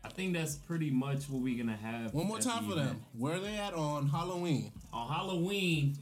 I 0.03 0.09
think 0.09 0.33
that's 0.33 0.55
pretty 0.55 0.89
much 0.89 1.25
what 1.29 1.41
we're 1.43 1.61
gonna 1.61 1.75
have. 1.77 2.13
One 2.13 2.27
more 2.27 2.37
the 2.37 2.43
time 2.45 2.65
for 2.65 2.71
event. 2.71 2.87
them. 2.87 3.01
Where 3.17 3.35
are 3.35 3.39
they 3.39 3.57
at 3.57 3.73
on 3.73 4.07
Halloween? 4.07 4.71
On 4.93 5.07
Halloween, 5.07 5.97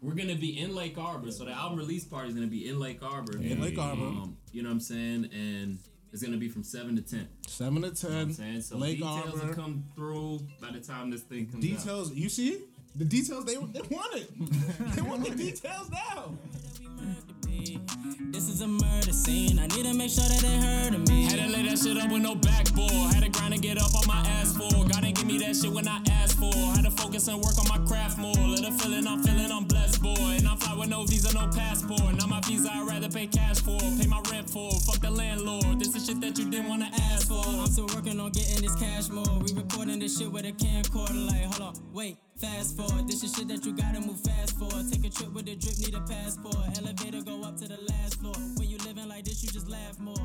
we're 0.00 0.14
gonna 0.14 0.34
be 0.34 0.58
in 0.58 0.74
Lake 0.74 0.96
Arbor. 0.98 1.30
So 1.30 1.44
the 1.44 1.52
album 1.52 1.78
release 1.78 2.04
party 2.04 2.30
is 2.30 2.34
gonna 2.34 2.46
be 2.46 2.66
in 2.68 2.80
Lake 2.80 3.02
Arbor. 3.02 3.36
In 3.36 3.60
Lake 3.60 3.78
Arbor. 3.78 4.02
Um, 4.02 4.36
you 4.50 4.62
know 4.62 4.70
what 4.70 4.74
I'm 4.74 4.80
saying? 4.80 5.28
And 5.34 5.78
it's 6.10 6.22
gonna 6.22 6.38
be 6.38 6.48
from 6.48 6.62
seven 6.64 6.96
to 6.96 7.02
ten. 7.02 7.28
Seven 7.46 7.74
to 7.74 7.78
You 7.80 7.82
know 7.82 7.88
what 7.90 8.04
I'm 8.22 8.26
ten. 8.28 8.32
saying? 8.34 8.62
So 8.62 8.78
Lake 8.78 8.96
details 8.96 9.34
Arbor. 9.34 9.46
will 9.48 9.54
come 9.54 9.84
through 9.94 10.40
by 10.60 10.70
the 10.72 10.80
time 10.80 11.10
this 11.10 11.20
thing 11.20 11.46
comes 11.46 11.56
out. 11.56 11.60
Details. 11.60 12.14
You 12.14 12.28
see 12.30 12.62
the 12.96 13.04
details. 13.04 13.44
They 13.44 13.56
they 13.56 13.82
want 13.94 14.14
it. 14.16 14.30
they 14.96 15.02
want 15.02 15.22
the 15.22 15.34
details 15.34 15.90
now. 15.90 16.32
This 18.32 18.48
is 18.48 18.60
a 18.60 18.66
murder 18.66 19.12
scene. 19.12 19.58
I 19.58 19.66
need 19.68 19.86
to 19.86 19.94
make 19.94 20.10
sure 20.10 20.24
that 20.24 20.40
they 20.40 20.56
heard 20.56 20.94
of 20.94 21.08
me. 21.08 21.24
Had 21.24 21.38
to 21.40 21.48
lay 21.48 21.62
that 21.68 21.78
shit 21.78 21.96
up 21.96 22.10
with 22.10 22.22
no 22.22 22.34
backboard. 22.34 23.14
Had 23.14 23.22
to 23.22 23.28
grind 23.30 23.54
and 23.54 23.62
get 23.62 23.78
up 23.78 23.94
on 23.94 24.06
my 24.06 24.20
ass 24.38 24.56
for. 24.56 24.84
Gotta 24.88 25.12
give 25.12 25.26
me 25.26 25.38
that 25.38 25.54
shit 25.56 25.70
when 25.70 25.86
I 25.88 26.00
ask 26.10 26.38
for. 26.38 26.52
Had 26.74 26.84
to 26.84 26.90
focus 26.90 27.28
and 27.28 27.40
work 27.40 27.58
on 27.58 27.68
my 27.68 27.84
craft 27.86 28.18
more. 28.18 28.34
Let 28.34 28.62
the 28.62 28.72
feeling 28.72 29.06
I'm 29.06 29.22
feeling, 29.22 29.50
I'm 29.52 29.64
blessed, 29.64 30.02
boy. 30.02 30.13
Fly 30.74 30.80
with 30.80 30.90
no 30.90 31.04
visa, 31.04 31.32
no 31.34 31.48
passport. 31.48 32.14
Now 32.18 32.26
my 32.26 32.40
visa, 32.40 32.68
I'd 32.72 32.86
rather 32.86 33.08
pay 33.08 33.26
cash 33.26 33.60
for. 33.60 33.78
Pay 33.78 34.06
my 34.08 34.20
rent 34.30 34.50
for. 34.50 34.70
Fuck 34.86 35.00
the 35.00 35.10
landlord. 35.10 35.78
This 35.78 35.94
is 35.94 36.06
shit 36.06 36.20
that 36.20 36.38
you 36.38 36.50
didn't 36.50 36.68
wanna 36.68 36.90
ask 37.12 37.28
for. 37.28 37.42
I'm 37.46 37.66
still 37.66 37.86
working 37.94 38.18
on 38.20 38.30
getting 38.32 38.62
this 38.62 38.74
cash 38.76 39.08
more. 39.08 39.38
We 39.40 39.52
recording 39.54 40.00
this 40.00 40.18
shit 40.18 40.30
with 40.30 40.44
a 40.44 40.52
camcorder. 40.52 41.26
Like, 41.28 41.44
hold 41.54 41.76
on, 41.76 41.82
wait, 41.92 42.16
fast 42.36 42.76
forward. 42.76 43.08
This 43.08 43.22
is 43.22 43.34
shit 43.34 43.48
that 43.48 43.64
you 43.64 43.72
gotta 43.72 44.00
move 44.00 44.20
fast 44.20 44.58
for. 44.58 44.70
Take 44.90 45.04
a 45.04 45.10
trip 45.10 45.32
with 45.32 45.48
a 45.48 45.54
drip, 45.54 45.78
need 45.78 45.94
a 45.94 46.00
passport. 46.00 46.56
Elevator 46.78 47.22
go 47.22 47.42
up 47.44 47.56
to 47.58 47.68
the 47.68 47.78
last 47.90 48.20
floor. 48.20 48.34
When 48.56 48.68
you 48.68 48.78
living 48.78 49.08
like 49.08 49.24
this, 49.24 49.42
you 49.42 49.50
just 49.50 49.68
laugh 49.68 49.98
more. 50.00 50.23